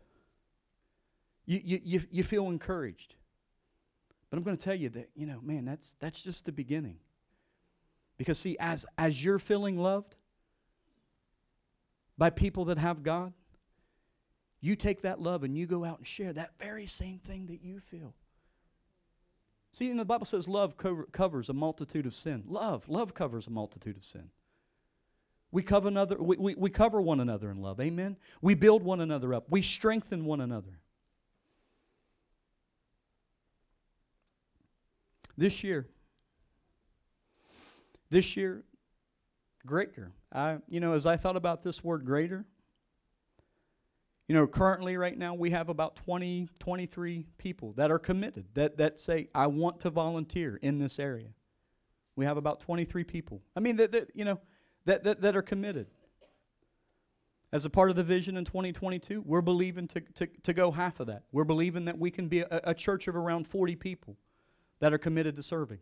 You, 1.46 1.62
you, 1.64 1.82
you, 1.84 2.02
you 2.10 2.24
feel 2.24 2.48
encouraged. 2.48 3.16
But 4.30 4.38
I'm 4.38 4.44
going 4.44 4.56
to 4.56 4.64
tell 4.64 4.76
you 4.76 4.90
that, 4.90 5.10
you 5.16 5.26
know, 5.26 5.40
man, 5.42 5.66
that's, 5.66 5.96
that's 6.00 6.24
just 6.24 6.46
the 6.46 6.52
beginning. 6.52 6.98
Because, 8.18 8.38
see, 8.40 8.56
as, 8.60 8.86
as 8.98 9.24
you're 9.24 9.40
feeling 9.40 9.78
loved 9.78 10.16
by 12.18 12.30
people 12.30 12.66
that 12.66 12.78
have 12.78 13.04
God, 13.04 13.34
you 14.62 14.76
take 14.76 15.02
that 15.02 15.20
love 15.20 15.44
and 15.44 15.58
you 15.58 15.66
go 15.66 15.84
out 15.84 15.98
and 15.98 16.08
share 16.08 16.32
that 16.34 16.52
very 16.60 16.86
same 16.86 17.20
thing 17.20 17.48
that 17.48 17.64
you 17.64 17.80
feel. 17.80 18.14
See, 19.74 19.86
you 19.86 19.94
know, 19.94 20.02
the 20.02 20.06
Bible 20.06 20.26
says 20.26 20.48
love 20.48 20.78
cover, 20.78 21.06
covers 21.12 21.50
a 21.50 21.54
multitude 21.54 22.06
of 22.06 22.14
sin. 22.14 22.44
Love, 22.48 22.90
love 22.90 23.14
covers 23.14 23.48
a 23.48 23.50
multitude 23.50 23.98
of 23.98 24.04
sin. 24.04 24.30
We 25.52 25.64
cover, 25.64 25.88
another, 25.88 26.18
we, 26.18 26.38
we, 26.38 26.56
we 26.56 26.70
cover 26.70 27.02
one 27.02 27.20
another 27.20 27.52
in 27.52 27.62
love. 27.62 27.80
Amen? 27.80 28.18
We 28.42 28.54
build 28.54 28.84
one 28.84 29.02
another 29.02 29.34
up. 29.34 29.48
We 29.50 29.62
strengthen 29.62 30.26
one 30.26 30.40
another. 30.40 30.80
This 35.38 35.64
year, 35.64 35.88
this 38.10 38.38
year, 38.38 38.64
greater. 39.66 40.12
I, 40.32 40.58
you 40.68 40.80
know, 40.80 40.94
as 40.94 41.06
I 41.06 41.18
thought 41.18 41.36
about 41.36 41.64
this 41.64 41.84
word 41.84 42.06
greater, 42.06 42.46
you 44.32 44.38
know, 44.38 44.48
currently 44.48 44.96
right 44.96 45.18
now 45.18 45.34
we 45.34 45.50
have 45.50 45.68
about 45.68 45.98
20, 45.98 46.48
23 46.58 47.26
people 47.38 47.74
that 47.74 47.92
are 47.92 48.00
committed, 48.00 48.46
that, 48.54 48.78
that 48.78 48.98
say, 48.98 49.28
I 49.36 49.48
want 49.48 49.82
to 49.82 49.90
volunteer 49.90 50.58
in 50.62 50.80
this 50.80 51.00
area. 51.00 51.34
We 52.16 52.24
have 52.24 52.38
about 52.38 52.62
23 52.62 53.04
people. 53.04 53.42
I 53.58 53.60
mean, 53.60 53.76
that, 53.76 53.92
that 53.92 54.12
you 54.16 54.24
know, 54.24 54.40
that, 54.86 55.04
that, 55.04 55.20
that 55.20 55.36
are 55.36 55.42
committed. 55.42 55.88
As 57.52 57.66
a 57.66 57.70
part 57.70 57.90
of 57.90 57.98
the 57.98 58.06
vision 58.06 58.38
in 58.38 58.46
2022, 58.46 59.22
we're 59.26 59.42
believing 59.42 59.86
to, 59.90 60.00
to, 60.00 60.28
to 60.44 60.54
go 60.54 60.72
half 60.72 61.02
of 61.02 61.08
that. 61.08 61.24
We're 61.34 61.44
believing 61.44 61.84
that 61.84 62.00
we 62.00 62.10
can 62.10 62.30
be 62.30 62.40
a, 62.40 62.62
a 62.64 62.74
church 62.74 63.10
of 63.10 63.18
around 63.18 63.48
40 63.48 63.76
people 63.76 64.16
that 64.80 64.94
are 64.94 64.98
committed 64.98 65.36
to 65.36 65.44
serving. 65.44 65.80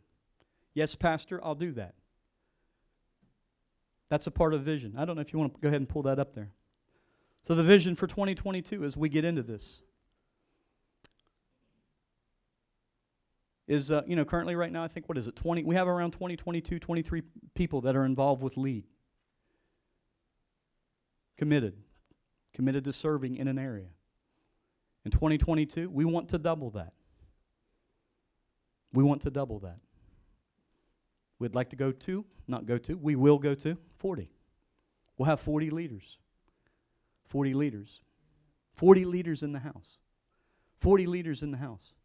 Yes, 0.73 0.95
Pastor, 0.95 1.39
I'll 1.43 1.53
do 1.53 1.71
that. 1.73 1.93
That's 4.09 4.25
a 4.25 4.31
part 4.31 4.55
of 4.55 4.63
vision. 4.63 4.95
I 4.97 5.05
don't 5.05 5.17
know 5.17 5.21
if 5.21 5.33
you 5.33 5.37
want 5.37 5.53
to 5.53 5.61
go 5.61 5.67
ahead 5.67 5.81
and 5.81 5.87
pull 5.87 6.01
that 6.01 6.17
up 6.17 6.33
there. 6.33 6.49
So, 7.43 7.55
the 7.55 7.63
vision 7.63 7.95
for 7.95 8.07
2022 8.07 8.83
as 8.83 8.97
we 8.97 9.09
get 9.09 9.25
into 9.25 9.43
this 9.43 9.81
is, 13.67 13.91
uh, 13.91 14.01
you 14.07 14.15
know, 14.15 14.25
currently 14.25 14.55
right 14.55 14.71
now, 14.71 14.83
I 14.83 14.87
think, 14.87 15.07
what 15.07 15.17
is 15.17 15.27
it, 15.27 15.35
20? 15.35 15.63
We 15.63 15.75
have 15.75 15.87
around 15.87 16.11
20, 16.11 16.35
22, 16.35 16.79
23 16.79 17.21
people 17.53 17.81
that 17.81 17.95
are 17.95 18.03
involved 18.03 18.41
with 18.41 18.57
LEAD. 18.57 18.87
Committed. 21.37 21.77
Committed 22.53 22.83
to 22.85 22.93
serving 22.93 23.37
in 23.37 23.47
an 23.47 23.59
area. 23.59 23.87
In 25.05 25.11
2022, 25.11 25.89
we 25.89 26.03
want 26.03 26.29
to 26.29 26.37
double 26.37 26.71
that. 26.71 26.93
We 28.91 29.03
want 29.03 29.21
to 29.21 29.29
double 29.29 29.59
that. 29.59 29.77
We'd 31.37 31.55
like 31.55 31.69
to 31.69 31.75
go 31.75 31.91
to, 31.91 32.25
not 32.47 32.65
go 32.65 32.77
to, 32.79 32.97
we 32.97 33.15
will 33.15 33.37
go 33.37 33.53
to 33.53 33.77
40. 33.97 34.29
We'll 35.17 35.27
have 35.27 35.39
40 35.39 35.69
leaders. 35.69 36.17
40 37.29 37.53
leaders. 37.53 38.01
40 38.73 39.05
leaders 39.05 39.43
in 39.43 39.53
the 39.53 39.59
house. 39.59 39.97
40 40.77 41.05
leaders 41.07 41.41
in 41.41 41.51
the 41.51 41.57
house. 41.57 41.95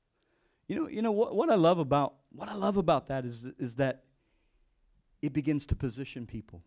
You 0.66 0.76
know, 0.76 0.88
you 0.88 1.02
know 1.02 1.12
what, 1.12 1.34
what 1.34 1.50
I 1.50 1.56
love 1.56 1.78
about 1.78 2.14
what 2.30 2.48
I 2.48 2.54
love 2.54 2.76
about 2.76 3.08
that 3.08 3.24
is, 3.24 3.46
is 3.58 3.76
that 3.76 4.04
it 5.22 5.32
begins 5.32 5.66
to 5.66 5.76
position 5.76 6.26
people. 6.26 6.62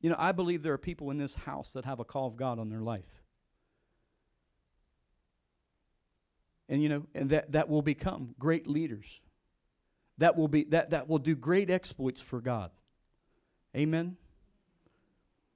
You 0.00 0.10
know, 0.10 0.16
I 0.18 0.32
believe 0.32 0.62
there 0.62 0.72
are 0.72 0.78
people 0.78 1.10
in 1.10 1.18
this 1.18 1.34
house 1.34 1.74
that 1.74 1.84
have 1.84 2.00
a 2.00 2.04
call 2.04 2.26
of 2.26 2.36
God 2.36 2.58
on 2.58 2.70
their 2.70 2.80
life. 2.80 3.22
And 6.68 6.82
you 6.82 6.88
know, 6.88 7.06
and 7.14 7.30
that, 7.30 7.52
that 7.52 7.68
will 7.68 7.82
become 7.82 8.34
great 8.38 8.66
leaders. 8.66 9.20
That 10.18 10.36
will 10.36 10.48
be 10.48 10.64
that, 10.64 10.90
that 10.90 11.08
will 11.08 11.18
do 11.18 11.34
great 11.34 11.70
exploits 11.70 12.20
for 12.20 12.40
God. 12.40 12.70
Amen. 13.76 14.16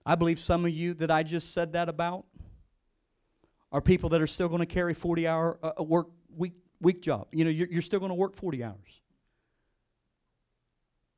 I 0.07 0.15
believe 0.15 0.39
some 0.39 0.65
of 0.65 0.71
you 0.71 0.95
that 0.95 1.11
I 1.11 1.23
just 1.23 1.53
said 1.53 1.73
that 1.73 1.89
about 1.89 2.27
are 3.73 3.81
people 3.81 4.11
that 4.11 4.21
are 4.21 4.27
still 4.27 4.49
going 4.49 4.61
to 4.61 4.67
carry 4.67 4.95
40 4.95 5.27
hour 5.27 5.59
uh, 5.63 5.83
work 5.83 6.09
week 6.37 6.53
week 6.81 7.03
job. 7.03 7.29
You 7.33 7.45
know, 7.45 7.51
you're, 7.51 7.69
you're 7.69 7.83
still 7.83 7.99
going 7.99 8.11
to 8.11 8.15
work 8.15 8.37
40 8.37 8.63
hours. 8.63 9.01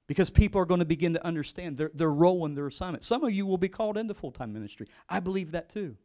Because 0.07 0.30
people 0.30 0.61
are 0.61 0.64
going 0.64 0.78
to 0.78 0.87
begin 0.87 1.14
to 1.14 1.26
understand 1.26 1.76
their, 1.76 1.91
their 1.93 2.12
role 2.12 2.47
and 2.47 2.57
their 2.57 2.68
assignment. 2.68 3.03
Some 3.03 3.24
of 3.24 3.32
you 3.32 3.45
will 3.45 3.59
be 3.59 3.68
called 3.68 3.99
into 3.99 4.14
full 4.14 4.30
time 4.30 4.53
ministry. 4.53 4.87
I 5.09 5.20
believe 5.20 5.51
that 5.51 5.68
too. 5.68 5.97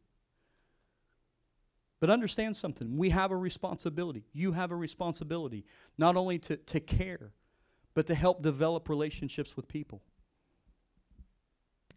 But 1.99 2.09
understand 2.09 2.55
something. 2.55 2.97
We 2.97 3.11
have 3.11 3.29
a 3.29 3.37
responsibility. 3.37 4.25
You 4.33 4.53
have 4.53 4.71
a 4.71 4.75
responsibility 4.75 5.65
not 5.99 6.17
only 6.17 6.39
to, 6.39 6.57
to 6.57 6.79
care, 6.79 7.31
but 7.93 8.07
to 8.07 8.15
help 8.15 8.41
develop 8.41 8.89
relationships 8.89 9.55
with 9.55 9.67
people. 9.67 10.01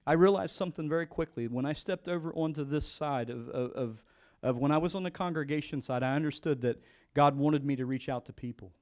I 0.06 0.12
realized 0.12 0.54
something 0.54 0.88
very 0.88 1.06
quickly. 1.06 1.48
When 1.48 1.64
I 1.64 1.72
stepped 1.72 2.08
over 2.08 2.32
onto 2.34 2.64
this 2.64 2.86
side 2.86 3.30
of, 3.30 3.48
of, 3.48 4.02
of, 4.42 4.58
when 4.58 4.70
I 4.70 4.78
was 4.78 4.94
on 4.94 5.02
the 5.02 5.10
congregation 5.10 5.80
side, 5.80 6.02
I 6.02 6.14
understood 6.14 6.60
that 6.62 6.82
God 7.14 7.36
wanted 7.36 7.64
me 7.64 7.76
to 7.76 7.86
reach 7.86 8.08
out 8.08 8.26
to 8.26 8.32
people. 8.32 8.72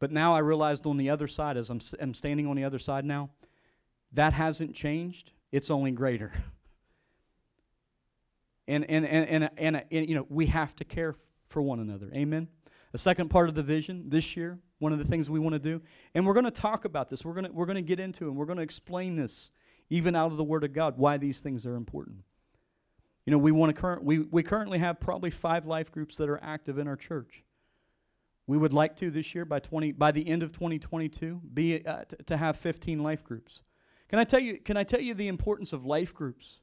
But 0.00 0.10
now 0.10 0.34
I 0.34 0.40
realized 0.40 0.86
on 0.86 0.96
the 0.96 1.10
other 1.10 1.26
side, 1.26 1.56
as 1.56 1.70
I'm, 1.70 1.80
I'm 2.00 2.14
standing 2.14 2.46
on 2.46 2.56
the 2.56 2.64
other 2.64 2.78
side 2.78 3.04
now, 3.04 3.30
that 4.12 4.32
hasn't 4.32 4.74
changed. 4.74 5.32
It's 5.52 5.70
only 5.70 5.90
greater. 5.90 6.32
and, 8.68 8.88
and, 8.88 9.06
and, 9.06 9.28
and, 9.28 9.50
and, 9.56 9.84
and, 9.90 10.08
you 10.08 10.14
know, 10.14 10.26
we 10.28 10.46
have 10.46 10.74
to 10.76 10.84
care 10.84 11.14
for 11.48 11.62
one 11.62 11.80
another. 11.80 12.10
Amen? 12.14 12.48
The 12.92 12.98
second 12.98 13.28
part 13.28 13.48
of 13.48 13.54
the 13.54 13.62
vision 13.62 14.08
this 14.08 14.36
year, 14.36 14.58
one 14.78 14.92
of 14.92 14.98
the 14.98 15.04
things 15.04 15.28
we 15.28 15.38
want 15.38 15.54
to 15.54 15.58
do, 15.58 15.82
and 16.14 16.26
we're 16.26 16.34
going 16.34 16.44
to 16.44 16.50
talk 16.50 16.84
about 16.84 17.08
this. 17.08 17.24
We're 17.24 17.34
going 17.34 17.46
to, 17.46 17.52
we're 17.52 17.66
going 17.66 17.76
to 17.76 17.82
get 17.82 18.00
into 18.00 18.26
it, 18.26 18.28
and 18.28 18.36
we're 18.36 18.46
going 18.46 18.58
to 18.58 18.62
explain 18.62 19.16
this, 19.16 19.50
even 19.90 20.14
out 20.14 20.30
of 20.30 20.36
the 20.36 20.44
Word 20.44 20.64
of 20.64 20.72
God, 20.72 20.98
why 20.98 21.16
these 21.16 21.40
things 21.40 21.66
are 21.66 21.74
important. 21.74 22.18
You 23.24 23.32
know, 23.32 23.38
we 23.38 23.52
want 23.52 23.74
to 23.74 23.80
current 23.80 24.04
we, 24.04 24.20
we 24.20 24.42
currently 24.42 24.78
have 24.78 25.00
probably 25.00 25.30
five 25.30 25.66
life 25.66 25.92
groups 25.92 26.16
that 26.16 26.28
are 26.28 26.42
active 26.42 26.78
in 26.78 26.88
our 26.88 26.96
church. 26.96 27.44
We 28.46 28.56
would 28.56 28.72
like 28.72 28.96
to 28.96 29.10
this 29.10 29.34
year 29.34 29.44
by 29.44 29.60
20 29.60 29.92
by 29.92 30.12
the 30.12 30.26
end 30.26 30.42
of 30.42 30.52
2022 30.52 31.42
be 31.52 31.84
uh, 31.84 32.04
t- 32.04 32.16
to 32.26 32.36
have 32.38 32.56
15 32.56 33.02
life 33.02 33.22
groups. 33.22 33.62
Can 34.08 34.18
I 34.18 34.24
tell 34.24 34.40
you 34.40 34.58
can 34.58 34.78
I 34.78 34.84
tell 34.84 35.00
you 35.00 35.12
the 35.12 35.28
importance 35.28 35.74
of 35.74 35.84
life 35.84 36.14
groups? 36.14 36.60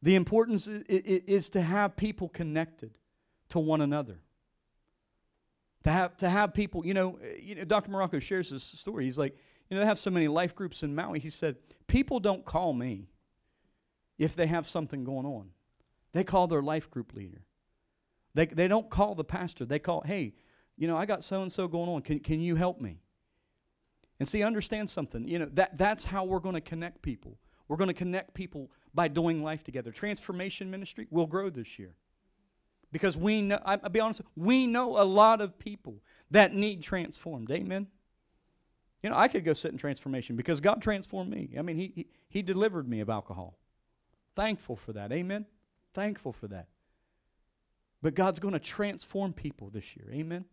The 0.00 0.14
importance 0.14 0.68
I- 0.68 0.72
I- 0.88 1.22
is 1.26 1.50
to 1.50 1.60
have 1.60 1.96
people 1.96 2.28
connected 2.30 2.96
to 3.50 3.58
one 3.58 3.82
another. 3.82 4.20
To 5.84 5.90
have 5.90 6.16
to 6.18 6.30
have 6.30 6.54
people, 6.54 6.86
you 6.86 6.94
know, 6.94 7.18
you 7.38 7.54
know 7.54 7.64
Dr. 7.64 7.90
Marocco 7.90 8.20
shares 8.20 8.48
this 8.48 8.62
story. 8.64 9.04
He's 9.04 9.18
like, 9.18 9.36
you 9.68 9.74
know, 9.74 9.80
they 9.80 9.86
have 9.86 9.98
so 9.98 10.10
many 10.10 10.28
life 10.28 10.54
groups 10.54 10.82
in 10.82 10.94
Maui. 10.94 11.18
He 11.18 11.30
said, 11.30 11.56
people 11.86 12.20
don't 12.20 12.44
call 12.44 12.72
me 12.72 13.08
if 14.18 14.34
they 14.34 14.46
have 14.46 14.66
something 14.66 15.04
going 15.04 15.26
on. 15.26 15.50
They 16.12 16.24
call 16.24 16.46
their 16.46 16.62
life 16.62 16.90
group 16.90 17.14
leader. 17.14 17.42
They, 18.34 18.46
they 18.46 18.68
don't 18.68 18.88
call 18.88 19.14
the 19.14 19.24
pastor. 19.24 19.64
They 19.64 19.78
call, 19.78 20.02
hey, 20.02 20.34
you 20.76 20.86
know, 20.86 20.96
I 20.96 21.06
got 21.06 21.22
so 21.22 21.42
and 21.42 21.52
so 21.52 21.68
going 21.68 21.88
on. 21.88 22.02
Can, 22.02 22.20
can 22.20 22.40
you 22.40 22.56
help 22.56 22.80
me? 22.80 23.00
And 24.18 24.28
see, 24.28 24.42
understand 24.42 24.88
something. 24.90 25.28
You 25.28 25.40
know, 25.40 25.48
that, 25.54 25.76
that's 25.76 26.04
how 26.04 26.24
we're 26.24 26.40
going 26.40 26.54
to 26.54 26.60
connect 26.60 27.02
people. 27.02 27.38
We're 27.68 27.76
going 27.76 27.88
to 27.88 27.94
connect 27.94 28.34
people 28.34 28.70
by 28.94 29.08
doing 29.08 29.42
life 29.42 29.62
together. 29.62 29.92
Transformation 29.92 30.70
ministry 30.70 31.06
will 31.10 31.26
grow 31.26 31.50
this 31.50 31.78
year. 31.78 31.94
Because 32.90 33.16
we 33.16 33.42
know, 33.42 33.60
I, 33.64 33.76
will 33.76 33.90
be 33.90 34.00
honest, 34.00 34.22
we 34.34 34.66
know 34.66 35.00
a 35.00 35.04
lot 35.04 35.40
of 35.40 35.58
people 35.58 36.02
that 36.30 36.54
need 36.54 36.82
transformed. 36.82 37.50
Amen? 37.50 37.88
You 39.02 39.10
know, 39.10 39.16
I 39.16 39.28
could 39.28 39.44
go 39.44 39.52
sit 39.52 39.70
in 39.70 39.78
transformation 39.78 40.36
because 40.36 40.60
God 40.60 40.82
transformed 40.82 41.30
me. 41.30 41.50
I 41.56 41.62
mean, 41.62 41.76
He, 41.76 41.92
he, 41.94 42.06
he 42.28 42.42
delivered 42.42 42.88
me 42.88 43.00
of 43.00 43.08
alcohol. 43.08 43.56
Thankful 44.34 44.76
for 44.76 44.92
that. 44.92 45.12
Amen? 45.12 45.46
Thankful 45.92 46.32
for 46.32 46.48
that. 46.48 46.68
But 48.02 48.14
God's 48.14 48.38
going 48.38 48.54
to 48.54 48.60
transform 48.60 49.32
people 49.32 49.70
this 49.70 49.96
year. 49.96 50.08
Amen? 50.12 50.44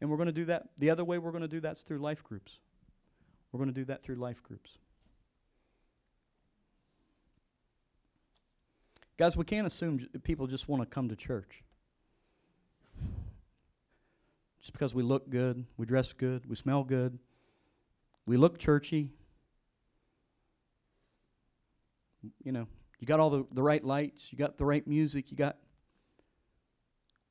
And 0.00 0.10
we're 0.10 0.16
going 0.16 0.26
to 0.26 0.32
do 0.32 0.46
that. 0.46 0.68
The 0.78 0.90
other 0.90 1.04
way 1.04 1.18
we're 1.18 1.30
going 1.30 1.42
to 1.42 1.48
do 1.48 1.60
that's 1.60 1.82
through 1.82 1.98
life 1.98 2.22
groups. 2.22 2.60
We're 3.52 3.58
going 3.58 3.72
to 3.72 3.80
do 3.80 3.84
that 3.86 4.02
through 4.02 4.16
life 4.16 4.42
groups. 4.42 4.78
Guys, 9.16 9.36
we 9.36 9.44
can't 9.44 9.66
assume 9.66 10.06
people 10.24 10.46
just 10.46 10.68
want 10.68 10.82
to 10.82 10.86
come 10.86 11.08
to 11.08 11.16
church. 11.16 11.62
Just 14.60 14.72
because 14.72 14.94
we 14.94 15.02
look 15.02 15.30
good, 15.30 15.66
we 15.76 15.86
dress 15.86 16.12
good, 16.12 16.46
we 16.46 16.56
smell 16.56 16.84
good, 16.84 17.18
we 18.26 18.36
look 18.36 18.58
churchy. 18.58 19.10
You 22.42 22.52
know, 22.52 22.66
you 22.98 23.06
got 23.06 23.20
all 23.20 23.30
the, 23.30 23.46
the 23.54 23.62
right 23.62 23.84
lights, 23.84 24.32
you 24.32 24.38
got 24.38 24.56
the 24.56 24.64
right 24.64 24.86
music, 24.86 25.30
you 25.30 25.36
got. 25.36 25.56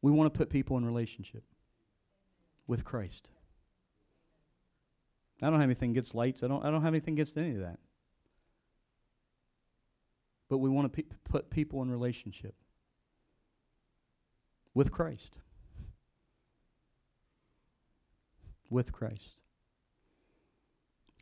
We 0.02 0.12
want 0.12 0.32
to 0.32 0.38
put 0.38 0.50
people 0.50 0.78
in 0.78 0.86
relationship 0.86 1.44
with 2.68 2.84
Christ. 2.84 3.30
I 5.42 5.50
don't 5.50 5.60
have 5.60 5.64
anything 5.68 5.92
against 5.92 6.14
lights. 6.14 6.44
I 6.44 6.48
don't, 6.48 6.64
I 6.64 6.70
don't 6.70 6.84
have 6.84 6.94
anything 6.94 7.16
against 7.16 7.38
any 7.38 7.52
of 7.52 7.60
that. 7.60 7.80
But 10.50 10.60
we 10.60 10.70
want 10.70 10.94
to 10.94 11.04
pe- 11.04 11.10
put 11.24 11.50
people 11.50 11.82
in 11.82 11.90
relationship 11.90 12.56
with 14.74 14.92
Christ. 14.92 15.40
With 18.70 18.92
Christ. 18.92 19.43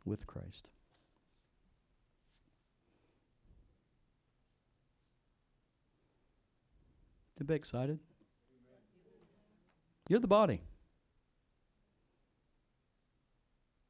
With 0.04 0.26
Christ. 0.26 0.68
Anybody 7.38 7.56
excited? 7.56 7.98
You're 10.08 10.20
the 10.20 10.26
body. 10.26 10.62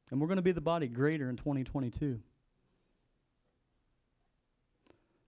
And 0.09 0.21
we're 0.21 0.27
going 0.27 0.37
to 0.37 0.43
be 0.43 0.51
the 0.51 0.61
body 0.61 0.87
greater 0.87 1.29
in 1.29 1.37
2022. 1.37 2.19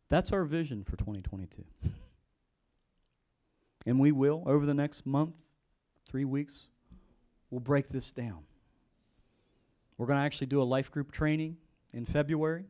That's 0.10 0.32
our 0.32 0.46
vision 0.46 0.84
for 0.84 0.96
2022. 0.96 1.64
and 3.86 4.00
we 4.00 4.12
will, 4.12 4.44
over 4.46 4.66
the 4.66 4.74
next 4.74 5.06
month, 5.06 5.40
three 6.08 6.26
weeks, 6.26 6.68
we'll 7.50 7.60
break 7.60 7.88
this 7.88 8.12
down. 8.12 8.44
We're 9.98 10.08
going 10.08 10.20
to 10.20 10.26
actually 10.26 10.48
do 10.48 10.62
a 10.62 10.64
life 10.64 10.92
group 10.92 11.12
training 11.12 11.58
in 11.94 12.06
February. 12.06 12.66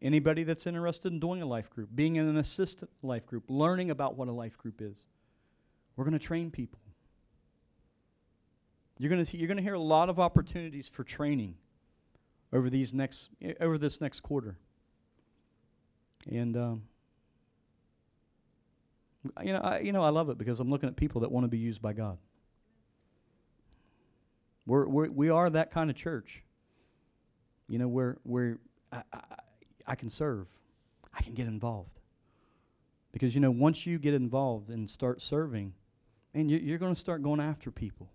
Anybody 0.00 0.42
that's 0.42 0.66
interested 0.66 1.12
in 1.12 1.20
doing 1.20 1.42
a 1.42 1.46
life 1.46 1.70
group, 1.70 1.90
being 1.94 2.16
in 2.16 2.26
an 2.26 2.36
assistant 2.36 2.90
life 3.02 3.26
group, 3.26 3.44
learning 3.48 3.90
about 3.90 4.16
what 4.16 4.26
a 4.26 4.32
life 4.32 4.58
group 4.58 4.82
is, 4.82 5.06
we're 5.96 6.04
going 6.04 6.12
to 6.12 6.18
train 6.18 6.50
people. 6.50 6.80
You're 8.98 9.10
going 9.10 9.24
to 9.24 9.36
you're 9.36 9.52
to 9.54 9.62
hear 9.62 9.74
a 9.74 9.80
lot 9.80 10.08
of 10.08 10.20
opportunities 10.20 10.88
for 10.88 11.02
training 11.04 11.56
over 12.52 12.68
these 12.68 12.92
next 12.92 13.30
over 13.60 13.78
this 13.78 14.00
next 14.00 14.20
quarter. 14.20 14.58
And 16.30 16.56
um, 16.56 16.82
you 19.42 19.52
know, 19.52 19.60
I, 19.60 19.80
you 19.80 19.92
know, 19.92 20.02
I 20.02 20.10
love 20.10 20.30
it 20.30 20.38
because 20.38 20.60
I'm 20.60 20.70
looking 20.70 20.88
at 20.88 20.96
people 20.96 21.20
that 21.22 21.30
want 21.30 21.44
to 21.44 21.48
be 21.48 21.58
used 21.58 21.80
by 21.80 21.92
God. 21.92 22.18
We're, 24.66 24.86
we're 24.86 25.08
we 25.10 25.28
are 25.30 25.50
that 25.50 25.70
kind 25.70 25.90
of 25.90 25.96
church. 25.96 26.42
You 27.68 27.78
know, 27.78 27.88
where 27.88 28.18
where 28.22 28.58
I, 28.92 29.02
I, 29.12 29.20
I 29.86 29.94
can 29.94 30.08
serve, 30.08 30.46
I 31.12 31.22
can 31.22 31.34
get 31.34 31.46
involved. 31.46 31.98
Because 33.12 33.34
you 33.34 33.40
know, 33.40 33.50
once 33.50 33.86
you 33.86 33.98
get 33.98 34.14
involved 34.14 34.70
and 34.70 34.88
start 34.88 35.20
serving, 35.20 35.74
and 36.34 36.50
you're, 36.50 36.60
you're 36.60 36.78
going 36.78 36.94
to 36.94 37.00
start 37.00 37.22
going 37.22 37.40
after 37.40 37.70
people. 37.70 38.10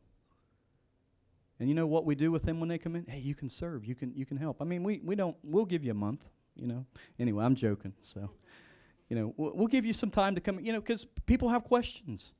And 1.59 1.67
you 1.69 1.75
know 1.75 1.87
what 1.87 2.05
we 2.05 2.15
do 2.15 2.31
with 2.31 2.43
them 2.43 2.59
when 2.59 2.69
they 2.69 2.77
come 2.77 2.95
in? 2.95 3.05
Hey, 3.07 3.19
you 3.19 3.33
can 3.33 3.49
serve. 3.49 3.83
You 3.83 3.95
can 3.95 4.13
you 4.15 4.25
can 4.25 4.37
help. 4.37 4.61
I 4.61 4.65
mean, 4.65 4.83
we 4.83 5.01
we 5.03 5.15
don't. 5.15 5.35
We'll 5.43 5.65
give 5.65 5.83
you 5.83 5.91
a 5.91 5.95
month. 5.95 6.25
You 6.55 6.67
know. 6.67 6.85
Anyway, 7.19 7.43
I'm 7.43 7.55
joking. 7.55 7.93
So, 8.01 8.29
you 9.09 9.15
know, 9.15 9.33
we'll, 9.37 9.53
we'll 9.55 9.67
give 9.67 9.85
you 9.85 9.93
some 9.93 10.11
time 10.11 10.35
to 10.35 10.41
come. 10.41 10.59
You 10.59 10.73
know, 10.73 10.79
because 10.79 11.05
people 11.25 11.49
have 11.49 11.63
questions. 11.63 12.31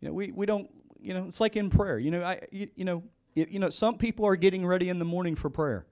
You 0.00 0.08
know, 0.08 0.14
we 0.14 0.30
we 0.30 0.46
don't. 0.46 0.70
You 1.02 1.14
know, 1.14 1.24
it's 1.24 1.40
like 1.40 1.56
in 1.56 1.70
prayer. 1.70 1.98
You 1.98 2.10
know, 2.10 2.22
I 2.22 2.40
you, 2.50 2.68
you 2.74 2.84
know 2.84 3.02
you 3.34 3.58
know 3.58 3.70
some 3.70 3.96
people 3.96 4.26
are 4.26 4.36
getting 4.36 4.66
ready 4.66 4.88
in 4.88 4.98
the 4.98 5.04
morning 5.04 5.34
for 5.34 5.50
prayer, 5.50 5.86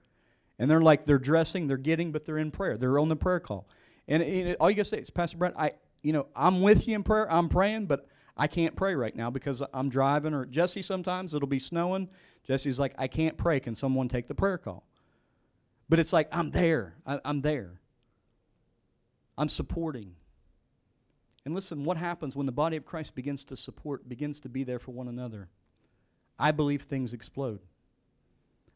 and 0.57 0.69
they're 0.69 0.81
like 0.81 1.05
they're 1.05 1.17
dressing, 1.19 1.67
they're 1.67 1.77
getting, 1.77 2.11
but 2.11 2.25
they're 2.25 2.37
in 2.37 2.51
prayer. 2.51 2.77
They're 2.77 2.99
on 2.99 3.09
the 3.09 3.15
prayer 3.15 3.39
call, 3.39 3.67
and, 4.07 4.21
and 4.23 4.57
all 4.59 4.69
you 4.69 4.75
gotta 4.75 4.85
say 4.85 4.99
is, 4.99 5.09
Pastor 5.09 5.37
Brent, 5.37 5.55
I 5.57 5.73
you 6.01 6.13
know 6.13 6.27
I'm 6.35 6.61
with 6.61 6.87
you 6.87 6.95
in 6.95 7.03
prayer. 7.03 7.31
I'm 7.31 7.49
praying, 7.49 7.87
but 7.87 8.07
I 8.39 8.47
can't 8.47 8.75
pray 8.75 8.95
right 8.95 9.15
now 9.15 9.29
because 9.29 9.61
I'm 9.73 9.89
driving, 9.89 10.33
or 10.33 10.45
Jesse, 10.45 10.81
sometimes 10.81 11.33
it'll 11.33 11.47
be 11.47 11.59
snowing. 11.59 12.07
Jesse's 12.47 12.79
like, 12.79 12.95
I 12.97 13.07
can't 13.07 13.37
pray. 13.37 13.59
Can 13.59 13.75
someone 13.75 14.07
take 14.07 14.27
the 14.27 14.33
prayer 14.33 14.57
call? 14.57 14.87
But 15.89 15.99
it's 15.99 16.13
like, 16.13 16.29
I'm 16.31 16.49
there. 16.51 16.95
I, 17.05 17.19
I'm 17.25 17.41
there. 17.41 17.81
I'm 19.37 19.49
supporting. 19.49 20.15
And 21.45 21.55
listen, 21.55 21.83
what 21.85 21.97
happens 21.97 22.35
when 22.35 22.45
the 22.45 22.51
body 22.51 22.77
of 22.77 22.85
Christ 22.85 23.15
begins 23.15 23.45
to 23.45 23.55
support, 23.55 24.07
begins 24.07 24.39
to 24.41 24.49
be 24.49 24.63
there 24.63 24.79
for 24.79 24.91
one 24.91 25.07
another? 25.07 25.49
I 26.37 26.51
believe 26.51 26.83
things 26.83 27.13
explode. 27.13 27.59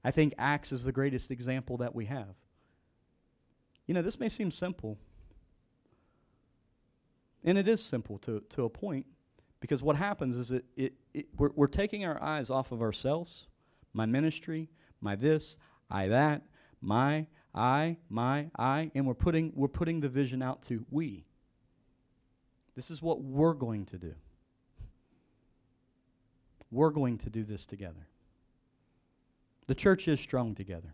I 0.03 0.11
think 0.11 0.33
Acts 0.37 0.71
is 0.71 0.83
the 0.83 0.91
greatest 0.91 1.31
example 1.31 1.77
that 1.77 1.95
we 1.95 2.05
have. 2.05 2.35
You 3.87 3.93
know, 3.93 4.01
this 4.01 4.19
may 4.19 4.29
seem 4.29 4.51
simple, 4.51 4.97
and 7.43 7.57
it 7.57 7.67
is 7.67 7.83
simple 7.83 8.17
to, 8.19 8.41
to 8.49 8.63
a 8.65 8.69
point. 8.69 9.05
Because 9.59 9.81
what 9.81 9.95
happens 9.95 10.35
is 10.35 10.51
it, 10.51 10.65
it, 10.75 10.93
it 11.13 11.27
we're, 11.37 11.51
we're 11.55 11.67
taking 11.67 12.03
our 12.03 12.21
eyes 12.21 12.49
off 12.49 12.73
of 12.73 12.81
ourselves, 12.81 13.47
my 13.93 14.05
ministry, 14.05 14.69
my 14.99 15.15
this, 15.15 15.57
I 15.89 16.07
that, 16.07 16.41
my, 16.81 17.27
I, 17.55 17.97
my, 18.09 18.47
I, 18.57 18.91
and 18.93 19.07
we're 19.07 19.13
putting, 19.13 19.53
we're 19.55 19.69
putting 19.69 20.01
the 20.01 20.09
vision 20.09 20.41
out 20.41 20.63
to 20.63 20.85
we. 20.89 21.25
This 22.75 22.89
is 22.89 23.01
what 23.01 23.21
we're 23.21 23.53
going 23.53 23.85
to 23.87 23.97
do. 23.97 24.13
We're 26.71 26.89
going 26.89 27.19
to 27.19 27.29
do 27.29 27.43
this 27.43 27.65
together. 27.65 28.07
The 29.67 29.75
church 29.75 30.07
is 30.07 30.19
strong 30.19 30.55
together. 30.55 30.93